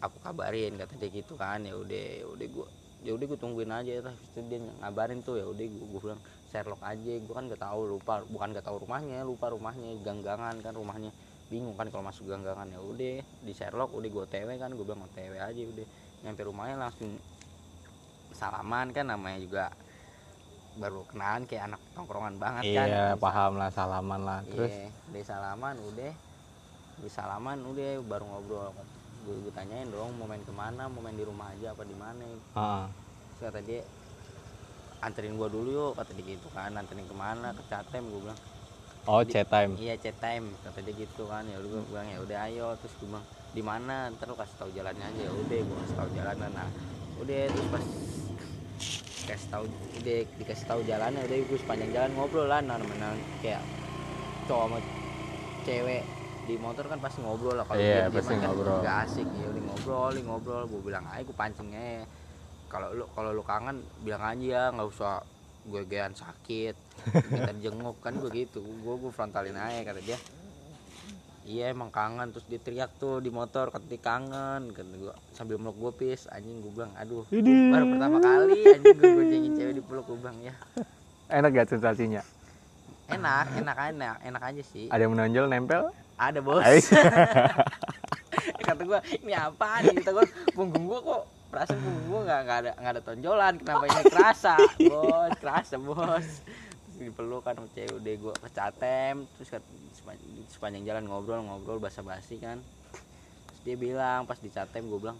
aku 0.03 0.19
kabarin 0.19 0.75
kata 0.75 0.99
dia 0.99 1.09
gitu 1.23 1.39
kan. 1.39 1.63
Ya 1.63 1.79
udah 1.79 2.05
ya 2.19 2.27
udah 2.27 2.47
gue 2.51 2.67
ya 2.99 3.15
udah 3.15 3.25
gue 3.31 3.39
tungguin 3.39 3.71
aja 3.71 4.03
terus 4.03 4.45
dia 4.51 4.59
ngabarin 4.83 5.23
tuh 5.23 5.39
ya 5.39 5.47
udah 5.47 5.63
gue, 5.63 5.85
gue 5.87 6.01
bilang 6.03 6.19
Sherlock 6.49 6.81
aja 6.81 7.13
gue 7.21 7.33
kan 7.33 7.45
gak 7.45 7.61
tahu 7.61 7.93
lupa 7.93 8.25
bukan 8.25 8.57
gak 8.57 8.65
tahu 8.65 8.81
rumahnya 8.81 9.21
lupa 9.21 9.53
rumahnya 9.53 10.01
ganggangan 10.01 10.57
kan 10.65 10.73
rumahnya. 10.73 11.13
Bingung 11.49 11.77
kan 11.77 11.89
kalau 11.89 12.05
masuk 12.05 12.29
ganggangan 12.29 12.69
ya 12.73 12.81
udah 12.81 13.21
di 13.21 13.53
Sherlock 13.53 13.93
udah 13.93 14.09
gue 14.09 14.23
otw 14.25 14.49
kan 14.57 14.69
gue 14.73 14.85
bilang 14.85 15.05
otw 15.05 15.33
aja 15.37 15.61
udah. 15.61 15.87
Nyampe 16.25 16.41
rumahnya 16.45 16.75
langsung 16.77 17.21
salaman 18.33 18.93
kan 18.93 19.05
namanya 19.09 19.39
juga 19.41 19.63
baru 20.77 21.01
kenalan 21.09 21.43
kayak 21.49 21.73
anak 21.73 21.81
tongkrongan 21.97 22.35
banget 22.37 22.63
kan. 22.77 22.87
Iya 22.87 23.05
paham 23.17 23.57
lah 23.57 23.69
salaman 23.73 24.21
lah. 24.21 24.39
Terus? 24.45 24.69
Iya, 24.69 24.89
di 25.09 25.21
salaman 25.25 25.75
udah. 25.81 26.13
Di 26.99 27.09
salaman 27.09 27.57
udah 27.65 27.89
baru 28.05 28.23
ngobrol. 28.25 28.73
Gue, 29.27 29.35
gue 29.43 29.51
tanyain 29.51 29.89
dong 29.91 30.15
mau 30.15 30.25
main 30.29 30.39
ke 30.39 30.53
mana 30.55 30.87
mau 30.87 31.03
main 31.03 31.17
di 31.17 31.25
rumah 31.27 31.51
aja 31.51 31.75
apa 31.75 31.83
di 31.83 31.97
mana. 31.97 32.23
Kata 33.39 33.59
dia 33.63 33.83
anterin 34.99 35.39
gua 35.39 35.47
dulu 35.47 35.69
yuk 35.71 35.91
kata 35.95 36.11
dia 36.11 36.35
gitu 36.35 36.47
kan 36.51 36.75
anterin 36.75 37.07
ke 37.07 37.15
mana 37.15 37.55
ke 37.55 37.63
Catem 37.71 38.03
gue 38.07 38.19
bilang. 38.19 38.39
Oh 39.07 39.23
chat 39.23 39.47
time? 39.47 39.73
Iya 39.79 39.95
chat 39.95 40.17
time 40.19 40.53
kata 40.61 40.83
dia 40.83 40.93
gitu 40.93 41.23
kan. 41.25 41.47
Ya 41.47 41.55
udah 41.57 41.69
gue 41.71 41.83
bilang 41.87 42.07
ya 42.11 42.19
udah 42.19 42.37
ayo. 42.51 42.67
Terus 42.83 42.93
gue 42.99 43.07
bilang 43.07 43.25
di 43.55 43.61
mana? 43.63 44.11
Ntar 44.11 44.27
lu 44.27 44.35
kasih 44.35 44.55
tahu 44.59 44.69
jalannya 44.75 45.05
aja. 45.07 45.21
Ya 45.23 45.31
udah 45.31 45.59
gue 45.63 45.77
kasih 45.87 45.95
tahu 45.95 46.09
jalannya 46.13 46.47
nah 46.51 46.69
udah 47.19 47.41
terus 47.51 47.67
pas 47.71 47.85
kasih 49.29 49.47
tahu 49.51 49.63
udah 49.99 50.17
dikasih 50.39 50.65
tahu 50.67 50.81
jalannya 50.83 51.21
udah 51.25 51.37
gue 51.47 51.59
sepanjang 51.63 51.91
jalan 51.95 52.11
ngobrol 52.19 52.45
lah. 52.45 52.59
Nah 52.59 52.75
namanya 52.75 53.15
kayak 53.39 53.63
cowok 54.51 54.65
sama 54.67 54.77
cewek 55.63 56.03
di 56.49 56.55
motor 56.57 56.85
kan 56.91 56.99
pasti 56.99 57.23
ngobrol 57.23 57.55
lah. 57.55 57.65
Kalau 57.65 57.79
Iya, 57.79 58.09
diam-diam 58.09 58.17
pasti 58.19 58.33
kan 58.35 58.41
ngobrol. 58.45 58.79
nggak 58.83 58.97
asik 59.07 59.27
ya 59.31 59.47
udah 59.47 59.63
ngobrol 59.63 60.13
ngobrol. 60.27 60.63
Gue 60.67 60.81
bilang 60.91 61.05
aja 61.07 61.23
gue 61.23 61.35
pancingnya 61.39 62.03
kalau 62.69 62.93
lu 62.93 63.05
kalau 63.17 63.33
lu 63.33 63.41
kangen 63.41 63.81
bilang 64.05 64.21
aja 64.21 64.45
ya 64.45 64.63
nggak 64.69 64.87
usah 64.87 65.25
gue 65.65 65.81
gean 65.89 66.13
sakit 66.15 66.77
kita 67.09 67.51
jenguk 67.59 67.97
kan 67.99 68.15
gue 68.15 68.31
gitu. 68.31 68.61
Gue 68.61 68.95
gue 69.01 69.11
frontalin 69.11 69.57
aja 69.57 69.81
kata 69.83 69.99
dia. 70.05 70.19
Iya 71.49 71.73
emang 71.73 71.89
kangen. 71.89 72.29
Terus 72.29 72.45
dia 72.45 72.61
teriak 72.61 72.93
tuh 73.01 73.19
di 73.19 73.33
motor 73.33 73.73
kata 73.73 73.89
dia 73.89 73.99
kangen 73.99 74.69
kata 74.71 74.95
gue 74.95 75.13
sambil 75.33 75.57
meluk 75.57 75.81
gue 75.81 75.91
pis. 76.05 76.29
Anjing 76.29 76.61
gue 76.61 76.71
bilang 76.71 76.93
aduh 76.95 77.25
baru 77.33 77.85
pertama 77.89 78.17
kali 78.21 78.61
anjing 78.69 78.97
gue 78.97 79.09
goncengin 79.17 79.51
cewek 79.57 79.73
di 79.73 79.83
peluk 79.83 80.05
gue 80.05 80.17
bilang 80.21 80.37
ya 80.39 80.53
enak 81.29 81.49
gak 81.53 81.69
sensasinya? 81.73 82.21
Enak 83.09 83.45
enak 83.61 83.77
enak 83.93 84.17
enak 84.21 84.41
aja 84.53 84.63
sih. 84.65 84.85
Ada 84.89 85.05
yang 85.05 85.13
menonjol 85.17 85.45
nempel? 85.49 85.93
Ada 86.17 86.39
bos. 86.41 86.61
Kata 88.65 88.81
gue 88.85 88.99
ini 89.25 89.33
apa 89.33 89.81
nih 89.81 89.97
kata 89.99 90.09
gue 90.13 90.25
punggung 90.53 90.85
gue 90.85 90.99
kok 91.01 91.23
perasaan 91.49 91.81
punggung 91.81 92.05
gue 92.07 92.21
nggak 92.29 92.39
ada 92.45 92.71
nggak 92.77 92.93
ada 92.93 93.01
tonjolan 93.01 93.53
kenapa 93.57 93.83
ini 93.89 94.01
kerasa? 94.05 94.53
Bos 94.85 95.33
kerasa 95.41 95.75
bos. 95.81 96.29
Terus 96.99 97.41
kan 97.41 97.55
sama 97.55 97.67
cewek 97.71 97.95
udah 97.95 98.13
gue 98.21 98.33
ke 98.37 98.49
Catem 98.53 99.15
terus 99.35 99.49
kan 99.49 99.61
sepanjang, 100.49 100.83
jalan 100.83 101.03
ngobrol 101.07 101.41
ngobrol 101.41 101.79
basa 101.81 102.05
basi 102.05 102.37
kan. 102.37 102.61
Terus 103.49 103.59
dia 103.65 103.75
bilang 103.79 104.27
pas 104.29 104.37
di 104.37 104.51
Catem 104.53 104.85
gue 104.85 104.99
bilang 104.99 105.17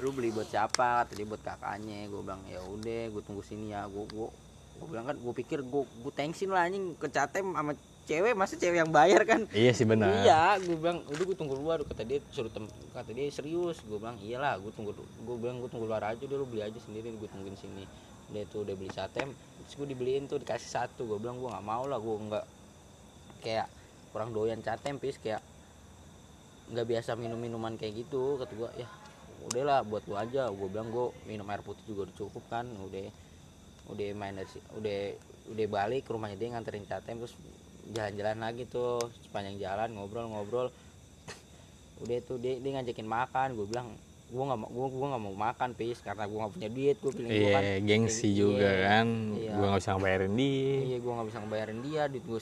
lu 0.00 0.10
beli 0.10 0.32
buat 0.32 0.48
siapa? 0.48 1.04
Kata 1.04 1.12
dia 1.14 1.26
buat 1.28 1.42
kakaknya. 1.44 2.08
Gue 2.08 2.24
bilang 2.24 2.42
ya 2.48 2.64
udah 2.64 3.12
gue 3.12 3.22
tunggu 3.22 3.44
sini 3.44 3.76
ya. 3.76 3.84
Gue 3.86 4.08
gue 4.08 4.28
gue 4.74 4.86
bilang 4.90 5.06
kan 5.06 5.14
gue 5.20 5.34
pikir 5.36 5.62
gue 5.62 5.82
gue 5.84 6.12
tensin 6.16 6.50
lah 6.50 6.66
anjing 6.66 6.96
ke 6.98 7.06
Catem 7.12 7.54
sama 7.54 7.76
cewek 8.04 8.36
masa 8.36 8.54
cewek 8.60 8.84
yang 8.84 8.92
bayar 8.92 9.24
kan 9.24 9.48
iya 9.56 9.72
sih 9.72 9.88
benar 9.88 10.12
Iya, 10.24 10.60
gue 10.60 10.76
bilang, 10.76 11.00
udah 11.08 11.24
gue 11.24 11.36
tunggu 11.36 11.56
luar. 11.56 11.80
Kata 11.84 12.04
dia 12.04 12.20
suruh 12.32 12.52
tem 12.52 12.68
kata 12.92 13.10
dia 13.16 13.28
serius. 13.32 13.80
Gue 13.84 13.96
bilang, 13.96 14.20
iyalah, 14.20 14.60
gue 14.60 14.72
tunggu. 14.76 14.92
Gue 14.96 15.36
bilang 15.40 15.60
gue 15.60 15.68
tunggu 15.72 15.88
luar 15.88 16.04
aja 16.04 16.24
dulu 16.24 16.44
beli 16.48 16.62
aja 16.64 16.76
sendiri. 16.80 17.12
Gue 17.16 17.28
tungguin 17.32 17.56
sini. 17.56 17.88
Dia 18.32 18.44
tuh 18.48 18.64
udah 18.68 18.76
beli 18.76 18.92
satem. 18.92 19.32
Terus 19.32 19.74
gue 19.76 19.88
dibeliin 19.96 20.28
tuh 20.28 20.36
dikasih 20.40 20.68
satu. 20.68 21.08
Gue 21.08 21.16
bilang 21.16 21.40
gue 21.40 21.48
nggak 21.48 21.64
mau 21.64 21.84
lah. 21.88 21.96
Gue 21.96 22.16
nggak 22.28 22.44
kayak 23.44 23.68
kurang 24.12 24.30
doyan 24.32 24.60
catem 24.64 24.96
pis 24.96 25.20
kayak 25.20 25.42
nggak 26.72 26.86
biasa 26.88 27.12
minum 27.20 27.36
minuman 27.36 27.76
kayak 27.76 28.06
gitu 28.06 28.40
kata 28.40 28.52
gue 28.56 28.70
ya 28.80 28.88
udahlah 29.44 29.84
buat 29.84 30.00
lu 30.08 30.16
aja 30.16 30.48
gue 30.48 30.68
bilang 30.72 30.88
gue 30.88 31.12
minum 31.28 31.44
air 31.52 31.60
putih 31.60 31.84
juga 31.84 32.08
udah 32.08 32.16
cukup 32.16 32.44
kan 32.48 32.64
udah 32.64 33.04
udah 33.92 34.06
main 34.16 34.32
dari 34.32 34.48
udah 34.80 34.98
udah 35.52 35.66
balik 35.68 36.08
ke 36.08 36.10
rumahnya 36.16 36.40
dia 36.40 36.48
nganterin 36.56 36.88
KTM 36.88 37.20
terus 37.20 37.36
jalan-jalan 37.92 38.38
lagi 38.40 38.64
tuh 38.64 39.12
sepanjang 39.28 39.60
jalan 39.60 39.92
ngobrol-ngobrol. 39.92 40.72
Udah 42.02 42.18
tuh 42.24 42.40
dia, 42.40 42.56
dia 42.56 42.70
ngajakin 42.80 43.08
makan. 43.08 43.48
Gue 43.58 43.66
bilang 43.68 43.92
gue 44.24 44.40
nggak 44.40 44.60
mau 44.60 44.68
gue 44.72 44.86
gue 44.88 45.06
nggak 45.14 45.22
mau 45.22 45.36
makan 45.36 45.70
pis 45.76 46.00
karena 46.00 46.24
gue 46.24 46.38
nggak 46.40 46.54
punya 46.56 46.68
duit. 46.72 46.96
Gue 46.98 47.12
gue 47.12 47.28
iya 47.28 47.52
kan. 47.52 47.62
gengsi 47.84 48.28
iya, 48.32 48.38
juga 48.40 48.70
kan. 48.88 49.08
iya. 49.36 49.52
gua 49.52 49.66
nggak 49.68 49.80
bisa 49.84 49.90
ngebayarin 49.94 50.34
dia. 50.34 50.76
Iya 50.80 50.98
gue 50.98 51.12
nggak 51.12 51.28
bisa 51.28 51.38
ngebayarin 51.44 51.78
dia. 51.84 52.02
Duit 52.08 52.24
gue 52.24 52.40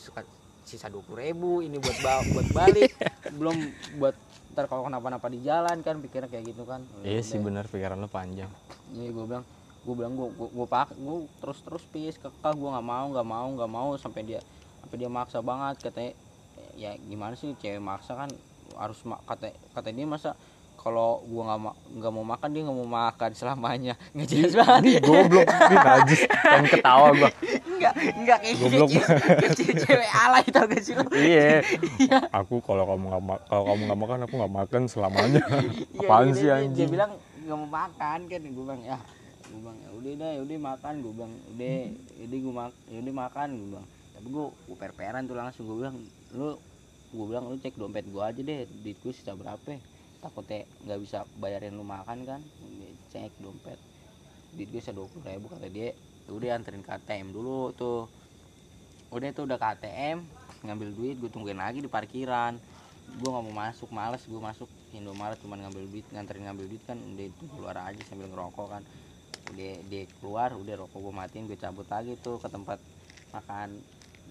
sisa 0.62 0.86
dua 0.86 1.02
puluh 1.02 1.18
ribu. 1.18 1.52
Ini 1.60 1.76
buat 1.82 1.98
ba- 2.00 2.26
buat 2.30 2.48
balik. 2.54 2.90
Belum 3.38 3.56
buat 3.98 4.14
ntar 4.52 4.68
kalau 4.68 4.84
kenapa-napa 4.84 5.32
di 5.32 5.40
jalan 5.40 5.80
kan 5.80 5.96
pikirnya 5.98 6.28
kayak 6.30 6.44
gitu 6.54 6.62
kan. 6.68 6.84
Iya 7.02 7.24
sih 7.24 7.40
Udah. 7.40 7.44
benar 7.50 7.64
pikiran 7.66 7.98
lo 7.98 8.08
panjang. 8.08 8.52
Iya 8.94 9.10
gue 9.10 9.24
bilang 9.26 9.44
gue 9.82 9.94
bilang 9.98 10.14
gue 10.14 10.28
gue, 10.38 10.48
gue 10.54 10.66
pak 10.70 10.94
gue 10.94 11.16
terus 11.42 11.58
terus 11.66 11.84
pis. 11.90 12.14
Kekeh 12.16 12.52
gue 12.54 12.68
nggak 12.68 12.86
mau 12.86 13.04
nggak 13.10 13.26
mau 13.26 13.48
nggak 13.52 13.70
mau 13.70 13.88
sampai 13.98 14.22
dia 14.22 14.40
sampai 14.82 14.96
dia 14.96 15.08
maksa 15.08 15.38
banget 15.38 15.78
katanya. 15.80 16.12
Ya 16.72 16.90
gimana 16.98 17.32
sih 17.32 17.54
cewek 17.54 17.78
maksa 17.78 18.12
kan 18.14 18.28
harus 18.74 18.98
ma- 19.02 19.20
kata 19.22 19.46
kata 19.70 19.88
dia 19.88 20.04
masa 20.04 20.32
kalau 20.74 21.22
gue 21.22 21.38
nggak 21.38 21.60
ma- 21.60 21.78
nggak 21.92 22.10
mau 22.10 22.26
makan 22.26 22.48
dia 22.50 22.62
nggak 22.64 22.74
mau 22.76 22.90
makan 22.90 23.30
selamanya. 23.32 23.94
Nggak 24.14 24.28
jelas 24.28 24.52
banget. 24.56 24.82
Ih, 24.82 24.96
goblok. 25.00 25.46
Ini 25.46 25.76
najis. 25.78 26.20
Pengen 26.26 26.66
ketawa 26.68 27.08
gua. 27.12 27.30
Nggak 27.72 27.94
nggak 28.18 28.38
kayak 28.40 28.56
Goblok. 28.58 28.88
kayak- 28.90 29.18
kayak 29.38 29.76
cewek- 29.78 30.10
alay 30.12 30.44
tau 30.44 30.66
gak 30.66 30.82
sih 30.82 30.94
lo 30.94 31.04
iya. 31.12 31.62
Aku 32.32 32.58
kalau 32.60 32.82
kamu 32.84 33.04
nggak 33.06 33.22
kalau 33.46 33.62
kamu 33.64 33.82
nggak 33.86 34.00
makan 34.00 34.18
aku 34.24 34.34
nggak 34.34 34.54
makan 34.56 34.82
selamanya. 34.86 35.42
Iya, 35.94 36.02
apaan 36.02 36.28
dia- 36.28 36.34
sih 36.34 36.42
dia, 36.42 36.50
dia 36.50 36.66
anjing 36.66 36.88
bilang 36.90 37.12
nggak 37.38 37.58
mau 37.58 37.70
makan 37.70 38.18
kan. 38.26 38.40
Gue 38.42 38.64
bilang 38.64 38.80
ya. 38.82 38.98
Gue 39.44 39.58
bilang 39.60 39.78
ya 39.78 39.90
udah 39.92 40.12
dah 40.16 40.30
ya 40.32 40.40
udah 40.42 40.58
makan. 40.58 40.92
Gue 40.98 41.12
bilang 41.12 41.32
udah. 41.48 41.80
Jadi 42.16 42.36
gue 42.40 42.52
mak 42.52 42.72
ya 42.88 42.98
udah 42.98 43.14
makan. 43.20 43.48
Gue 43.52 43.68
bilang 43.70 43.86
tapi 44.22 44.38
gue 44.38 44.46
gue 44.54 44.76
per-peran 44.78 45.26
tuh 45.26 45.34
langsung 45.34 45.66
gue 45.66 45.82
bilang 45.82 45.98
lu 46.30 46.54
gue 47.10 47.26
bilang 47.26 47.50
lu 47.50 47.58
cek 47.58 47.74
dompet 47.74 48.06
gue 48.06 48.22
aja 48.22 48.38
deh 48.38 48.70
duit 48.70 48.94
gue 49.02 49.10
sisa 49.10 49.34
berapa. 49.34 49.82
Takutnya 50.22 50.62
nggak 50.86 51.00
bisa 51.02 51.26
bayarin 51.34 51.74
lu 51.74 51.82
makan 51.82 52.22
kan 52.22 52.38
Dia 52.62 52.94
cek 53.10 53.42
dompet. 53.42 53.82
Duit 54.54 54.70
gue 54.70 54.78
sisa 54.78 54.94
dua 54.94 55.10
puluh 55.10 55.26
ribu 55.26 55.50
kata 55.50 55.66
dia. 55.66 55.90
"Ya 56.22 56.30
udah 56.30 56.54
anterin 56.54 56.86
ke 56.86 56.94
ATM 56.94 57.34
dulu 57.34 57.74
tuh. 57.74 58.06
Udah 59.10 59.26
tuh 59.34 59.42
udah 59.50 59.58
ke 59.58 59.66
ATM 59.74 60.22
ngambil 60.70 60.88
duit 60.94 61.18
gue 61.18 61.26
tungguin 61.26 61.58
lagi 61.58 61.82
di 61.82 61.90
parkiran. 61.90 62.54
Gue 63.18 63.26
nggak 63.26 63.42
mau 63.50 63.54
masuk 63.58 63.90
males 63.90 64.22
gue 64.22 64.38
masuk 64.38 64.70
Indomaret 64.94 65.34
cuman 65.42 65.66
ngambil 65.66 65.82
duit 65.90 66.06
nganterin 66.14 66.46
ngambil 66.46 66.70
duit 66.70 66.82
kan 66.86 66.94
udah 66.94 67.26
itu 67.26 67.42
keluar 67.50 67.74
aja 67.90 67.98
sambil 68.06 68.30
ngerokok 68.30 68.66
kan. 68.70 68.82
Udah 69.50 69.82
dia 69.90 70.06
keluar 70.22 70.54
udah 70.54 70.74
rokok 70.78 71.10
gue 71.10 71.10
matiin 71.10 71.50
gue 71.50 71.58
cabut 71.58 71.90
lagi 71.90 72.14
tuh 72.22 72.38
ke 72.38 72.46
tempat 72.46 72.78
makan 73.32 73.82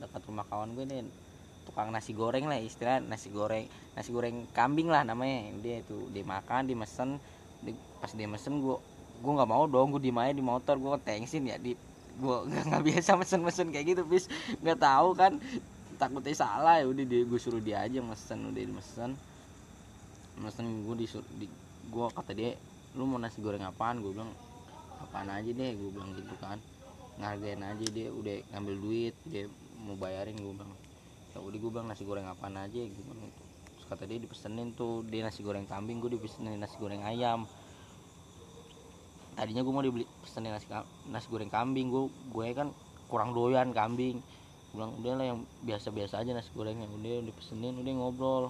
dekat 0.02 0.22
rumah 0.28 0.46
kawan 0.50 0.70
gue 0.78 0.86
nih 0.90 1.00
tukang 1.68 1.90
nasi 1.94 2.12
goreng 2.18 2.46
lah 2.50 2.58
istilah 2.58 2.98
nasi 3.06 3.30
goreng 3.30 3.66
nasi 3.96 4.10
goreng 4.16 4.50
kambing 4.58 4.90
lah 4.90 5.04
namanya. 5.06 5.54
Udah 5.62 5.76
itu 5.84 5.98
dia 6.14 6.26
makan 6.26 6.62
dia 6.70 6.78
mesen 6.78 7.10
Dia- 7.62 7.78
pas 8.02 8.10
dia 8.18 8.26
mesen 8.26 8.54
gue 8.66 8.78
gue 9.22 9.32
nggak 9.38 9.50
mau 9.54 9.70
dong 9.70 9.94
gue 9.94 10.02
diem 10.02 10.18
aja 10.18 10.34
di 10.34 10.42
motor 10.42 10.76
gue 10.82 10.94
tengsin 11.06 11.46
ya 11.46 11.58
di 11.62 11.78
gue 12.22 12.36
nggak 12.70 12.84
biasa 12.88 13.12
mesen-mesen 13.22 13.68
kayak 13.74 13.86
gitu 13.96 14.04
bis. 14.12 14.26
Nggak 14.64 14.80
tahu 14.82 15.10
kan 15.14 15.34
takutnya 16.02 16.34
salah 16.34 16.82
ya 16.82 16.86
udah 16.90 17.06
dia 17.06 17.22
gue 17.30 17.40
suruh 17.40 17.62
dia 17.62 17.86
aja 17.86 18.00
mesen 18.02 18.50
udah 18.50 18.62
dia 18.66 18.74
mesen. 18.74 19.12
Mesen 20.44 20.66
gue 20.88 20.96
disuruh 21.02 21.28
di 21.40 21.48
gue 21.94 22.06
kata 22.18 22.32
dia 22.34 22.52
lu 22.98 23.04
mau 23.08 23.20
nasi 23.22 23.38
goreng 23.46 23.64
apaan? 23.64 24.02
Gue 24.04 24.12
bilang 24.16 24.32
apaan 25.04 25.30
aja 25.30 25.52
deh 25.60 25.72
gue 25.80 25.90
bilang 25.96 26.12
gitu 26.18 26.34
kan. 26.42 26.58
Ngargain 27.22 27.62
aja 27.62 27.86
dia 27.98 28.08
udah 28.10 28.36
ngambil 28.52 28.76
duit 28.82 29.16
dia 29.28 29.46
mau 29.82 29.98
bayarin 29.98 30.38
gue 30.38 30.54
bilang 30.54 30.72
ya 31.32 31.40
udah 31.40 31.58
gue 31.58 31.72
bilang 31.72 31.88
nasi 31.88 32.04
goreng 32.04 32.28
apaan 32.28 32.60
aja? 32.60 32.80
Gue 32.80 32.92
gitu. 32.92 33.12
Terus 33.12 33.86
kata 33.88 34.04
dia 34.04 34.20
dipesenin 34.20 34.76
tuh 34.76 35.02
dia 35.08 35.24
nasi 35.24 35.42
goreng 35.42 35.64
kambing 35.66 36.04
gue 36.04 36.12
dipesenin 36.16 36.60
nasi 36.60 36.76
goreng 36.78 37.02
ayam. 37.08 37.48
Tadinya 39.32 39.64
gue 39.64 39.74
mau 39.74 39.82
dibeli 39.82 40.06
pesenin 40.22 40.52
nasi 40.52 40.68
nasi 41.08 41.28
goreng 41.32 41.48
kambing 41.48 41.88
gue 41.88 42.12
gue 42.36 42.48
kan 42.52 42.70
kurang 43.08 43.32
doyan 43.32 43.72
kambing. 43.72 44.20
Gua 44.72 44.88
bilang 44.88 44.92
udah 45.04 45.14
lah 45.20 45.26
yang 45.36 45.40
biasa-biasa 45.68 46.24
aja 46.24 46.32
nasi 46.32 46.52
gorengnya. 46.56 46.88
Udah 46.88 47.24
dipesenin 47.28 47.76
udah 47.80 47.92
ngobrol. 47.96 48.44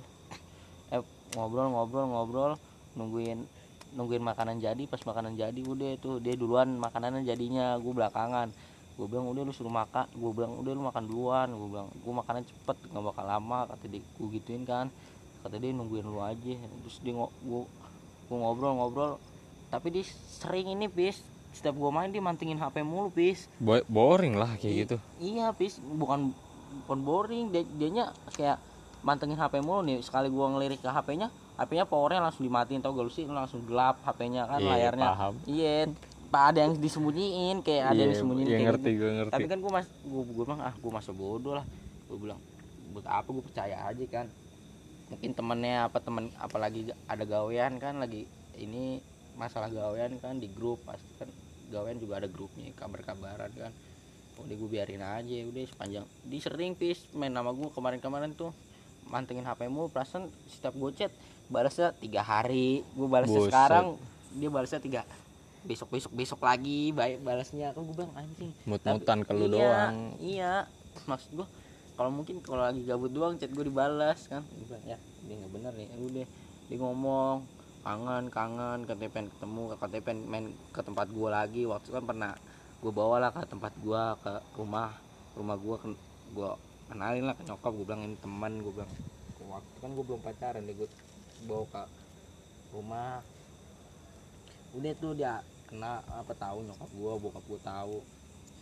Eh 0.94 1.02
ngobrol 1.38 1.70
ngobrol 1.74 2.06
ngobrol 2.10 2.52
nungguin 2.98 3.46
nungguin 3.94 4.22
makanan 4.26 4.58
jadi. 4.62 4.86
Pas 4.90 5.02
makanan 5.02 5.38
jadi 5.38 5.62
udah 5.62 5.98
tuh 6.02 6.18
dia 6.18 6.34
duluan 6.34 6.78
makanannya 6.78 7.26
jadinya 7.26 7.78
gue 7.78 7.94
belakangan 7.94 8.54
gue 8.92 9.06
bilang 9.06 9.28
udah 9.28 9.42
lu 9.42 9.52
suruh 9.52 9.70
makan. 9.70 10.06
Gue 10.12 10.32
bilang 10.32 10.56
udah 10.56 10.72
lu 10.72 10.84
makan 10.84 11.04
duluan. 11.04 11.48
Gue 11.50 11.68
bilang 11.70 11.88
gue 11.90 12.14
makanan 12.14 12.44
cepet 12.44 12.78
nggak 12.86 13.04
bakal 13.06 13.26
lama 13.26 13.60
kata 13.68 13.86
dia. 13.88 14.04
Gue 14.16 14.28
gituin 14.32 14.64
kan. 14.64 14.88
Kata 15.42 15.56
dia 15.56 15.70
nungguin 15.70 16.04
lu 16.04 16.20
aja. 16.20 16.54
Terus 16.82 16.98
dia 17.00 17.14
ngo- 17.14 17.34
gue 17.40 17.62
gue 18.24 18.38
ngobrol 18.38 18.74
ngobrol 18.74 19.12
tapi 19.68 19.90
dia 19.90 20.04
sering 20.04 20.70
ini 20.70 20.86
pis. 20.86 21.20
Setiap 21.52 21.74
gue 21.74 21.90
main 21.90 22.08
dia 22.08 22.20
mantingin 22.20 22.56
hp 22.56 22.76
mulu 22.82 23.10
pis. 23.10 23.48
Bo- 23.58 23.84
boring 23.86 24.36
lah 24.36 24.56
kayak 24.56 24.70
I- 24.70 24.80
gitu. 24.82 24.98
iya 25.20 25.52
pis. 25.52 25.78
Bukan 25.78 26.32
bukan 26.82 27.00
boring. 27.02 27.46
Dia 27.50 27.64
dianya 27.66 28.06
kayak 28.30 28.60
mantengin 29.02 29.36
HP 29.36 29.60
mulu 29.60 29.82
nih. 29.82 29.98
Sekali 30.00 30.28
gua 30.28 30.48
ngelirik 30.48 30.78
ke 30.78 30.88
HP-nya 30.88 31.28
HP-nya 31.58 31.84
powernya 31.84 32.22
langsung 32.22 32.44
dimatiin. 32.44 32.80
Tau 32.80 32.92
gak 32.92 33.02
lu 33.02 33.10
sih? 33.10 33.26
Langsung 33.26 33.66
gelap 33.66 33.98
HP-nya 34.02 34.46
kan 34.46 34.60
Iya, 34.60 34.70
layarnya. 34.70 35.08
iya 35.46 35.74
ada 36.32 36.60
yang 36.64 36.74
disembunyiin 36.80 37.60
kayak 37.60 37.84
ada 37.92 38.00
yang 38.00 38.08
Iya, 38.08 38.16
disembunyiin 38.16 38.48
iya, 38.48 38.56
kayak 38.56 38.68
ngerti 38.72 38.90
gitu. 38.90 39.02
gue 39.04 39.12
ngerti. 39.20 39.34
Tapi 39.36 39.48
kan 39.52 39.60
gua 39.60 39.72
mas 39.76 39.88
gua, 40.08 40.24
gua 40.24 40.44
bilang 40.48 40.62
ah 40.64 40.74
gua 40.80 40.92
masa 40.96 41.12
bodoh 41.12 41.54
lah. 41.60 41.66
Gua 42.08 42.18
bilang 42.18 42.40
buat 42.92 43.06
apa 43.08 43.28
gua 43.28 43.44
percaya 43.44 43.76
aja 43.84 44.06
kan? 44.08 44.28
Mungkin 45.12 45.30
temennya 45.36 45.92
apa 45.92 45.98
temen 46.00 46.32
apalagi 46.40 46.92
ada 47.04 47.24
gawean 47.28 47.76
kan 47.78 48.00
lagi 48.00 48.24
ini 48.56 49.04
masalah 49.36 49.68
gawean 49.68 50.16
kan 50.24 50.40
di 50.40 50.48
grup 50.48 50.80
pasti 50.88 51.08
kan 51.20 51.28
gawean 51.68 52.00
juga 52.00 52.24
ada 52.24 52.28
grupnya 52.32 52.72
kabar-kabaran 52.80 53.52
kan. 53.52 53.72
Udah 54.40 54.56
gue 54.58 54.70
biarin 54.72 55.04
aja 55.04 55.36
udah 55.46 55.62
sepanjang 55.68 56.06
di 56.26 56.38
sering 56.40 56.74
pis 56.74 57.04
main 57.14 57.30
nama 57.30 57.52
gue 57.52 57.68
kemarin-kemarin 57.70 58.32
tuh 58.34 58.56
mantengin 59.06 59.44
HP 59.44 59.68
mu 59.68 59.92
perasaan 59.92 60.32
setiap 60.48 60.72
gue 60.74 60.92
chat 60.96 61.12
balasnya 61.52 61.92
tiga 62.00 62.24
hari. 62.24 62.82
Gue 62.96 63.08
balasnya 63.12 63.44
sekarang 63.52 64.00
dia 64.32 64.48
balasnya 64.48 64.80
tiga 64.80 65.04
besok 65.62 65.94
besok 65.94 66.12
besok 66.14 66.40
lagi 66.42 66.90
baik 66.92 67.22
balasnya. 67.22 67.74
Kan 67.74 67.86
gue 67.86 67.96
bilang 67.96 68.14
anjing. 68.18 68.52
Mut-mutan 68.66 69.20
ke 69.22 69.32
lu 69.34 69.46
iya, 69.46 69.54
doang. 69.54 69.96
iya. 70.18 70.54
Maksud 71.06 71.32
gue 71.38 71.48
kalau 71.96 72.12
mungkin 72.12 72.42
kalau 72.42 72.66
lagi 72.66 72.82
gabut 72.88 73.12
doang 73.14 73.38
chat 73.38 73.52
gue 73.54 73.66
dibalas 73.66 74.26
kan? 74.26 74.42
Gua 74.42 74.66
bilang, 74.74 74.84
ya 74.86 74.98
dia 74.98 75.36
nggak 75.38 75.52
bener 75.54 75.74
nih. 75.78 75.88
Udah 75.98 76.28
dia 76.72 76.78
ngomong 76.80 77.38
kangen 77.82 78.30
kangen 78.30 78.80
katanya 78.86 79.10
pengen 79.10 79.28
ketemu 79.34 79.62
katanya 79.74 80.04
pengen 80.06 80.22
main 80.30 80.46
ke 80.74 80.82
tempat 80.82 81.08
gue 81.14 81.30
lagi. 81.30 81.62
Waktu 81.70 81.86
itu 81.90 81.94
kan 81.94 82.06
pernah 82.06 82.32
gue 82.82 82.92
bawa 82.92 83.16
lah 83.22 83.30
ke 83.30 83.46
tempat 83.46 83.74
gue 83.78 84.04
ke 84.26 84.34
rumah 84.58 84.98
rumah 85.38 85.54
gue 85.54 85.76
ke 85.78 85.88
gue 86.34 86.52
kenalin 86.90 87.30
lah 87.30 87.36
ke 87.38 87.46
nyokap 87.46 87.72
gue 87.78 87.86
bilang 87.86 88.04
ini 88.04 88.18
teman 88.18 88.58
gue 88.58 88.74
bilang 88.74 88.92
waktu 89.52 89.78
kan 89.84 89.90
gue 89.94 90.06
belum 90.06 90.22
pacaran 90.24 90.62
deh 90.66 90.76
gue 90.76 90.90
bawa 91.46 91.66
ke 91.70 91.84
rumah 92.74 93.22
udah 94.72 94.92
tuh 95.00 95.12
dia 95.14 95.44
kena 95.68 96.04
apa 96.12 96.36
tahu 96.36 96.68
nyokap 96.68 96.90
gue 96.92 97.14
bokap 97.20 97.44
gue 97.48 97.60
tahu. 97.64 97.98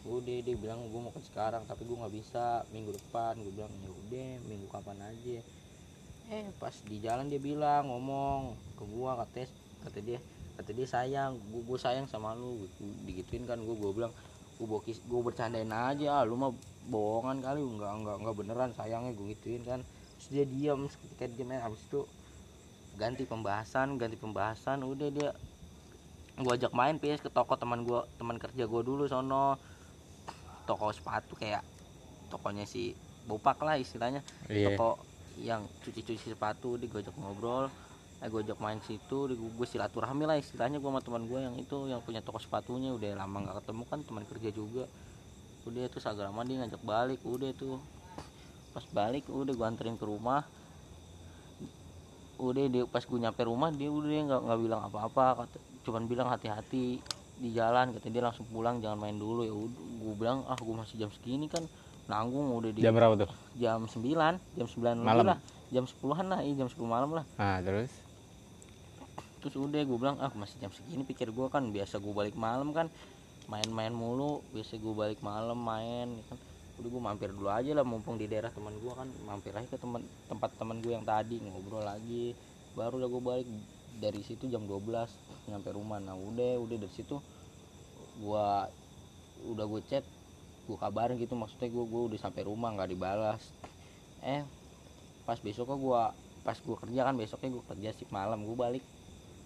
Udah 0.07 0.37
dia 0.41 0.55
bilang 0.55 0.79
gue 0.87 1.01
mau 1.01 1.11
ke 1.11 1.21
sekarang 1.25 1.65
tapi 1.65 1.85
gue 1.85 1.97
nggak 1.97 2.13
bisa. 2.13 2.65
Minggu 2.73 2.93
depan 2.93 3.37
gue 3.41 3.53
bilang 3.53 3.73
ya 3.81 3.91
udah 3.91 4.29
minggu 4.45 4.67
kapan 4.69 4.97
aja. 5.05 5.37
Eh 6.29 6.45
pas 6.61 6.73
di 6.85 6.97
jalan 7.01 7.25
dia 7.29 7.41
bilang 7.41 7.89
ngomong 7.89 8.53
ke 8.77 8.83
gue 8.85 9.11
kata 9.25 9.41
kata 9.89 9.99
dia 10.05 10.19
kata 10.57 10.69
dia 10.75 10.87
sayang 10.87 11.37
gue 11.49 11.61
gue 11.65 11.77
sayang 11.81 12.05
sama 12.05 12.37
lu. 12.37 12.65
Digituin 13.05 13.45
kan 13.49 13.57
gue 13.61 13.75
gue 13.75 13.91
bilang 13.93 14.13
gue 14.59 14.67
bokis 14.67 15.01
gue 15.05 15.19
bercandain 15.23 15.71
aja 15.71 16.19
ah, 16.19 16.23
lu 16.27 16.35
mah 16.35 16.51
bohongan 16.89 17.39
kali 17.39 17.63
nggak 17.63 17.93
nggak 18.01 18.15
nggak 18.21 18.35
beneran 18.35 18.71
sayangnya 18.77 19.13
gue 19.17 19.33
gituin 19.37 19.65
kan. 19.65 19.81
Terus 20.19 20.27
dia 20.29 20.45
diam 20.45 20.85
ketika 20.85 21.25
dia 21.31 21.45
main 21.47 21.63
habis 21.63 21.81
itu 21.85 22.05
ganti 22.99 23.23
pembahasan 23.23 23.95
ganti 23.95 24.19
pembahasan 24.19 24.83
udah 24.83 25.07
dia 25.07 25.29
gue 26.39 26.53
ajak 26.55 26.71
main 26.71 26.95
PS 26.95 27.19
ke 27.19 27.29
toko 27.29 27.59
teman 27.59 27.83
gue 27.83 27.99
teman 28.15 28.39
kerja 28.39 28.63
gue 28.63 28.81
dulu 28.81 29.03
sono. 29.11 29.59
Toko 30.63 30.93
sepatu 30.95 31.35
kayak 31.35 31.65
tokonya 32.31 32.63
si 32.63 32.95
bopak 33.27 33.59
lah 33.59 33.75
istilahnya. 33.75 34.23
Iya. 34.47 34.73
Toko 34.73 35.03
yang 35.39 35.67
cuci-cuci 35.83 36.31
sepatu 36.31 36.79
dia 36.79 36.87
gue 36.87 37.03
ajak 37.03 37.15
ngobrol. 37.19 37.67
Eh 38.19 38.27
gue 38.27 38.39
ajak 38.43 38.59
main 38.59 38.79
situ 38.83 39.31
gue, 39.31 39.35
gue 39.35 39.67
silaturahmi 39.67 40.27
lah 40.27 40.35
istilahnya 40.39 40.79
gue 40.79 40.89
sama 40.91 41.03
teman 41.03 41.23
gue 41.27 41.39
yang 41.39 41.55
itu 41.59 41.75
yang 41.91 41.99
punya 41.99 42.23
toko 42.23 42.39
sepatunya. 42.39 42.95
Udah 42.95 43.19
lama 43.19 43.37
nggak 43.43 43.55
ketemu 43.63 43.83
kan 43.91 43.99
teman 44.07 44.23
kerja 44.23 44.49
juga. 44.55 44.83
Udah 45.67 45.91
tuh 45.91 45.99
agak 46.07 46.23
lama 46.31 46.41
dia 46.47 46.55
ngajak 46.63 46.83
balik 46.87 47.19
udah 47.27 47.51
tuh. 47.51 47.83
Pas 48.71 48.85
balik 48.95 49.27
udah 49.27 49.51
gue 49.51 49.65
anterin 49.67 49.99
ke 49.99 50.07
rumah. 50.07 50.47
Udah 52.39 52.63
dia 52.71 52.87
pas 52.87 53.03
gue 53.03 53.19
nyampe 53.19 53.43
rumah 53.43 53.67
dia 53.75 53.91
udah 53.91 54.07
nggak 54.07 54.41
nggak 54.47 54.59
bilang 54.63 54.81
apa-apa 54.87 55.43
kata 55.43 55.68
cuman 55.87 56.05
bilang 56.05 56.27
hati-hati 56.27 56.99
di 57.39 57.49
jalan 57.55 57.95
kata 57.95 58.11
dia 58.11 58.19
langsung 58.19 58.45
pulang 58.51 58.83
jangan 58.83 58.99
main 58.99 59.15
dulu. 59.15 59.41
Ya 59.47 59.55
gue 59.55 60.13
bilang 60.19 60.43
ah 60.51 60.59
gue 60.59 60.75
masih 60.75 60.99
jam 60.99 61.09
segini 61.15 61.47
kan 61.47 61.63
nanggung 62.09 62.51
udah 62.57 62.73
di 62.73 62.81
jam 62.83 62.91
berapa 62.91 63.15
tuh? 63.15 63.31
Jam 63.55 63.85
9 63.85 64.57
jam 64.59 64.67
9 64.67 64.75
lebih 64.75 65.07
Malam? 65.07 65.25
lah. 65.35 65.39
Jam 65.69 65.85
10-an 65.85 66.25
lah 66.25 66.39
iya 66.41 66.53
jam 66.57 66.67
10 66.67 66.81
malam 66.83 67.09
lah. 67.13 67.25
Nah 67.37 67.61
terus? 67.61 67.93
Terus 69.39 69.55
udah 69.55 69.81
gue 69.85 69.97
bilang 70.01 70.17
ah 70.19 70.33
masih 70.35 70.57
jam 70.59 70.73
segini 70.73 71.05
pikir 71.07 71.31
gue 71.31 71.47
kan 71.47 71.63
biasa 71.69 72.01
gue 72.01 72.11
balik 72.11 72.35
malam 72.35 72.75
kan 72.75 72.91
main-main 73.47 73.93
mulu 73.93 74.43
biasa 74.51 74.77
gue 74.77 74.93
balik 74.93 75.21
malam 75.23 75.55
main 75.55 76.09
ya 76.19 76.23
kan. 76.27 76.37
Udah 76.81 76.89
gue 76.91 77.01
mampir 77.01 77.29
dulu 77.31 77.47
aja 77.47 77.71
lah 77.71 77.85
mumpung 77.87 78.19
di 78.19 78.27
daerah 78.27 78.51
teman 78.51 78.75
gue 78.75 78.91
kan 78.91 79.07
mampir 79.23 79.55
aja 79.55 79.67
ke 79.69 79.77
teman 79.79 80.03
tempat 80.27 80.49
teman 80.59 80.81
gue 80.83 80.91
yang 80.91 81.05
tadi 81.05 81.39
ngobrol 81.39 81.85
lagi. 81.85 82.35
Baru 82.75 82.99
lah 82.99 83.07
gue 83.07 83.21
balik 83.23 83.47
dari 83.99 84.21
situ 84.23 84.47
jam 84.47 84.63
12 84.63 85.11
nyampe 85.51 85.69
rumah. 85.75 85.99
Nah 85.99 86.15
udah 86.15 86.57
udah 86.63 86.77
dari 86.79 86.93
situ 86.93 87.19
gue 88.19 88.47
udah 89.39 89.65
gue 89.67 89.81
chat 89.87 90.05
gue 90.67 90.77
kabarin 90.79 91.19
gitu. 91.19 91.35
Maksudnya 91.35 91.69
gue 91.69 91.85
gue 91.85 92.01
udah 92.15 92.19
sampai 92.19 92.41
rumah 92.47 92.71
nggak 92.75 92.89
dibalas. 92.95 93.43
Eh 94.23 94.43
pas 95.27 95.37
besoknya 95.37 95.77
gue 95.77 96.01
pas 96.41 96.57
gue 96.57 96.75
kerja 96.87 97.01
kan 97.05 97.13
besoknya 97.19 97.49
gue 97.59 97.63
kerja 97.75 97.89
sih 97.95 98.07
malam. 98.09 98.47
Gue 98.47 98.55
balik 98.55 98.85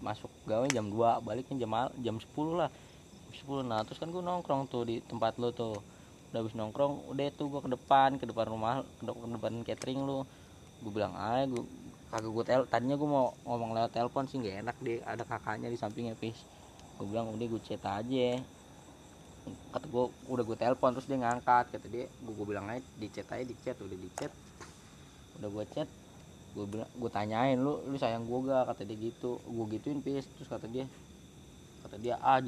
masuk 0.02 0.30
gawe 0.44 0.66
jam 0.70 0.86
2 0.90 1.22
baliknya 1.24 1.56
jam 1.66 1.70
jam 2.00 2.16
10 2.22 2.60
lah. 2.60 2.70
Jam 3.26 3.32
10 3.34 3.66
nah 3.66 3.80
terus 3.82 3.98
kan 3.98 4.08
gue 4.14 4.22
nongkrong 4.22 4.70
tuh 4.70 4.86
di 4.86 5.02
tempat 5.04 5.36
lo 5.42 5.50
tuh. 5.50 5.82
Udah 6.30 6.38
habis 6.42 6.54
nongkrong 6.58 7.14
udah 7.14 7.26
tuh 7.34 7.46
gue 7.50 7.60
ke 7.62 7.70
depan 7.74 8.10
ke 8.18 8.24
depan 8.26 8.46
rumah 8.50 8.82
ke 8.98 9.02
de- 9.06 9.18
ke 9.18 9.26
depan 9.38 9.52
catering 9.66 10.00
lu. 10.06 10.26
Gue 10.82 10.92
bilang 10.92 11.14
aja 11.14 11.46
gue 11.48 11.62
kagak 12.14 12.30
gue 12.30 12.44
tel 12.46 12.62
tadinya 12.70 12.94
gue 12.94 13.08
mau 13.10 13.34
ngomong 13.42 13.74
lewat 13.74 13.90
telepon 13.90 14.30
sih 14.30 14.38
nggak 14.38 14.62
enak 14.62 14.76
deh 14.78 15.02
ada 15.02 15.26
kakaknya 15.26 15.66
di 15.66 15.74
sampingnya 15.74 16.14
pis 16.14 16.38
gue 16.94 17.06
bilang 17.10 17.26
udah 17.34 17.46
gue 17.50 17.62
chat 17.66 17.82
aja. 17.82 18.38
Kata 19.74 19.86
gue 19.90 20.04
udah 20.30 20.44
gue 20.46 20.56
telepon 20.56 20.94
terus 20.94 21.10
dia 21.10 21.18
ngangkat. 21.18 21.74
Kata 21.74 21.86
dia 21.90 22.06
gue, 22.06 22.32
gue 22.32 22.46
bilang 22.46 22.70
aja 22.70 22.80
di 22.94 23.10
chat 23.10 23.26
aja 23.34 23.42
di 23.42 23.56
chat 23.66 23.76
udah 23.82 23.98
di 23.98 24.10
chat. 24.14 24.30
Udah 25.42 25.48
gue 25.50 25.64
chat 25.74 25.88
gue 26.54 26.64
bilang 26.70 26.86
gue 26.94 27.10
tanyain 27.10 27.58
lu 27.58 27.82
lu 27.90 27.98
sayang 27.98 28.30
gue 28.30 28.38
gak 28.46 28.70
kata 28.70 28.86
dia 28.86 29.10
gitu 29.10 29.42
gue 29.42 29.64
gituin 29.74 29.98
pis 29.98 30.22
terus 30.38 30.46
kata 30.46 30.70
dia 30.70 30.86
kata 31.82 31.98
dia 31.98 32.14
ah 32.22 32.38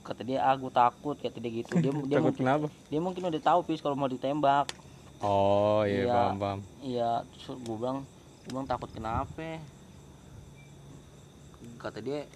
kata 0.00 0.24
dia 0.24 0.40
ah 0.40 0.56
gue 0.56 0.72
takut 0.72 1.20
kata 1.20 1.36
dia 1.36 1.52
gitu. 1.52 1.76
Dia 1.76 1.92
dia 1.92 2.16
takut 2.16 2.32
mungkin 2.32 2.40
kenapa? 2.40 2.66
dia 2.88 3.00
mungkin 3.04 3.22
udah 3.28 3.42
tahu 3.44 3.60
pis 3.68 3.84
kalau 3.84 3.92
mau 3.92 4.08
ditembak. 4.08 4.72
Oh 5.20 5.84
iya 5.84 6.08
Iya. 6.08 6.14
paham 6.16 6.36
paham. 6.40 6.60
Iya 6.80 7.10
terus 7.28 7.60
gue 7.60 7.76
bilang 7.76 8.08
gue 8.46 8.54
bilang 8.54 8.70
takut 8.70 8.86
kenapa? 8.94 9.58
Kata 11.82 11.98
dia 11.98 12.30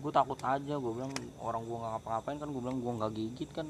gue 0.00 0.12
takut 0.16 0.40
aja. 0.40 0.74
Gue 0.80 0.92
bilang 0.96 1.12
orang 1.44 1.60
gue 1.60 1.76
nggak 1.76 1.92
ngapa-ngapain 1.92 2.36
kan. 2.40 2.48
Gue 2.48 2.62
bilang 2.64 2.80
gue 2.80 2.92
nggak 2.96 3.12
gigit 3.12 3.50
kan. 3.52 3.68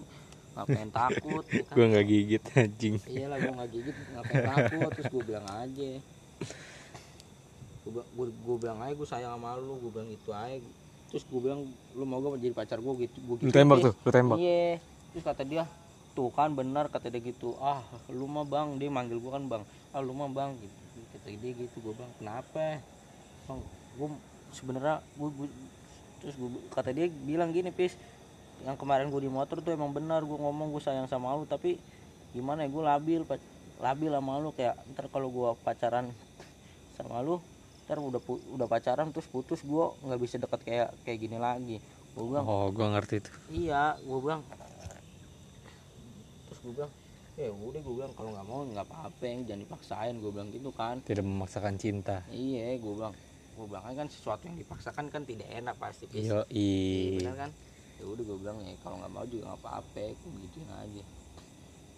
Ngapain 0.54 0.90
takut? 0.94 1.42
Ya 1.50 1.66
kan? 1.66 1.74
gue 1.74 1.86
nggak 1.90 2.06
gigit 2.06 2.42
anjing. 2.54 2.94
Iyalah 3.02 3.38
gue 3.42 3.50
nggak 3.50 3.70
gigit 3.74 3.96
ngapain 4.14 4.42
takut? 4.46 4.90
Terus 4.94 5.06
gue 5.10 5.22
bilang 5.26 5.46
aja. 5.50 5.90
Gue 7.82 8.02
gue, 8.14 8.26
gue 8.30 8.56
bilang 8.62 8.78
aja 8.86 8.94
gue 8.94 9.08
sayang 9.10 9.34
sama 9.34 9.58
lu 9.58 9.74
gue 9.82 9.90
bilang 9.90 10.06
itu 10.06 10.30
aja. 10.30 10.62
Terus 11.10 11.26
gue 11.26 11.40
bilang 11.42 11.66
lu 11.98 12.04
mau 12.06 12.22
gak 12.22 12.38
jadi 12.38 12.54
pacar 12.54 12.78
gue 12.78 12.94
gitu 13.10 13.18
gue 13.26 13.36
lu 13.42 13.50
tembak 13.50 13.82
tuh 13.82 13.94
lu 14.06 14.10
tembak. 14.14 14.38
Iya. 14.38 14.78
Terus 15.10 15.24
kata 15.26 15.42
dia 15.42 15.66
tuh 16.14 16.30
kan 16.30 16.54
benar 16.54 16.86
kata 16.86 17.10
dia 17.10 17.18
gitu. 17.18 17.58
Ah 17.58 17.82
lu 18.06 18.30
mah 18.30 18.46
bang 18.46 18.78
dia 18.78 18.86
manggil 18.86 19.18
gua 19.18 19.34
kan 19.34 19.50
bang. 19.50 19.62
Ah 19.90 19.98
lu 19.98 20.14
mah 20.14 20.30
bang 20.30 20.54
gitu 20.62 20.78
dia 21.36 21.52
gitu. 21.54 21.76
Gua 21.84 21.94
bilang 21.94 22.12
kenapa? 22.18 22.80
Bang 23.46 23.60
gua 23.98 24.08
sebenarnya 24.54 25.04
gua, 25.14 25.28
gua- 25.34 25.56
terus 26.22 26.34
gua, 26.34 26.50
kata 26.74 26.90
dia 26.90 27.06
bilang 27.10 27.54
gini 27.54 27.70
pis 27.70 27.94
yang 28.66 28.76
kemarin 28.76 29.08
gua 29.08 29.22
di 29.22 29.30
motor 29.30 29.62
tuh 29.62 29.72
emang 29.74 29.94
benar 29.94 30.26
gua 30.26 30.38
ngomong 30.38 30.74
gua 30.74 30.82
sayang 30.82 31.06
sama 31.06 31.32
lu 31.38 31.46
tapi 31.46 31.78
gimana 32.34 32.66
ya 32.66 32.68
gua 32.70 32.96
labil 32.96 33.22
labil 33.80 34.10
sama 34.10 34.38
lu. 34.42 34.50
Kayak 34.54 34.76
ntar 34.94 35.06
kalau 35.10 35.28
gua 35.30 35.54
pacaran 35.60 36.10
sama 36.98 37.22
lu 37.22 37.38
ntar 37.86 37.98
udah 37.98 38.22
udah 38.54 38.66
pacaran 38.70 39.10
terus 39.10 39.26
putus 39.26 39.66
gua 39.66 39.94
nggak 40.06 40.20
bisa 40.22 40.38
deket 40.38 40.60
kayak 40.62 40.88
kayak 41.02 41.18
gini 41.18 41.38
lagi. 41.40 41.78
Gua 42.14 42.24
bilang 42.26 42.44
oh 42.46 42.66
gue 42.74 42.86
ngerti 42.86 43.16
tuh. 43.22 43.34
Iya. 43.54 43.94
Gue 44.02 44.18
bilang 44.18 44.42
terus 46.50 46.58
gue 46.66 46.72
bilang 46.74 46.92
ya 47.40 47.50
udah 47.50 47.80
gue 47.80 47.94
bilang 47.96 48.12
kalau 48.12 48.30
nggak 48.36 48.46
mau 48.46 48.60
nggak 48.62 48.86
apa-apa 48.86 49.22
yang 49.24 49.40
jangan 49.48 49.62
dipaksain. 49.64 50.14
Gue 50.20 50.30
bilang 50.30 50.48
gitu 50.52 50.70
kan. 50.70 51.00
Tidak 51.00 51.24
memaksakan 51.24 51.74
cinta. 51.80 52.20
Iya 52.28 52.76
gue 52.76 52.92
bilang 52.92 53.14
gue 53.50 53.66
bilang 53.66 53.82
kan 53.82 54.08
sesuatu 54.08 54.44
yang 54.44 54.56
dipaksakan 54.56 55.08
kan 55.08 55.22
tidak 55.24 55.48
enak 55.48 55.74
pasti 55.76 56.04
Pis. 56.06 56.28
yo 56.28 56.44
Iya, 56.48 57.18
benar 57.18 57.36
kan? 57.36 57.50
Ya 57.96 58.04
udah 58.04 58.22
gue 58.22 58.36
bilang 58.40 58.56
ya 58.60 58.74
kalau 58.80 58.96
nggak 59.00 59.12
mau 59.12 59.24
juga 59.24 59.42
nggak 59.48 59.60
apa-apa 59.60 60.00
gue 60.12 60.30
gituin 60.44 60.70
aja. 60.70 61.02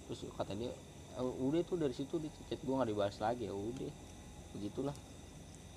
Terus 0.06 0.20
kata 0.32 0.52
dia 0.54 0.70
"Eh, 1.12 1.22
udah 1.22 1.60
tuh 1.66 1.76
dari 1.76 1.94
situ 1.94 2.16
di 2.16 2.28
chat 2.46 2.62
gue 2.62 2.74
nggak 2.74 2.90
dibahas 2.90 3.16
lagi. 3.18 3.50
Ya 3.50 3.54
udah 3.54 3.92
begitulah. 4.54 4.96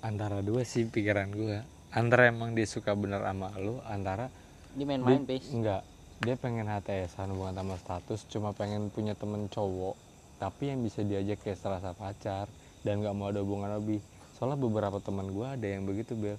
Antara 0.00 0.38
dua 0.40 0.62
sih 0.62 0.86
pikiran 0.86 1.34
gue 1.34 1.58
antara 1.88 2.28
emang 2.28 2.52
dia 2.52 2.68
suka 2.68 2.92
bener 2.92 3.24
sama 3.24 3.48
lu 3.56 3.80
antara 3.86 4.28
dia 4.76 4.84
main-main 4.84 5.24
pes 5.24 5.48
enggak 5.48 5.80
dia 6.24 6.32
pengen 6.40 6.64
HTSan 6.64 7.28
hubungan 7.36 7.52
sama 7.60 7.76
status 7.76 8.20
cuma 8.32 8.56
pengen 8.56 8.88
punya 8.88 9.12
temen 9.12 9.52
cowok 9.52 9.96
tapi 10.40 10.72
yang 10.72 10.80
bisa 10.80 11.04
diajak 11.04 11.40
kayak 11.44 11.60
serasa 11.60 11.92
pacar 11.92 12.48
dan 12.80 13.04
nggak 13.04 13.14
mau 13.16 13.28
ada 13.28 13.44
hubungan 13.44 13.68
lebih 13.76 14.00
soalnya 14.36 14.60
beberapa 14.60 15.00
teman 15.00 15.32
gue 15.32 15.46
ada 15.48 15.66
yang 15.66 15.84
begitu 15.84 16.12
bel. 16.16 16.36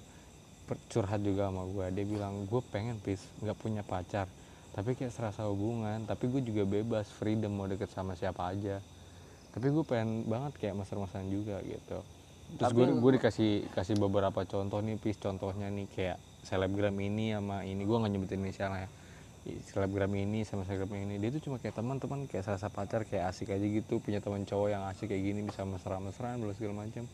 Curhat 0.68 1.24
juga 1.24 1.48
sama 1.48 1.64
gue 1.64 1.86
dia 1.96 2.04
bilang 2.04 2.44
gue 2.44 2.60
pengen 2.68 3.00
pis 3.00 3.24
nggak 3.40 3.56
punya 3.56 3.80
pacar 3.80 4.28
tapi 4.76 4.92
kayak 4.92 5.14
serasa 5.14 5.48
hubungan 5.48 6.04
tapi 6.04 6.28
gue 6.28 6.44
juga 6.44 6.68
bebas 6.68 7.08
freedom 7.08 7.56
mau 7.56 7.64
deket 7.66 7.88
sama 7.90 8.14
siapa 8.14 8.52
aja. 8.52 8.78
Tapi 9.48 9.66
gue 9.72 9.82
pengen 9.82 10.28
banget 10.28 10.54
kayak 10.60 10.76
master-masteran 10.76 11.26
juga 11.32 11.58
gitu. 11.64 12.04
Terus 12.60 12.70
gue 12.76 12.84
gue 12.84 13.10
dikasih 13.16 13.50
kasih 13.72 13.96
beberapa 13.96 14.44
contoh 14.44 14.78
nih 14.84 15.00
pis. 15.00 15.16
Contohnya 15.18 15.72
nih 15.72 15.88
kayak 15.88 16.18
selebgram 16.44 16.94
ini 17.00 17.32
sama 17.32 17.64
ini. 17.64 17.82
Gue 17.82 17.96
nggak 17.98 18.12
nyebutin 18.12 18.44
inisialnya. 18.44 18.86
ya 18.86 18.88
I- 18.88 18.97
selebgram 19.68 20.12
ini 20.12 20.44
sama 20.44 20.68
selebgram 20.68 20.94
ini. 20.94 21.16
Dia 21.16 21.32
tuh 21.32 21.42
cuma 21.42 21.56
kayak 21.56 21.76
teman-teman 21.76 22.28
kayak 22.28 22.44
serasa 22.44 22.68
pacar 22.68 23.08
kayak 23.08 23.32
asik 23.32 23.50
aja 23.50 23.64
gitu. 23.64 23.98
Punya 23.98 24.20
teman 24.20 24.44
cowok 24.44 24.68
yang 24.68 24.82
asik 24.86 25.08
kayak 25.08 25.24
gini 25.24 25.40
bisa 25.44 25.64
mesra-mesraan 25.64 26.38
belum 26.38 26.54
segala 26.54 26.86
macam 26.86 27.04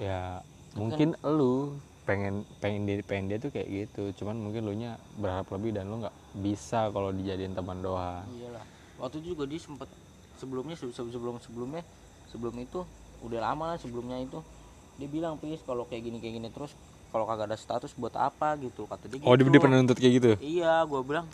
ya 0.00 0.40
mungkin 0.72 1.12
lu 1.20 1.76
pengen 2.08 2.48
pengen 2.64 2.88
dia 2.88 3.04
pengen 3.04 3.28
dia 3.28 3.38
tuh 3.38 3.52
kayak 3.52 3.68
gitu. 3.68 4.24
Cuman 4.24 4.40
mungkin 4.40 4.64
lu 4.64 4.74
nya 4.74 4.96
berharap 5.20 5.46
lebih 5.52 5.76
dan 5.76 5.86
lu 5.92 6.02
nggak 6.02 6.16
bisa 6.40 6.88
kalau 6.90 7.12
dijadiin 7.12 7.52
teman 7.52 7.78
doang. 7.84 8.24
Iyalah. 8.32 8.64
Waktu 8.98 9.20
itu 9.22 9.36
juga 9.36 9.44
dia 9.46 9.60
sempet 9.60 9.86
sebelumnya 10.40 10.74
se- 10.74 10.90
se- 10.90 11.12
sebelum 11.12 11.38
sebelumnya 11.38 11.84
sebelum 12.32 12.56
itu 12.58 12.82
udah 13.22 13.38
lama 13.38 13.74
lah 13.74 13.78
sebelumnya 13.78 14.18
itu 14.18 14.42
dia 14.98 15.08
bilang 15.08 15.38
pis 15.38 15.62
kalau 15.62 15.86
kayak 15.86 16.02
gini 16.10 16.18
kayak 16.18 16.34
gini 16.42 16.48
terus 16.50 16.74
kalau 17.12 17.28
kagak 17.28 17.52
ada 17.52 17.58
status 17.60 17.92
buat 17.92 18.16
apa 18.16 18.56
gitu. 18.56 18.88
Kata 18.88 19.04
dia 19.06 19.20
oh 19.20 19.36
dia, 19.36 19.44
gitu. 19.44 19.52
dia 19.52 19.60
pernah 19.60 19.76
nuntut 19.76 20.00
kayak 20.00 20.12
gitu? 20.16 20.30
Iya 20.40 20.82
gue 20.82 21.00
bilang 21.04 21.28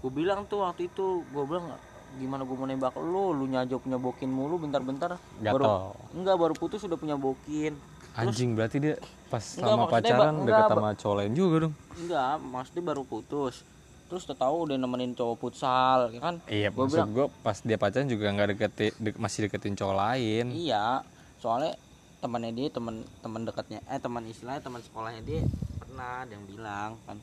gue 0.00 0.08
bilang 0.10 0.48
tuh 0.48 0.64
waktu 0.64 0.88
itu 0.88 1.22
gue 1.22 1.44
bilang 1.44 1.76
gimana 2.16 2.42
gue 2.42 2.56
mau 2.56 2.64
nembak 2.64 2.96
lu? 2.96 3.36
Lu 3.36 3.44
nyajo 3.44 3.76
punya 3.78 4.00
bokin 4.00 4.32
mulu 4.32 4.56
bentar-bentar 4.56 5.20
baru 5.38 5.92
enggak 6.10 6.36
baru 6.40 6.54
putus 6.56 6.80
udah 6.82 6.96
punya 6.96 7.14
bokin. 7.14 7.76
Anjing 8.10 8.58
berarti 8.58 8.82
dia 8.82 8.94
pas 9.30 9.44
Enggak, 9.54 9.70
sama 9.70 9.84
pacaran 9.86 10.18
Bang, 10.18 10.36
deket 10.42 10.64
sama 10.66 10.90
cowok 10.98 11.16
lain 11.20 11.32
juga 11.36 11.56
dong. 11.62 11.74
Enggak 11.94 12.34
maksudnya 12.42 12.82
baru 12.82 13.02
putus. 13.04 13.62
Terus 14.10 14.26
udah 14.26 14.38
tahu 14.40 14.56
udah 14.66 14.74
nemenin 14.74 15.14
cowok 15.14 15.36
futsal 15.38 16.10
ya 16.10 16.18
kan? 16.18 16.34
Iya 16.50 16.74
Gua 16.74 16.88
maksud 16.88 16.96
bilang- 16.98 17.12
gue 17.14 17.26
pas 17.46 17.56
dia 17.60 17.78
pacaran 17.78 18.10
juga 18.10 18.26
nggak 18.26 18.48
deketin 18.50 18.90
dek- 18.98 19.20
masih 19.20 19.46
deketin 19.46 19.78
cowok 19.78 19.94
lain. 19.94 20.50
Iya, 20.50 21.06
soalnya 21.38 21.78
temannya 22.20 22.52
dia 22.52 22.68
teman 22.68 22.96
teman 23.18 23.42
dekatnya 23.42 23.80
eh 23.84 23.96
teman 23.96 24.22
istilahnya 24.24 24.60
teman 24.60 24.80
sekolahnya 24.80 25.22
dia 25.22 25.40
pernah 25.78 26.22
ada 26.22 26.32
yang 26.32 26.44
bilang 26.44 26.90
kan 27.04 27.16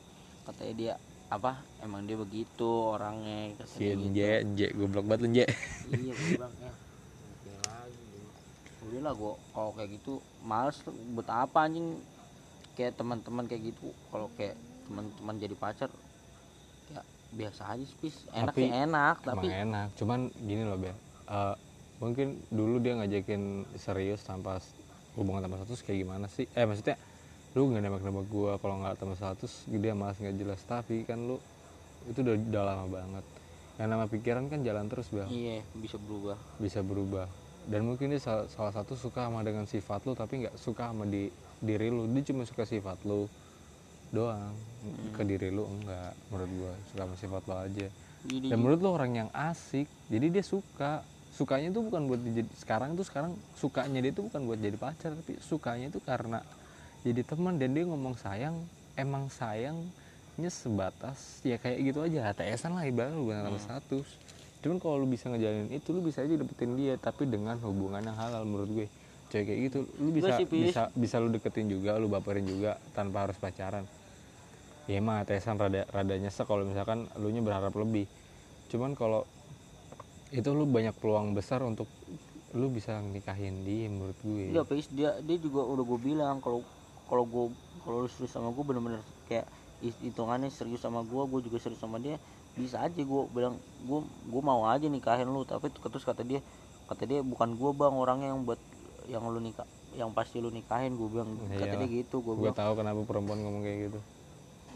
katanya 0.44 0.74
dia 0.74 0.92
apa 1.28 1.52
emang 1.78 2.02
dia 2.02 2.16
begitu 2.16 2.66
orangnya 2.66 3.52
si 3.68 3.84
katanya 3.84 3.94
gitu. 3.94 4.06
Nje 4.08 4.32
Nje 4.44 4.66
goblok 4.74 5.06
banget 5.06 5.22
Nje. 5.28 5.44
Iya 5.88 6.12
gue 6.12 6.28
bilang 6.34 6.52
ya 6.56 6.72
udah 8.88 9.00
lah 9.04 9.12
gue 9.12 9.32
kalau 9.52 9.70
kayak 9.76 9.90
gitu 9.92 10.12
males 10.40 10.78
buat 11.12 11.28
apa 11.28 11.58
anjing? 11.60 12.00
Kayak 12.72 12.96
teman-teman 12.96 13.44
kayak 13.44 13.62
gitu 13.68 13.90
kalau 14.08 14.32
kayak 14.32 14.56
teman-teman 14.86 15.34
jadi 15.36 15.54
pacar 15.54 15.90
ya 16.88 17.02
biasa 17.30 17.62
aja 17.68 17.84
sih 17.84 17.98
Pis. 18.00 18.16
enak 18.32 18.48
Tapi- 18.48 18.62
sih 18.64 18.70
enak 18.72 19.16
tapi 19.20 19.46
enak. 19.46 19.86
Cuman 19.94 20.20
gini 20.34 20.62
loh 20.64 20.78
Bel 20.78 20.96
Eh, 21.28 21.54
mungkin 22.00 22.40
dulu 22.48 22.80
dia 22.80 22.96
ngajakin 22.96 23.68
serius 23.76 24.24
tanpa 24.24 24.56
hubungan 25.18 25.42
tanpa 25.42 25.58
status 25.66 25.82
kayak 25.82 26.06
gimana 26.06 26.30
sih? 26.30 26.46
Eh 26.54 26.62
maksudnya 26.62 26.94
lu 27.58 27.74
nggak 27.74 27.82
nembak 27.82 28.02
nembak 28.06 28.26
gua 28.30 28.52
kalau 28.62 28.78
nggak 28.78 28.94
tanpa 29.02 29.14
status 29.18 29.66
dia 29.66 29.92
malas 29.98 30.16
nggak 30.22 30.36
jelas. 30.38 30.60
Tapi 30.62 31.02
kan 31.02 31.18
lu 31.18 31.42
itu 32.06 32.22
udah, 32.22 32.34
udah 32.38 32.62
lama 32.62 32.86
banget. 32.86 33.24
Yang 33.78 33.88
nama 33.90 34.04
pikiran 34.06 34.44
kan 34.46 34.58
jalan 34.62 34.86
terus 34.86 35.10
Bel 35.10 35.26
iya 35.28 35.60
bisa 35.74 35.98
berubah. 35.98 36.38
Bisa 36.62 36.80
berubah. 36.80 37.26
Dan 37.68 37.84
mungkin 37.84 38.14
dia 38.14 38.22
salah, 38.22 38.48
salah 38.48 38.72
satu 38.72 38.96
suka 38.96 39.28
sama 39.28 39.44
dengan 39.44 39.68
sifat 39.68 40.06
lu 40.06 40.14
tapi 40.14 40.46
nggak 40.46 40.56
suka 40.56 40.94
sama 40.94 41.04
di 41.04 41.28
diri 41.58 41.90
lu. 41.90 42.06
Dia 42.14 42.22
cuma 42.30 42.46
suka 42.46 42.62
sifat 42.62 43.02
lu 43.02 43.26
doang. 44.14 44.54
Ke 45.12 45.26
diri 45.26 45.50
lu 45.50 45.66
enggak 45.66 46.14
menurut 46.30 46.50
gua. 46.54 46.72
Suka 46.94 47.02
sama 47.04 47.14
sifat 47.18 47.42
lu 47.44 47.54
aja. 47.58 47.88
Jadi 48.28 48.50
dan 48.50 48.56
menurut 48.58 48.78
lu 48.82 48.90
orang 48.90 49.12
yang 49.14 49.28
asik 49.30 49.86
jadi 50.10 50.26
dia 50.26 50.44
suka 50.44 51.06
sukanya 51.38 51.70
tuh 51.70 51.86
bukan 51.86 52.10
buat 52.10 52.18
jadi 52.18 52.50
sekarang 52.58 52.98
tuh 52.98 53.06
sekarang 53.06 53.38
sukanya 53.54 54.02
dia 54.02 54.10
tuh 54.10 54.26
bukan 54.26 54.42
buat 54.42 54.58
jadi 54.58 54.74
pacar 54.74 55.14
tapi 55.14 55.38
sukanya 55.38 55.86
tuh 55.86 56.02
karena 56.02 56.42
jadi 57.06 57.22
teman 57.22 57.62
dan 57.62 57.78
dia 57.78 57.86
ngomong 57.86 58.18
sayang 58.18 58.58
emang 58.98 59.30
sayangnya 59.30 60.50
sebatas 60.50 61.38
ya 61.46 61.54
kayak 61.62 61.78
gitu 61.94 62.02
aja 62.02 62.34
HTSan 62.34 62.74
lah 62.74 62.82
ibarat 62.82 63.14
bukan 63.14 63.38
sama 63.46 63.58
status. 63.62 64.08
Cuman 64.58 64.82
kalau 64.82 64.98
lu 64.98 65.06
bisa 65.06 65.30
ngejalanin 65.30 65.70
itu 65.70 65.94
lu 65.94 66.02
bisa 66.02 66.26
aja 66.26 66.34
dapetin 66.34 66.74
dia 66.74 66.98
tapi 66.98 67.30
dengan 67.30 67.54
hubungan 67.62 68.02
yang 68.02 68.18
halal 68.18 68.42
menurut 68.42 68.70
gue. 68.74 68.86
Cewek 69.30 69.44
kayak 69.46 69.60
gitu 69.70 69.78
lu 70.02 70.10
bisa 70.10 70.34
sih, 70.42 70.46
bisa 70.50 70.90
bisa 70.98 71.22
lu 71.22 71.30
deketin 71.30 71.70
juga 71.70 71.94
lu 72.02 72.10
baperin 72.10 72.42
juga 72.42 72.82
tanpa 72.98 73.30
harus 73.30 73.38
pacaran. 73.38 73.86
Ya 74.90 74.98
emang 74.98 75.22
HTSan 75.22 75.54
rada 75.54 75.86
rada 75.94 76.14
nyesek 76.18 76.50
kalau 76.50 76.66
misalkan 76.66 77.06
lu 77.22 77.30
nya 77.30 77.46
berharap 77.46 77.70
lebih. 77.78 78.10
Cuman 78.74 78.98
kalau 78.98 79.22
itu 80.28 80.48
lu 80.52 80.68
banyak 80.68 80.92
peluang 81.00 81.32
besar 81.32 81.64
untuk 81.64 81.88
lu 82.52 82.68
bisa 82.72 83.00
nikahin 83.00 83.64
dia 83.64 83.88
menurut 83.88 84.16
gue. 84.24 84.44
Iya, 84.52 84.62
Pis, 84.64 84.88
dia 84.92 85.16
dia 85.24 85.36
juga 85.40 85.64
udah 85.64 85.84
gue 85.84 85.98
bilang 86.00 86.40
kalau 86.44 86.60
kalau 87.08 87.24
gue 87.24 87.44
kalau 87.84 88.04
lu 88.04 88.08
serius 88.08 88.32
sama 88.36 88.52
gue 88.52 88.64
bener-bener 88.64 89.00
kayak 89.28 89.48
hit- 89.80 90.00
hitungannya 90.04 90.48
serius 90.52 90.84
sama 90.84 91.00
gue, 91.04 91.22
gue 91.28 91.40
juga 91.48 91.56
serius 91.60 91.80
sama 91.80 91.96
dia, 92.00 92.16
bisa 92.56 92.80
aja 92.84 93.00
gue 93.00 93.22
bilang 93.32 93.56
gue 93.84 94.00
gue 94.04 94.42
mau 94.44 94.64
aja 94.68 94.84
nikahin 94.88 95.28
lu, 95.28 95.44
tapi 95.48 95.72
terus 95.72 96.04
kata 96.04 96.24
dia 96.24 96.40
kata 96.88 97.04
dia 97.04 97.20
bukan 97.20 97.56
gue 97.56 97.70
bang 97.76 97.94
orangnya 97.96 98.28
yang 98.32 98.44
buat 98.48 98.60
yang 99.08 99.24
lu 99.28 99.40
nikah 99.40 99.64
yang 99.96 100.12
pasti 100.12 100.40
lu 100.40 100.52
nikahin 100.52 100.96
gue 100.96 101.08
bilang 101.08 101.36
kata 101.56 101.64
Iyalah. 101.64 101.80
dia 101.80 101.88
gitu 102.04 102.20
gue 102.20 102.32
gue 102.36 102.40
bilang. 102.44 102.56
tahu 102.56 102.72
kenapa 102.76 103.00
perempuan 103.08 103.38
ngomong 103.40 103.62
kayak 103.64 103.78
gitu. 103.88 104.00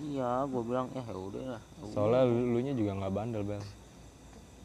Iya 0.00 0.48
gue 0.48 0.62
bilang 0.64 0.86
ya 0.96 1.04
ya 1.04 1.16
udah 1.16 1.44
lah 1.56 1.62
soalnya 1.92 2.24
lu, 2.24 2.58
nya 2.64 2.72
juga 2.72 2.92
nggak 2.96 3.12
bandel 3.12 3.42
bel 3.44 3.62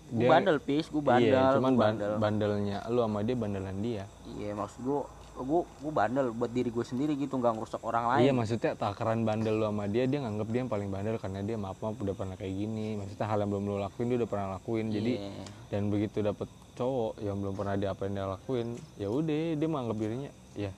gue 0.08 0.26
bandel 0.26 0.58
pis. 0.58 0.88
Gue 0.88 1.04
bandel 1.04 1.36
iya 1.36 1.54
cuman 1.54 1.72
gua 1.74 1.82
ban- 1.82 1.92
bandel. 1.94 2.12
bandelnya 2.18 2.78
lu 2.88 3.00
sama 3.02 3.20
dia 3.22 3.36
bandelan 3.36 3.78
dia. 3.80 4.04
Iya 4.26 4.52
maksud 4.54 4.80
gue 4.80 5.00
gue 5.38 5.62
gue 5.62 5.92
bandel 5.94 6.34
buat 6.34 6.50
diri 6.50 6.74
gue 6.74 6.82
sendiri 6.82 7.14
gitu 7.14 7.38
nggak 7.38 7.54
ngerusak 7.54 7.82
orang 7.84 8.10
lain. 8.10 8.24
Iya 8.26 8.32
maksudnya 8.34 8.72
takaran 8.74 9.22
bandel 9.22 9.56
lu 9.56 9.68
sama 9.68 9.86
dia 9.86 10.04
dia 10.04 10.20
nganggep 10.20 10.48
dia 10.48 10.60
yang 10.60 10.72
paling 10.72 10.90
bandel 10.90 11.16
karena 11.18 11.40
dia 11.42 11.56
maaf 11.56 11.78
maaf 11.78 11.96
udah 11.96 12.16
pernah 12.16 12.36
kayak 12.36 12.56
gini. 12.56 12.96
Maksudnya 12.96 13.26
hal 13.26 13.38
yang 13.38 13.50
belum 13.52 13.64
lu 13.66 13.76
lakuin 13.78 14.08
dia 14.08 14.18
udah 14.18 14.30
pernah 14.30 14.48
lakuin. 14.56 14.86
Jadi 14.90 15.14
Iya. 15.20 15.46
dan 15.70 15.82
begitu 15.88 16.18
dapet 16.22 16.48
cowok 16.74 17.14
yang 17.20 17.38
belum 17.38 17.54
pernah 17.54 17.74
dia 17.74 17.90
apa 17.92 18.02
yang 18.06 18.14
dia 18.16 18.28
lakuin 18.28 18.68
ya 18.96 19.08
udah 19.10 19.44
dia 19.58 19.68
menganggap 19.68 19.98
dirinya 19.98 20.32
ya 20.54 20.72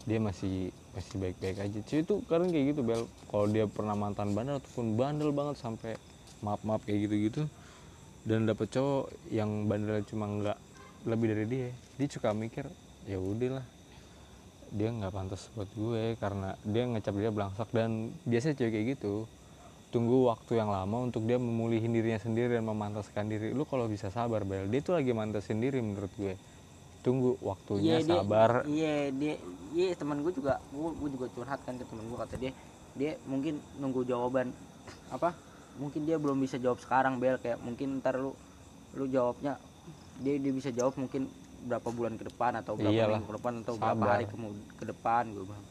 dia 0.00 0.16
masih 0.18 0.54
masih 0.90 1.14
baik 1.16 1.36
baik 1.38 1.56
aja. 1.60 1.78
Cuy 1.86 2.00
itu 2.00 2.14
kadang 2.26 2.50
kayak 2.50 2.74
gitu 2.74 2.80
bel. 2.82 3.02
Kalau 3.30 3.46
dia 3.46 3.64
pernah 3.64 3.94
mantan 3.94 4.34
bandel 4.34 4.58
ataupun 4.58 4.98
bandel 4.98 5.30
banget 5.30 5.56
sampai 5.56 5.94
maaf 6.40 6.58
maaf 6.60 6.82
kayak 6.82 7.06
gitu 7.06 7.14
gitu 7.22 7.42
dan 8.24 8.44
dapet 8.44 8.68
cowok 8.68 9.08
yang 9.32 9.64
bandel 9.64 10.04
cuma 10.04 10.28
nggak 10.28 10.58
lebih 11.08 11.26
dari 11.32 11.44
dia. 11.48 11.68
Dia 11.96 12.06
suka 12.08 12.36
mikir 12.36 12.68
ya 13.08 13.16
udahlah 13.16 13.64
dia 14.70 14.86
nggak 14.86 15.10
pantas 15.10 15.50
buat 15.56 15.66
gue 15.74 16.14
karena 16.20 16.54
dia 16.62 16.84
ngecap 16.86 17.14
dia 17.16 17.32
belangsak. 17.32 17.68
Dan 17.72 18.12
biasanya 18.28 18.54
cewek 18.60 18.72
kayak 18.76 18.86
gitu 18.96 19.14
tunggu 19.90 20.30
waktu 20.30 20.62
yang 20.62 20.70
lama 20.70 21.02
untuk 21.02 21.26
dia 21.26 21.34
memulihin 21.34 21.90
dirinya 21.90 22.20
sendiri 22.20 22.54
dan 22.60 22.64
memantaskan 22.68 23.26
diri. 23.26 23.50
Lu 23.56 23.66
kalau 23.66 23.90
bisa 23.90 24.12
sabar 24.12 24.46
bel. 24.46 24.70
Dia 24.70 24.80
tuh 24.84 24.94
lagi 24.94 25.10
mantasin 25.10 25.58
diri 25.58 25.80
menurut 25.82 26.12
gue. 26.14 26.36
Tunggu 27.00 27.40
waktunya 27.40 28.04
dia- 28.04 28.20
sabar. 28.20 28.68
iya 28.68 29.08
dia 29.08 29.40
iya 29.72 29.96
teman 29.96 30.20
gue 30.20 30.36
juga 30.36 30.60
gue, 30.68 30.90
gue 31.00 31.10
juga 31.16 31.26
curhat 31.32 31.64
kan 31.64 31.74
ke 31.80 31.84
teman 31.88 32.04
gue 32.04 32.18
kata 32.20 32.36
dia. 32.36 32.52
Dia 32.94 33.16
mungkin 33.24 33.56
nunggu 33.80 34.04
jawaban 34.04 34.52
apa 35.08 35.32
mungkin 35.80 36.04
dia 36.04 36.20
belum 36.20 36.36
bisa 36.36 36.60
jawab 36.60 36.78
sekarang 36.78 37.16
bel. 37.16 37.40
Kayak 37.40 37.58
mungkin 37.64 37.98
ntar 37.98 38.20
lu 38.20 38.36
lu 38.92 39.08
jawabnya 39.08 39.56
dia 40.20 40.36
dia 40.36 40.52
bisa 40.52 40.68
jawab 40.68 40.94
mungkin 41.00 41.26
berapa 41.60 41.88
bulan 41.88 42.16
ke 42.16 42.24
depan 42.28 42.56
atau 42.60 42.76
berapa 42.76 42.92
Iyalah, 42.92 43.16
minggu 43.20 43.28
ke 43.28 43.36
depan 43.40 43.52
atau 43.64 43.74
berapa 43.76 43.96
sabar. 43.96 44.12
hari 44.16 44.24
ke, 44.28 44.36
ke 44.76 44.84
depan 44.84 45.22
gue 45.32 45.44
bilang. 45.44 45.64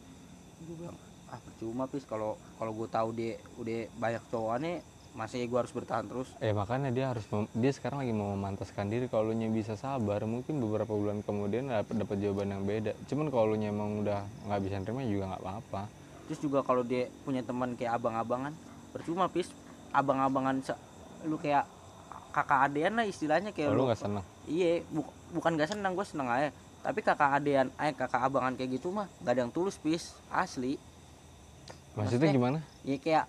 Gue 0.60 0.76
bilang 0.76 0.98
ah 1.30 1.38
percuma 1.38 1.84
pis. 1.86 2.04
Kalau 2.04 2.36
kalau 2.58 2.72
gue 2.74 2.88
tahu 2.90 3.10
dia 3.14 3.38
udah 3.56 3.78
banyak 3.96 4.24
cowokannya 4.34 4.76
masih 5.10 5.50
gue 5.50 5.58
harus 5.58 5.74
bertahan 5.74 6.06
terus. 6.06 6.30
Eh 6.38 6.54
makanya 6.54 6.94
dia 6.94 7.10
harus 7.10 7.26
mem- 7.34 7.50
dia 7.54 7.72
sekarang 7.74 8.06
lagi 8.06 8.14
mau 8.14 8.34
memantaskan 8.38 8.90
diri. 8.90 9.10
Kalau 9.10 9.30
lu 9.30 9.34
nya 9.34 9.50
bisa 9.50 9.74
sabar 9.74 10.22
mungkin 10.26 10.62
beberapa 10.62 10.94
bulan 10.94 11.26
kemudian 11.26 11.70
dapat 11.70 11.96
dapat 11.98 12.18
jawaban 12.22 12.54
yang 12.54 12.64
beda. 12.66 12.94
Cuman 13.10 13.34
kalau 13.34 13.54
lu 13.54 13.58
nya 13.58 13.74
emang 13.74 14.06
udah 14.06 14.22
nggak 14.46 14.62
bisa 14.62 14.76
nerima 14.82 15.02
juga 15.06 15.24
nggak 15.34 15.42
apa-apa. 15.42 15.82
Terus 16.30 16.40
juga 16.46 16.60
kalau 16.62 16.86
dia 16.86 17.10
punya 17.26 17.42
teman 17.42 17.74
kayak 17.74 17.98
abang-abangan 17.98 18.54
percuma 18.94 19.26
pis 19.26 19.50
abang-abangan 19.92 20.62
lu 21.24 21.36
kayak 21.36 21.66
kakak 22.30 22.70
adean 22.70 22.94
lah 22.94 23.04
istilahnya 23.04 23.50
kayak 23.50 23.70
kalau 23.70 23.78
lu 23.78 23.84
lu 23.84 23.90
nggak 23.90 24.00
seneng? 24.00 24.24
Iya 24.46 24.86
bu- 24.88 25.14
bukan 25.32 25.58
gak 25.58 25.70
senang 25.70 25.94
gue 25.94 26.06
seneng 26.06 26.30
aja. 26.30 26.50
Tapi 26.80 27.00
kakak 27.02 27.32
adean 27.36 27.68
eh 27.76 27.92
kakak 27.92 28.22
abangan 28.22 28.54
kayak 28.54 28.78
gitu 28.78 28.90
mah 28.90 29.10
gak 29.20 29.34
ada 29.34 29.42
yang 29.44 29.52
tulus 29.52 29.76
pis. 29.76 30.14
Asli. 30.30 30.78
Maksudnya 31.98 32.30
Maksudnya- 32.30 32.34
gimana? 32.34 32.60
ya 32.82 32.98
kayak 32.98 33.26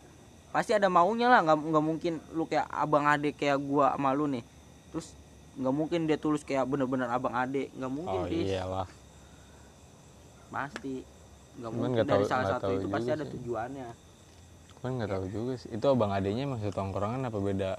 pasti 0.51 0.73
ada 0.73 0.87
maunya 0.87 1.27
lah. 1.27 1.41
Nggak 1.43 1.57
nggak 1.65 1.85
mungkin 1.85 2.13
lu 2.31 2.45
kayak 2.45 2.69
abang 2.69 3.05
ade 3.05 3.33
kayak 3.33 3.59
gua 3.59 3.97
sama 3.97 4.13
lu 4.13 4.29
nih. 4.29 4.45
Terus 4.93 5.17
nggak 5.57 5.75
mungkin 5.75 6.01
dia 6.07 6.17
tulus 6.17 6.45
kayak 6.45 6.65
bener-bener 6.65 7.09
abang 7.09 7.33
ade. 7.33 7.73
Nggak 7.75 7.93
mungkin 7.93 8.21
oh 8.21 8.29
pis. 8.29 8.47
iyalah. 8.47 8.87
Pasti. 10.51 10.95
Nggak 11.59 11.71
mungkin 11.73 11.91
nggak 11.97 12.07
dari 12.07 12.25
tahu- 12.25 12.31
salah 12.31 12.47
satu 12.55 12.71
itu 12.71 12.87
pasti 12.87 13.03
juga 13.03 13.17
ada 13.17 13.25
sih. 13.25 13.33
tujuannya 13.35 13.89
kan 14.81 14.97
nggak 14.97 15.11
tahu 15.13 15.25
juga 15.29 15.53
sih. 15.57 15.69
Itu 15.71 15.93
abang 15.93 16.11
adanya 16.11 16.49
maksud 16.49 16.73
tongkrongan 16.73 17.29
apa 17.29 17.39
beda 17.39 17.71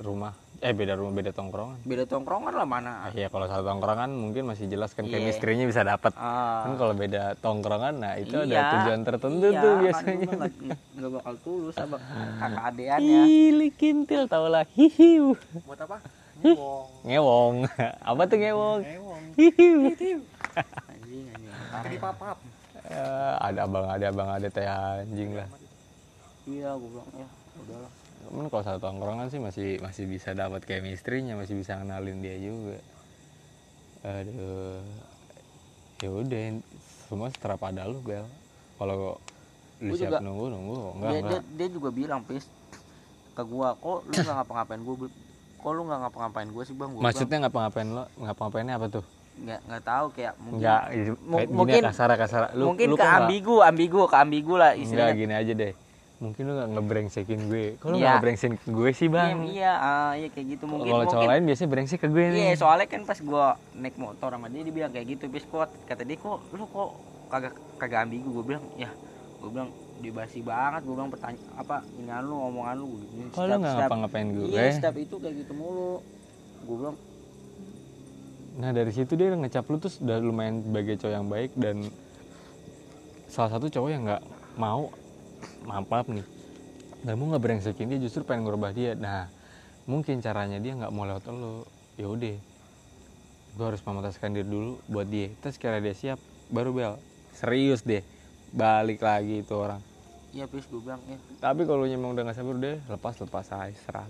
rumah? 0.00 0.32
Eh 0.64 0.72
beda 0.72 0.96
rumah 0.96 1.12
beda 1.12 1.36
tongkrongan? 1.36 1.84
Beda 1.84 2.08
tongkrongan 2.08 2.56
lah 2.56 2.64
mana? 2.64 2.92
Ah, 3.04 3.12
iya 3.12 3.28
kalau 3.28 3.44
satu 3.44 3.60
tongkrongan 3.60 4.08
mungkin 4.16 4.48
masih 4.48 4.72
jelas 4.72 4.96
kan 4.96 5.04
Iya. 5.04 5.20
chemistry-nya 5.20 5.68
bisa 5.68 5.84
dapat 5.84 6.16
ah. 6.16 6.64
Kan 6.64 6.80
kalau 6.80 6.96
beda 6.96 7.36
tongkrongan 7.44 8.00
nah 8.00 8.16
itu 8.16 8.40
ada 8.40 8.48
Iya, 8.48 8.62
tujuan 8.72 9.00
tertentu 9.04 9.46
iya, 9.52 9.60
tuh 9.60 9.68
kan 9.68 9.82
biasanya. 9.84 10.26
nggak 10.96 11.10
bakal 11.12 11.34
tulus 11.44 11.76
abang. 11.76 12.00
Kakak 12.40 12.64
adeannya. 12.72 13.22
Ih, 13.60 13.72
kintil 13.76 14.22
tau 14.24 14.48
lah. 14.48 14.64
Hihiu. 14.72 15.36
Buat 15.68 15.84
apa? 15.84 16.00
Ngewong. 16.40 16.84
ngewong. 17.04 17.54
Apa 18.12 18.22
tuh 18.24 18.38
ngewong? 18.40 18.80
Ngewong. 18.80 19.22
Hihiu. 19.36 19.80
Anjing 20.88 21.24
anjing. 21.36 22.00
Papap. 22.00 22.36
Eh, 22.86 23.32
ada 23.44 23.60
abang 23.66 23.86
ada 23.90 24.06
abang 24.08 24.28
ada 24.30 24.48
teh 24.48 24.62
anjing 24.62 25.36
lah 25.36 25.48
iya 26.46 26.70
gue 26.72 26.88
bilang 26.88 27.10
ya 27.12 27.28
udahlah 27.58 27.92
Cuman 28.26 28.44
kalau 28.48 28.64
satu 28.64 28.80
tongkrongan 28.80 29.26
sih 29.28 29.38
masih 29.38 29.78
masih 29.78 30.04
bisa 30.04 30.34
dapat 30.34 30.58
chemistry-nya, 30.62 31.34
masih 31.34 31.54
bisa 31.54 31.78
kenalin 31.78 32.18
dia 32.18 32.34
juga. 32.36 32.74
Aduh. 34.02 34.82
Ya 35.96 36.10
udah, 36.10 36.42
semua 37.06 37.30
setera 37.30 37.54
pada 37.54 37.86
lu, 37.86 38.02
Bel. 38.02 38.26
Kalau 38.74 39.22
lu 39.78 39.92
Gua 39.92 39.96
siap 39.96 40.10
juga- 40.10 40.20
nunggu, 40.20 40.44
nunggu. 40.48 40.74
Enggak, 40.74 41.06
dia, 41.06 41.12
dia, 41.12 41.22
enggak. 41.22 41.42
dia 41.54 41.68
juga 41.70 41.88
bilang 41.90 42.20
pis 42.24 42.44
ke 43.30 43.42
gua 43.44 43.76
kok 43.76 43.98
lu 44.02 44.16
nggak 44.16 44.34
ngapa-ngapain 44.34 44.80
gua 44.80 44.94
kok 45.56 45.70
lu 45.70 45.82
nggak 45.84 46.00
ngapa-ngapain 46.02 46.48
gua 46.48 46.62
sih 46.64 46.74
bang 46.74 46.90
gua 46.90 47.02
Maksudnya 47.04 47.36
ngapa-ngapain 47.38 47.88
lo? 47.88 48.04
Ngapa-ngapainnya 48.16 48.74
apa 48.74 48.86
tuh? 48.90 49.04
nggak 49.36 49.60
nggak 49.62 49.82
tahu 49.84 50.06
kayak 50.10 50.34
mungkin 50.40 50.64
gini 50.88 51.12
mungkin- 51.52 51.84
kasar 51.84 52.08
kasar. 52.16 52.42
Lu, 52.56 52.72
mungkin 52.72 52.88
lu 52.90 52.96
ke 52.96 53.04
nggak- 53.04 53.18
ambigu 53.22 53.54
ambigu 53.60 53.98
ke 54.02 54.16
ambigu 54.16 54.54
lah 54.56 54.72
istilahnya 54.74 55.14
gini 55.14 55.34
aja 55.36 55.52
deh. 55.54 55.72
Mungkin 56.16 56.42
lu 56.42 56.52
gak 56.54 56.68
ngebrengsekin 56.72 57.40
gue. 57.46 57.66
Kok 57.76 57.86
lu 57.86 57.96
Iya. 57.96 58.02
gak 58.02 58.12
ngebrengsekin 58.16 58.56
gue 58.66 58.90
sih, 58.90 59.04
iya 59.04 59.12
Bang? 59.12 59.38
iya 59.46 59.72
ah, 59.76 60.12
iya 60.12 60.28
kayak 60.28 60.46
gitu 60.50 60.64
mungkin 60.64 60.88
Kalau 60.88 61.04
cowok 61.06 61.28
lain 61.28 61.42
biasanya 61.44 61.70
brengsek 61.70 61.98
ke 61.98 62.08
gue 62.08 62.24
nih. 62.26 62.40
iya 62.42 62.54
soalnya 62.54 62.86
kan 62.86 63.02
pas 63.02 63.18
gua 63.20 63.46
naik 63.74 63.96
motor 63.96 64.30
sama 64.30 64.48
dia 64.48 64.62
dia 64.62 64.74
bilang 64.74 64.90
kayak 64.90 65.06
gitu 65.10 65.24
bis 65.26 65.44
kok 65.44 65.68
kata 65.84 66.02
dia 66.02 66.16
kok 66.16 66.40
lu 66.50 66.64
kok 66.64 66.90
kagak 67.26 67.52
kagak 67.76 68.00
ambigu 68.02 68.32
gua 68.32 68.44
bilang 68.46 68.64
ya 68.74 68.88
gua 69.36 69.50
bilang 69.50 69.68
dibasi 69.96 70.40
banget 70.40 70.80
gua 70.82 70.94
bilang 70.94 71.10
pertanyaan 71.10 71.44
apa 71.54 71.76
ini 71.94 72.12
lu 72.22 72.36
omongan 72.38 72.74
lu 72.74 72.86
gua 72.88 73.00
gini 73.02 73.24
Kok 73.28 73.42
lu 73.42 73.54
gak 73.54 73.74
ngapa-ngapain 73.76 74.26
gue? 74.30 74.44
iya 74.46 74.62
setiap 74.72 74.96
itu 74.96 75.14
kayak 75.16 75.34
gitu 75.36 75.52
mulu 75.52 76.00
gua 76.64 76.76
bilang 76.78 76.96
Nah 78.56 78.72
dari 78.72 78.88
situ 78.88 79.12
dia 79.12 79.28
ngecap 79.30 79.68
lu 79.68 79.76
terus 79.76 80.00
udah 80.00 80.16
lumayan 80.16 80.64
sebagai 80.64 80.96
cowok 80.96 81.12
yang 81.12 81.28
baik 81.28 81.52
dan 81.54 81.76
salah 83.26 83.52
satu 83.52 83.68
cowok 83.68 83.90
yang 83.90 84.02
nggak 84.02 84.24
mau 84.56 84.88
maaf 85.66 85.86
maaf 85.90 86.06
nih 86.08 86.26
nggak 87.06 87.16
mau 87.22 87.26
ngebrengsekin 87.30 87.86
dia 87.86 88.02
justru 88.02 88.26
pengen 88.26 88.50
ngerubah 88.50 88.74
dia. 88.74 88.98
Nah 88.98 89.30
mungkin 89.86 90.18
caranya 90.18 90.58
dia 90.58 90.74
nggak 90.74 90.90
mau 90.90 91.06
lewat 91.06 91.30
lo. 91.30 91.62
Ya 91.96 92.10
udah, 92.10 92.36
gue 93.56 93.64
harus 93.64 93.80
memutuskan 93.86 94.34
diri 94.36 94.44
dulu 94.44 94.82
buat 94.90 95.08
dia. 95.08 95.32
Terus 95.40 95.56
kira 95.56 95.78
dia 95.80 95.94
siap, 95.96 96.18
baru 96.50 96.74
bel. 96.74 96.94
Serius 97.32 97.80
deh, 97.86 98.02
balik 98.52 99.00
lagi 99.00 99.40
itu 99.44 99.54
orang. 99.54 99.80
iya 100.36 100.44
bis 100.44 100.68
gua 100.68 100.80
bilang 100.84 101.00
ya 101.08 101.16
Tapi 101.40 101.64
kalau 101.64 101.88
emang 101.88 102.12
udah 102.12 102.28
nggak 102.28 102.36
sabar 102.36 102.56
deh, 102.60 102.76
lepas 102.92 103.14
lepas 103.16 103.46
aja 103.56 103.72
serah 103.88 104.04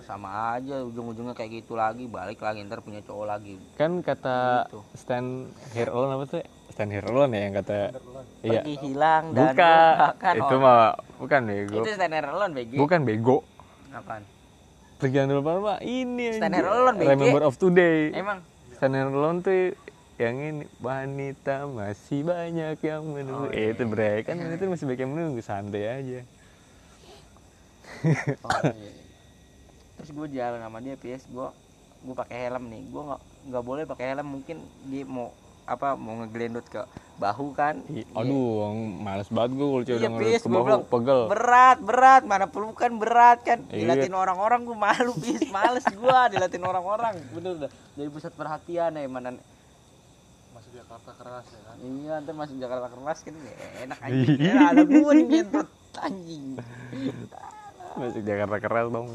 sama 0.00 0.56
aja 0.56 0.80
ujung-ujungnya 0.88 1.36
kayak 1.36 1.62
gitu 1.62 1.76
lagi 1.76 2.08
balik 2.08 2.40
lagi 2.40 2.64
ntar 2.64 2.80
punya 2.80 3.04
cowok 3.04 3.26
lagi. 3.28 3.60
Kan 3.76 4.00
kata 4.00 4.66
Gitu. 4.72 4.80
stand 4.96 5.52
here 5.76 5.92
alone 5.92 6.16
apa 6.16 6.24
tuh 6.24 6.42
stand 6.72 6.90
here 6.90 7.04
alone 7.04 7.36
ya 7.36 7.40
yang 7.44 7.54
kata 7.60 7.78
iya. 8.40 8.64
pergi 8.64 8.74
hilang 8.80 9.36
dan 9.36 9.52
bukan 9.52 9.76
lupakan 9.92 10.34
itu 10.34 10.44
orang. 10.48 10.60
mah 10.64 10.82
bukan 11.20 11.40
bego. 11.44 11.78
Itu 11.84 11.90
stand 11.92 12.14
alone 12.16 12.52
BG 12.56 12.72
bukan 12.80 13.00
bego. 13.04 13.38
Apaan? 13.92 14.22
Pergi 15.02 15.18
lupa 15.26 15.58
mah 15.58 15.78
ini 15.82 16.38
Stand 16.38 16.54
here 16.54 16.70
alone, 16.70 16.94
BG. 16.94 17.10
remember 17.10 17.42
of 17.42 17.58
today. 17.58 18.14
Emang? 18.14 18.38
Stand 18.78 18.94
here 18.94 19.10
alone 19.10 19.42
tuh 19.42 19.74
yang 20.14 20.38
ini 20.38 20.64
wanita 20.78 21.66
masih 21.66 22.22
banyak 22.22 22.78
yang 22.78 23.02
menunggu. 23.02 23.50
Oh, 23.50 23.52
eh, 23.52 23.74
itu 23.74 23.82
bre 23.90 24.22
kan 24.22 24.38
wanita 24.38 24.70
masih 24.70 24.86
banyak 24.86 25.02
yang 25.02 25.10
menunggu 25.10 25.42
santai 25.42 25.84
aja. 25.90 26.20
Oh, 28.46 28.70
iya. 28.70 29.01
Terus 30.02 30.10
gue 30.10 30.34
jalan 30.34 30.58
sama 30.58 30.82
dia 30.82 30.98
PS 30.98 31.30
gue 31.30 31.46
gue 32.02 32.14
pakai 32.18 32.50
helm 32.50 32.66
nih. 32.66 32.82
Gue 32.90 33.02
nggak 33.06 33.20
nggak 33.54 33.62
boleh 33.62 33.82
pakai 33.86 34.04
helm. 34.10 34.26
Mungkin 34.34 34.58
dia 34.90 35.06
mau 35.06 35.30
apa 35.62 35.94
mau 35.94 36.18
ngegelendot 36.18 36.66
ke 36.66 36.82
bahu 37.22 37.54
kan? 37.54 37.78
Ih, 37.86 38.02
aduh 38.18 38.74
males 38.98 39.30
banget 39.30 39.54
gue 39.54 39.66
kalau 39.70 39.84
cewek 39.86 40.00
Iya, 40.02 40.10
Pis, 40.10 40.18
ngeliat 40.18 40.42
ke 40.42 40.48
gua 40.50 40.54
bahu 40.58 40.66
bilang, 40.66 40.82
pegel. 40.90 41.20
Berat 41.30 41.78
berat 41.78 42.22
mana 42.26 42.46
pelukan 42.50 42.92
berat 42.98 43.38
kan? 43.46 43.62
Iya. 43.70 43.86
dilatin 43.86 44.14
orang-orang 44.18 44.66
gue 44.66 44.74
malu 44.74 45.14
bis 45.22 45.46
males 45.54 45.86
gue 45.86 46.18
dilatin 46.34 46.62
orang-orang. 46.66 47.14
Bener 47.30 47.52
dah. 47.62 47.70
Jadi 47.94 48.08
pusat 48.10 48.34
perhatian 48.34 48.98
ya 48.98 49.06
mana 49.06 49.38
Masuk 50.50 50.72
Jakarta 50.74 51.10
keras 51.16 51.46
ya 51.48 51.60
kan. 51.64 51.76
iya 51.80 52.14
ntar 52.20 52.34
masuk 52.36 52.56
Jakarta 52.60 52.86
keras 52.92 53.18
kan 53.24 53.34
ya 53.38 53.54
enak 53.88 53.98
aja 54.02 54.50
ada 54.74 54.82
gue 54.84 55.12
nih 55.24 55.42
anjing 56.02 56.44
masuk 57.96 58.22
Jakarta 58.24 58.56
keras 58.56 58.88
dong 58.88 59.08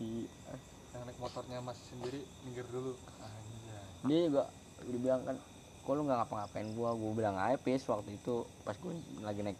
Yang 0.00 1.02
naik 1.04 1.18
motornya 1.20 1.58
masih 1.60 1.84
sendiri 1.92 2.20
minggir 2.44 2.66
dulu. 2.72 2.96
Anjay. 3.20 3.84
dia 4.08 4.18
juga 4.28 4.44
dia 4.82 4.98
bilang 4.98 5.22
kan 5.22 5.36
kok 5.82 5.92
lu 5.98 6.02
nggak 6.06 6.18
ngapa-ngapain 6.22 6.68
gua 6.78 6.90
gua 6.94 7.12
bilang 7.12 7.36
aja 7.38 7.58
pis 7.58 7.82
waktu 7.90 8.14
itu 8.14 8.46
pas 8.62 8.78
gua 8.78 8.94
lagi 9.26 9.40
naik 9.42 9.58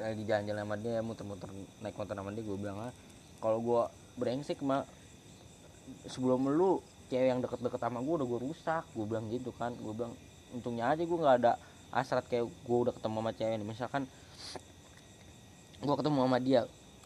lagi 0.00 0.22
jalan-jalan 0.24 0.62
sama 0.64 0.76
dia 0.80 0.94
muter-muter 1.04 1.50
naik 1.84 1.96
motor 1.96 2.16
sama 2.16 2.30
dia 2.32 2.44
gua 2.44 2.56
bilang 2.56 2.78
aja 2.88 2.92
kalau 3.38 3.58
gua 3.60 3.82
brengsek 4.16 4.64
mah 4.64 4.88
sebelum 6.08 6.48
lu 6.48 6.80
cewek 7.12 7.28
yang 7.32 7.40
deket-deket 7.44 7.80
sama 7.80 8.00
gua 8.00 8.24
udah 8.24 8.28
gua 8.28 8.40
rusak 8.48 8.84
gua 8.96 9.04
bilang 9.04 9.28
gitu 9.28 9.52
kan 9.56 9.76
gua 9.80 9.92
bilang 9.92 10.12
untungnya 10.56 10.88
aja 10.88 11.04
gua 11.04 11.18
nggak 11.20 11.36
ada 11.44 11.52
hasrat 11.92 12.24
kayak 12.28 12.48
gua 12.64 12.88
udah 12.88 12.92
ketemu 12.96 13.16
sama 13.20 13.32
cewek 13.36 13.54
nih 13.60 13.68
misalkan 13.68 14.02
gua 15.84 15.94
ketemu 16.00 16.18
sama 16.24 16.38
dia 16.40 16.62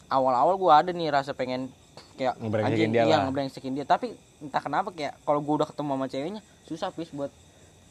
awal-awal 0.09 0.55
gua 0.57 0.81
ada 0.81 0.91
nih 0.91 1.11
rasa 1.11 1.35
pengen 1.35 1.69
kayak 2.13 2.37
Ngebrengsekin 2.37 2.77
anjing, 2.77 2.91
dia 2.93 3.03
iya, 3.09 3.17
ngebrengsekin 3.25 3.73
dia 3.73 3.85
tapi 3.89 4.13
entah 4.41 4.61
kenapa 4.61 4.93
kayak 4.93 5.17
kalau 5.25 5.39
gua 5.41 5.63
udah 5.63 5.67
ketemu 5.69 5.91
sama 5.97 6.07
ceweknya 6.09 6.41
susah 6.67 6.89
pis 6.95 7.11
buat 7.11 7.31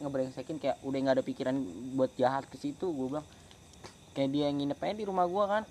ngebrengsekin. 0.03 0.57
Kayak 0.59 0.77
udah 0.83 0.97
nggak 0.99 1.15
ada 1.19 1.23
pikiran 1.25 1.55
buat 1.95 2.11
jahat 2.19 2.43
ke 2.51 2.59
situ 2.59 2.91
gue 2.91 3.07
bilang. 3.07 3.27
Kayak 4.13 4.29
dia 4.35 4.43
yang 4.51 4.57
nginep 4.61 4.79
aja 4.83 4.93
di 4.93 5.05
rumah 5.07 5.25
gua 5.25 5.45
kan. 5.47 5.63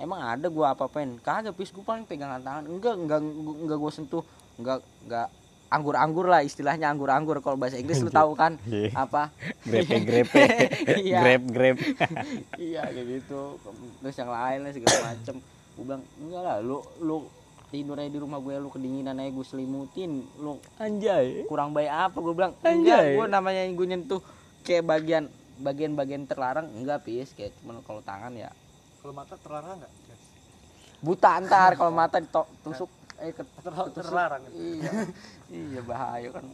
Emang 0.00 0.20
ada 0.20 0.46
gua 0.48 0.72
apa 0.72 0.88
apain 0.88 1.16
kagak 1.20 1.56
pis 1.56 1.72
gue 1.72 1.84
paling 1.84 2.04
pegangan 2.04 2.40
tangan. 2.40 2.64
Enggak 2.68 2.94
enggak 2.96 3.20
enggak 3.24 3.78
gue 3.78 3.92
sentuh. 3.92 4.24
Enggak 4.60 4.84
enggak 5.04 5.28
anggur-anggur 5.70 6.26
lah 6.26 6.42
istilahnya 6.42 6.90
anggur-anggur 6.90 7.38
kalau 7.46 7.54
bahasa 7.54 7.78
Inggris 7.78 8.02
lu 8.02 8.10
tahu 8.10 8.34
kan? 8.34 8.58
Iya. 8.66 8.90
apa? 8.96 9.30
Grepe 9.62 10.02
grepe 10.02 10.42
Iya. 11.06 11.20
grab 11.22 11.42
grab 11.46 11.76
iya 12.70 12.82
kayak 12.90 13.06
gitu. 13.06 13.54
Terus 14.02 14.16
yang 14.18 14.30
lain 14.34 14.58
lah 14.66 14.70
segala 14.74 14.98
macem 15.14 15.36
gue 15.70 15.84
bilang 15.84 16.02
enggak 16.16 16.42
lah 16.42 16.56
lu 16.58 16.78
lu 16.98 17.16
tidur 17.68 17.94
aja 17.94 18.06
di 18.06 18.18
rumah 18.18 18.38
gue 18.38 18.54
lu 18.56 18.68
kedinginan 18.68 19.14
aja 19.14 19.30
gue 19.30 19.46
selimutin 19.46 20.10
lu 20.36 20.58
anjay 20.76 21.46
kurang 21.46 21.70
baik 21.70 21.88
apa 21.88 22.16
gue 22.16 22.34
bilang 22.34 22.52
enggak 22.60 22.98
Anjay. 22.98 23.14
gue 23.14 23.26
namanya 23.26 23.62
gue 23.64 23.86
nyentuh 23.86 24.20
kayak 24.60 24.84
bagian 24.84 25.24
bagian-bagian 25.56 26.24
terlarang 26.24 26.66
enggak 26.72 27.02
pis 27.02 27.30
kayak 27.30 27.54
cuman 27.58 27.78
kalau 27.82 28.00
tangan 28.00 28.32
ya 28.32 28.50
Kalau 28.98 29.12
mata 29.12 29.32
terlarang 29.34 29.76
nggak? 29.76 29.92
guys? 30.04 30.22
buta 31.00 31.28
antar 31.34 31.70
kalau 31.74 31.88
mata 31.90 32.16
ditusuk 32.16 32.90
eh 33.16 33.30
ke, 33.30 33.44
terlarang. 33.94 34.40
iya 34.50 34.92
iya 35.48 35.80
bahaya 35.80 36.28
kan 36.30 36.44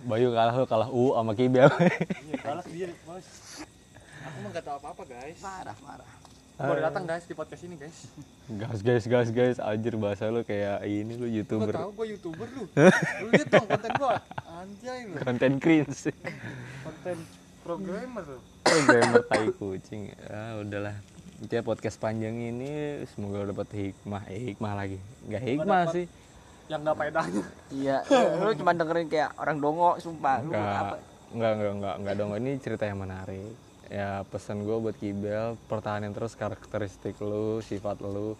Bayu 0.00 0.32
kalah 0.32 0.54
lu 0.54 0.64
kalah 0.64 0.88
U 0.88 1.12
sama 1.12 1.32
Kibel 1.32 1.68
Iya, 1.68 2.40
balas 2.40 2.64
dia, 2.66 2.88
bos. 3.04 3.26
Aku 4.20 4.36
mah 4.38 4.48
nggak 4.48 4.64
tahu 4.64 4.76
apa-apa, 4.80 5.02
guys. 5.04 5.36
parah 5.38 5.76
parah 5.76 6.08
Baru 6.60 6.76
datang 6.84 7.08
guys 7.08 7.24
di 7.24 7.32
podcast 7.32 7.64
ini, 7.64 7.72
guys. 7.80 8.04
gas 8.60 8.84
guys 8.84 9.04
gas 9.08 9.28
guys. 9.32 9.56
Anjir 9.56 9.96
bahasa 9.96 10.28
lu 10.28 10.44
kayak 10.44 10.84
ini 10.84 11.16
lu 11.16 11.24
Gua 11.24 11.32
youtuber 11.40 11.72
tahu 11.72 11.90
gua 11.96 12.06
YouTuber 12.12 12.48
lu. 12.52 12.64
Lu 13.24 13.26
lihat 13.32 13.48
dong 13.48 13.64
konten 13.64 13.90
gua. 13.96 14.20
Anjay 14.44 15.08
lu. 15.08 15.16
konten 15.24 15.52
cringe. 15.56 16.12
Konten 16.84 17.16
programmer 17.64 18.24
lu. 18.28 18.38
programmer 18.60 19.24
tai 19.24 19.48
kucing. 19.56 20.12
Ah 20.28 20.60
udahlah. 20.60 21.00
Intinya 21.40 21.64
podcast 21.64 21.96
panjang 21.96 22.36
ini 22.36 23.08
semoga 23.08 23.40
dapat 23.48 23.68
hikmah. 23.72 24.28
Eh 24.28 24.52
hikmah 24.52 24.72
lagi. 24.76 25.00
Nggak 25.32 25.42
hikmah 25.48 25.82
sih. 25.96 26.04
Yang 26.68 26.80
nggak 26.84 26.96
faedahnya. 27.00 27.44
iya 27.72 27.96
lu 28.36 28.52
cuma 28.52 28.76
dengerin 28.76 29.08
kayak 29.08 29.32
orang 29.40 29.56
dongo 29.64 29.96
sumpah. 29.96 30.44
Lu 30.44 30.52
apa? 30.52 31.00
Nggak 31.32 31.52
nggak 31.56 31.56
nggak 31.56 31.72
nggak 31.72 31.94
nggak 32.04 32.14
dong 32.20 32.30
ini 32.36 32.52
cerita 32.60 32.84
yang 32.84 33.00
menarik 33.00 33.69
ya 33.90 34.22
pesan 34.30 34.62
gue 34.62 34.76
buat 34.78 34.94
Kibel 34.94 35.58
pertahanin 35.66 36.14
terus 36.14 36.38
karakteristik 36.38 37.18
lu 37.18 37.58
sifat 37.58 37.98
lu 37.98 38.38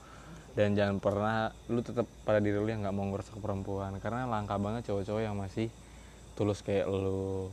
dan 0.55 0.75
jangan 0.75 0.99
pernah 0.99 1.51
lu 1.71 1.83
tetap 1.83 2.07
pada 2.27 2.43
diri 2.43 2.59
lu 2.59 2.67
yang 2.67 2.83
nggak 2.83 2.95
mau 2.95 3.07
ngerusak 3.07 3.39
perempuan. 3.39 3.95
Karena 4.03 4.27
langka 4.27 4.59
banget 4.59 4.91
cowok-cowok 4.91 5.23
yang 5.23 5.39
masih 5.39 5.71
tulus 6.35 6.59
kayak 6.63 6.91
lu. 6.91 7.47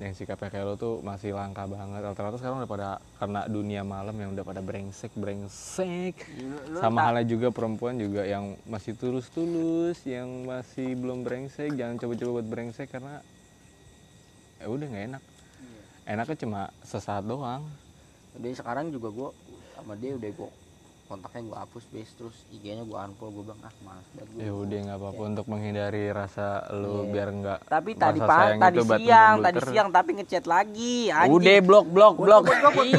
Yang 0.00 0.24
sikapnya 0.24 0.48
kayak 0.48 0.64
lu 0.64 0.74
tuh 0.80 0.94
masih 1.04 1.36
langka 1.36 1.68
banget. 1.68 2.00
Rata-rata 2.00 2.40
sekarang 2.40 2.64
udah 2.64 2.70
pada 2.70 2.88
karena 3.20 3.40
dunia 3.44 3.84
malam 3.84 4.16
yang 4.16 4.32
udah 4.32 4.44
pada 4.48 4.64
brengsek 4.64 5.12
brengsek. 5.12 6.16
Lu- 6.40 6.72
lu 6.72 6.78
sama 6.80 7.04
tak- 7.04 7.06
halnya 7.12 7.24
juga 7.28 7.48
perempuan 7.52 8.00
juga 8.00 8.24
yang 8.24 8.56
masih 8.64 8.96
tulus-tulus 8.96 10.00
yang 10.08 10.48
masih 10.48 10.96
belum 10.96 11.28
brengsek. 11.28 11.76
Jangan 11.76 12.00
coba-coba 12.00 12.40
buat 12.40 12.48
brengsek 12.48 12.88
karena 12.88 13.20
ya 14.56 14.72
udah 14.72 14.86
nggak 14.88 15.06
enak 15.12 15.22
enaknya 16.12 16.36
cuma 16.44 16.60
sesaat 16.84 17.24
doang. 17.24 17.64
Udah 18.36 18.52
sekarang 18.52 18.92
juga 18.92 19.08
gue 19.08 19.30
sama 19.72 19.96
dia 19.96 20.12
udah 20.12 20.28
gue 20.28 20.50
kontaknya 21.12 21.42
gue 21.44 21.58
hapus 21.60 21.84
base 21.86 22.12
terus 22.16 22.36
IG-nya 22.48 22.82
gue 22.82 22.96
unfollow 22.96 23.30
gue 23.30 23.44
bilang 23.44 23.60
ah 23.60 23.74
males 23.84 24.08
banget 24.10 24.28
gue. 24.32 24.40
ya 24.40 24.52
udah 24.56 24.78
nggak 24.82 24.98
apa-apa 24.98 25.22
untuk 25.28 25.46
menghindari 25.46 26.04
rasa 26.08 26.46
lu 26.72 27.04
Iya. 27.04 27.10
biar 27.12 27.28
nggak 27.34 27.58
Tapi 27.68 27.90
tadi 27.92 28.18
sayang 28.18 28.58
tadi 28.58 28.76
itu 28.78 28.84
siang, 28.96 29.34
tadi 29.38 29.58
siang 29.68 29.88
tapi 29.90 30.10
ngechat 30.16 30.44
lagi. 30.46 30.96
anjing. 31.10 31.32
udah 31.36 31.54
blok 31.60 31.86
blok 31.86 32.14
blok 32.16 32.42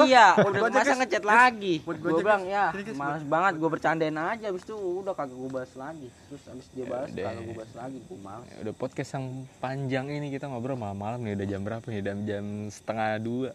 iya, 0.06 0.28
Buat 0.38 0.54
udah 0.54 0.70
masa 0.70 0.94
ngechat 0.96 1.24
lagi. 1.24 1.74
Gue 1.82 2.20
bilang 2.20 2.44
ya, 2.46 2.70
males 2.94 3.24
banget 3.24 3.54
gue 3.58 3.70
bercandain 3.70 4.14
aja 4.14 4.46
abis 4.46 4.64
itu 4.64 4.76
udah 4.76 5.14
kagak 5.16 5.34
gue 5.34 5.50
bahas 5.50 5.74
lagi. 5.74 6.08
Terus 6.30 6.44
abis 6.46 6.66
dia 6.72 6.86
bahas 6.86 7.10
Yaudah. 7.10 7.26
kagak 7.26 7.44
gue 7.44 7.56
bahas 7.56 7.74
lagi, 7.74 7.98
gue 8.00 8.20
males. 8.20 8.46
Ya 8.46 8.58
udah 8.62 8.76
podcast 8.76 9.10
yang 9.14 9.26
panjang 9.58 10.06
ini 10.08 10.28
kita 10.30 10.46
ngobrol 10.46 10.76
malam-malam 10.76 11.24
nih 11.24 11.34
udah 11.34 11.48
jam 11.48 11.62
berapa 11.64 11.86
nih 11.88 12.02
jam 12.02 12.18
jam 12.24 12.46
setengah 12.70 13.10
dua 13.18 13.50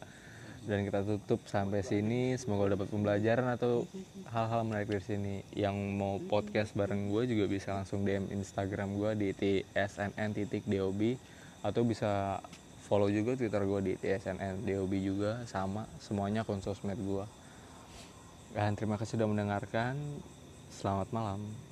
dan 0.68 0.84
kita 0.84 1.00
tutup 1.00 1.40
sampai 1.48 1.80
sini. 1.80 2.36
Semoga 2.36 2.76
dapat 2.76 2.92
pembelajaran 2.92 3.56
atau 3.56 3.88
hal-hal 4.28 4.68
menarik 4.68 4.92
dari 4.92 5.00
sini. 5.00 5.34
Yang 5.56 5.76
mau 5.96 6.20
podcast 6.20 6.76
bareng 6.76 7.08
gue 7.08 7.24
juga 7.24 7.48
bisa 7.48 7.72
langsung 7.72 8.04
DM 8.04 8.28
Instagram 8.28 9.00
gue 9.00 9.10
di 9.16 9.28
tsnn.dob 9.32 11.00
atau 11.64 11.82
bisa 11.88 12.38
follow 12.84 13.08
juga 13.08 13.34
Twitter 13.34 13.64
gue 13.64 13.80
di 13.80 13.94
tsnn.dob 13.96 14.92
juga. 15.00 15.40
Sama 15.48 15.88
semuanya 16.04 16.44
akun 16.44 16.60
gue. 16.60 17.24
Dan 18.52 18.76
terima 18.76 19.00
kasih 19.00 19.16
sudah 19.16 19.26
mendengarkan. 19.26 19.96
Selamat 20.68 21.08
malam 21.16 21.67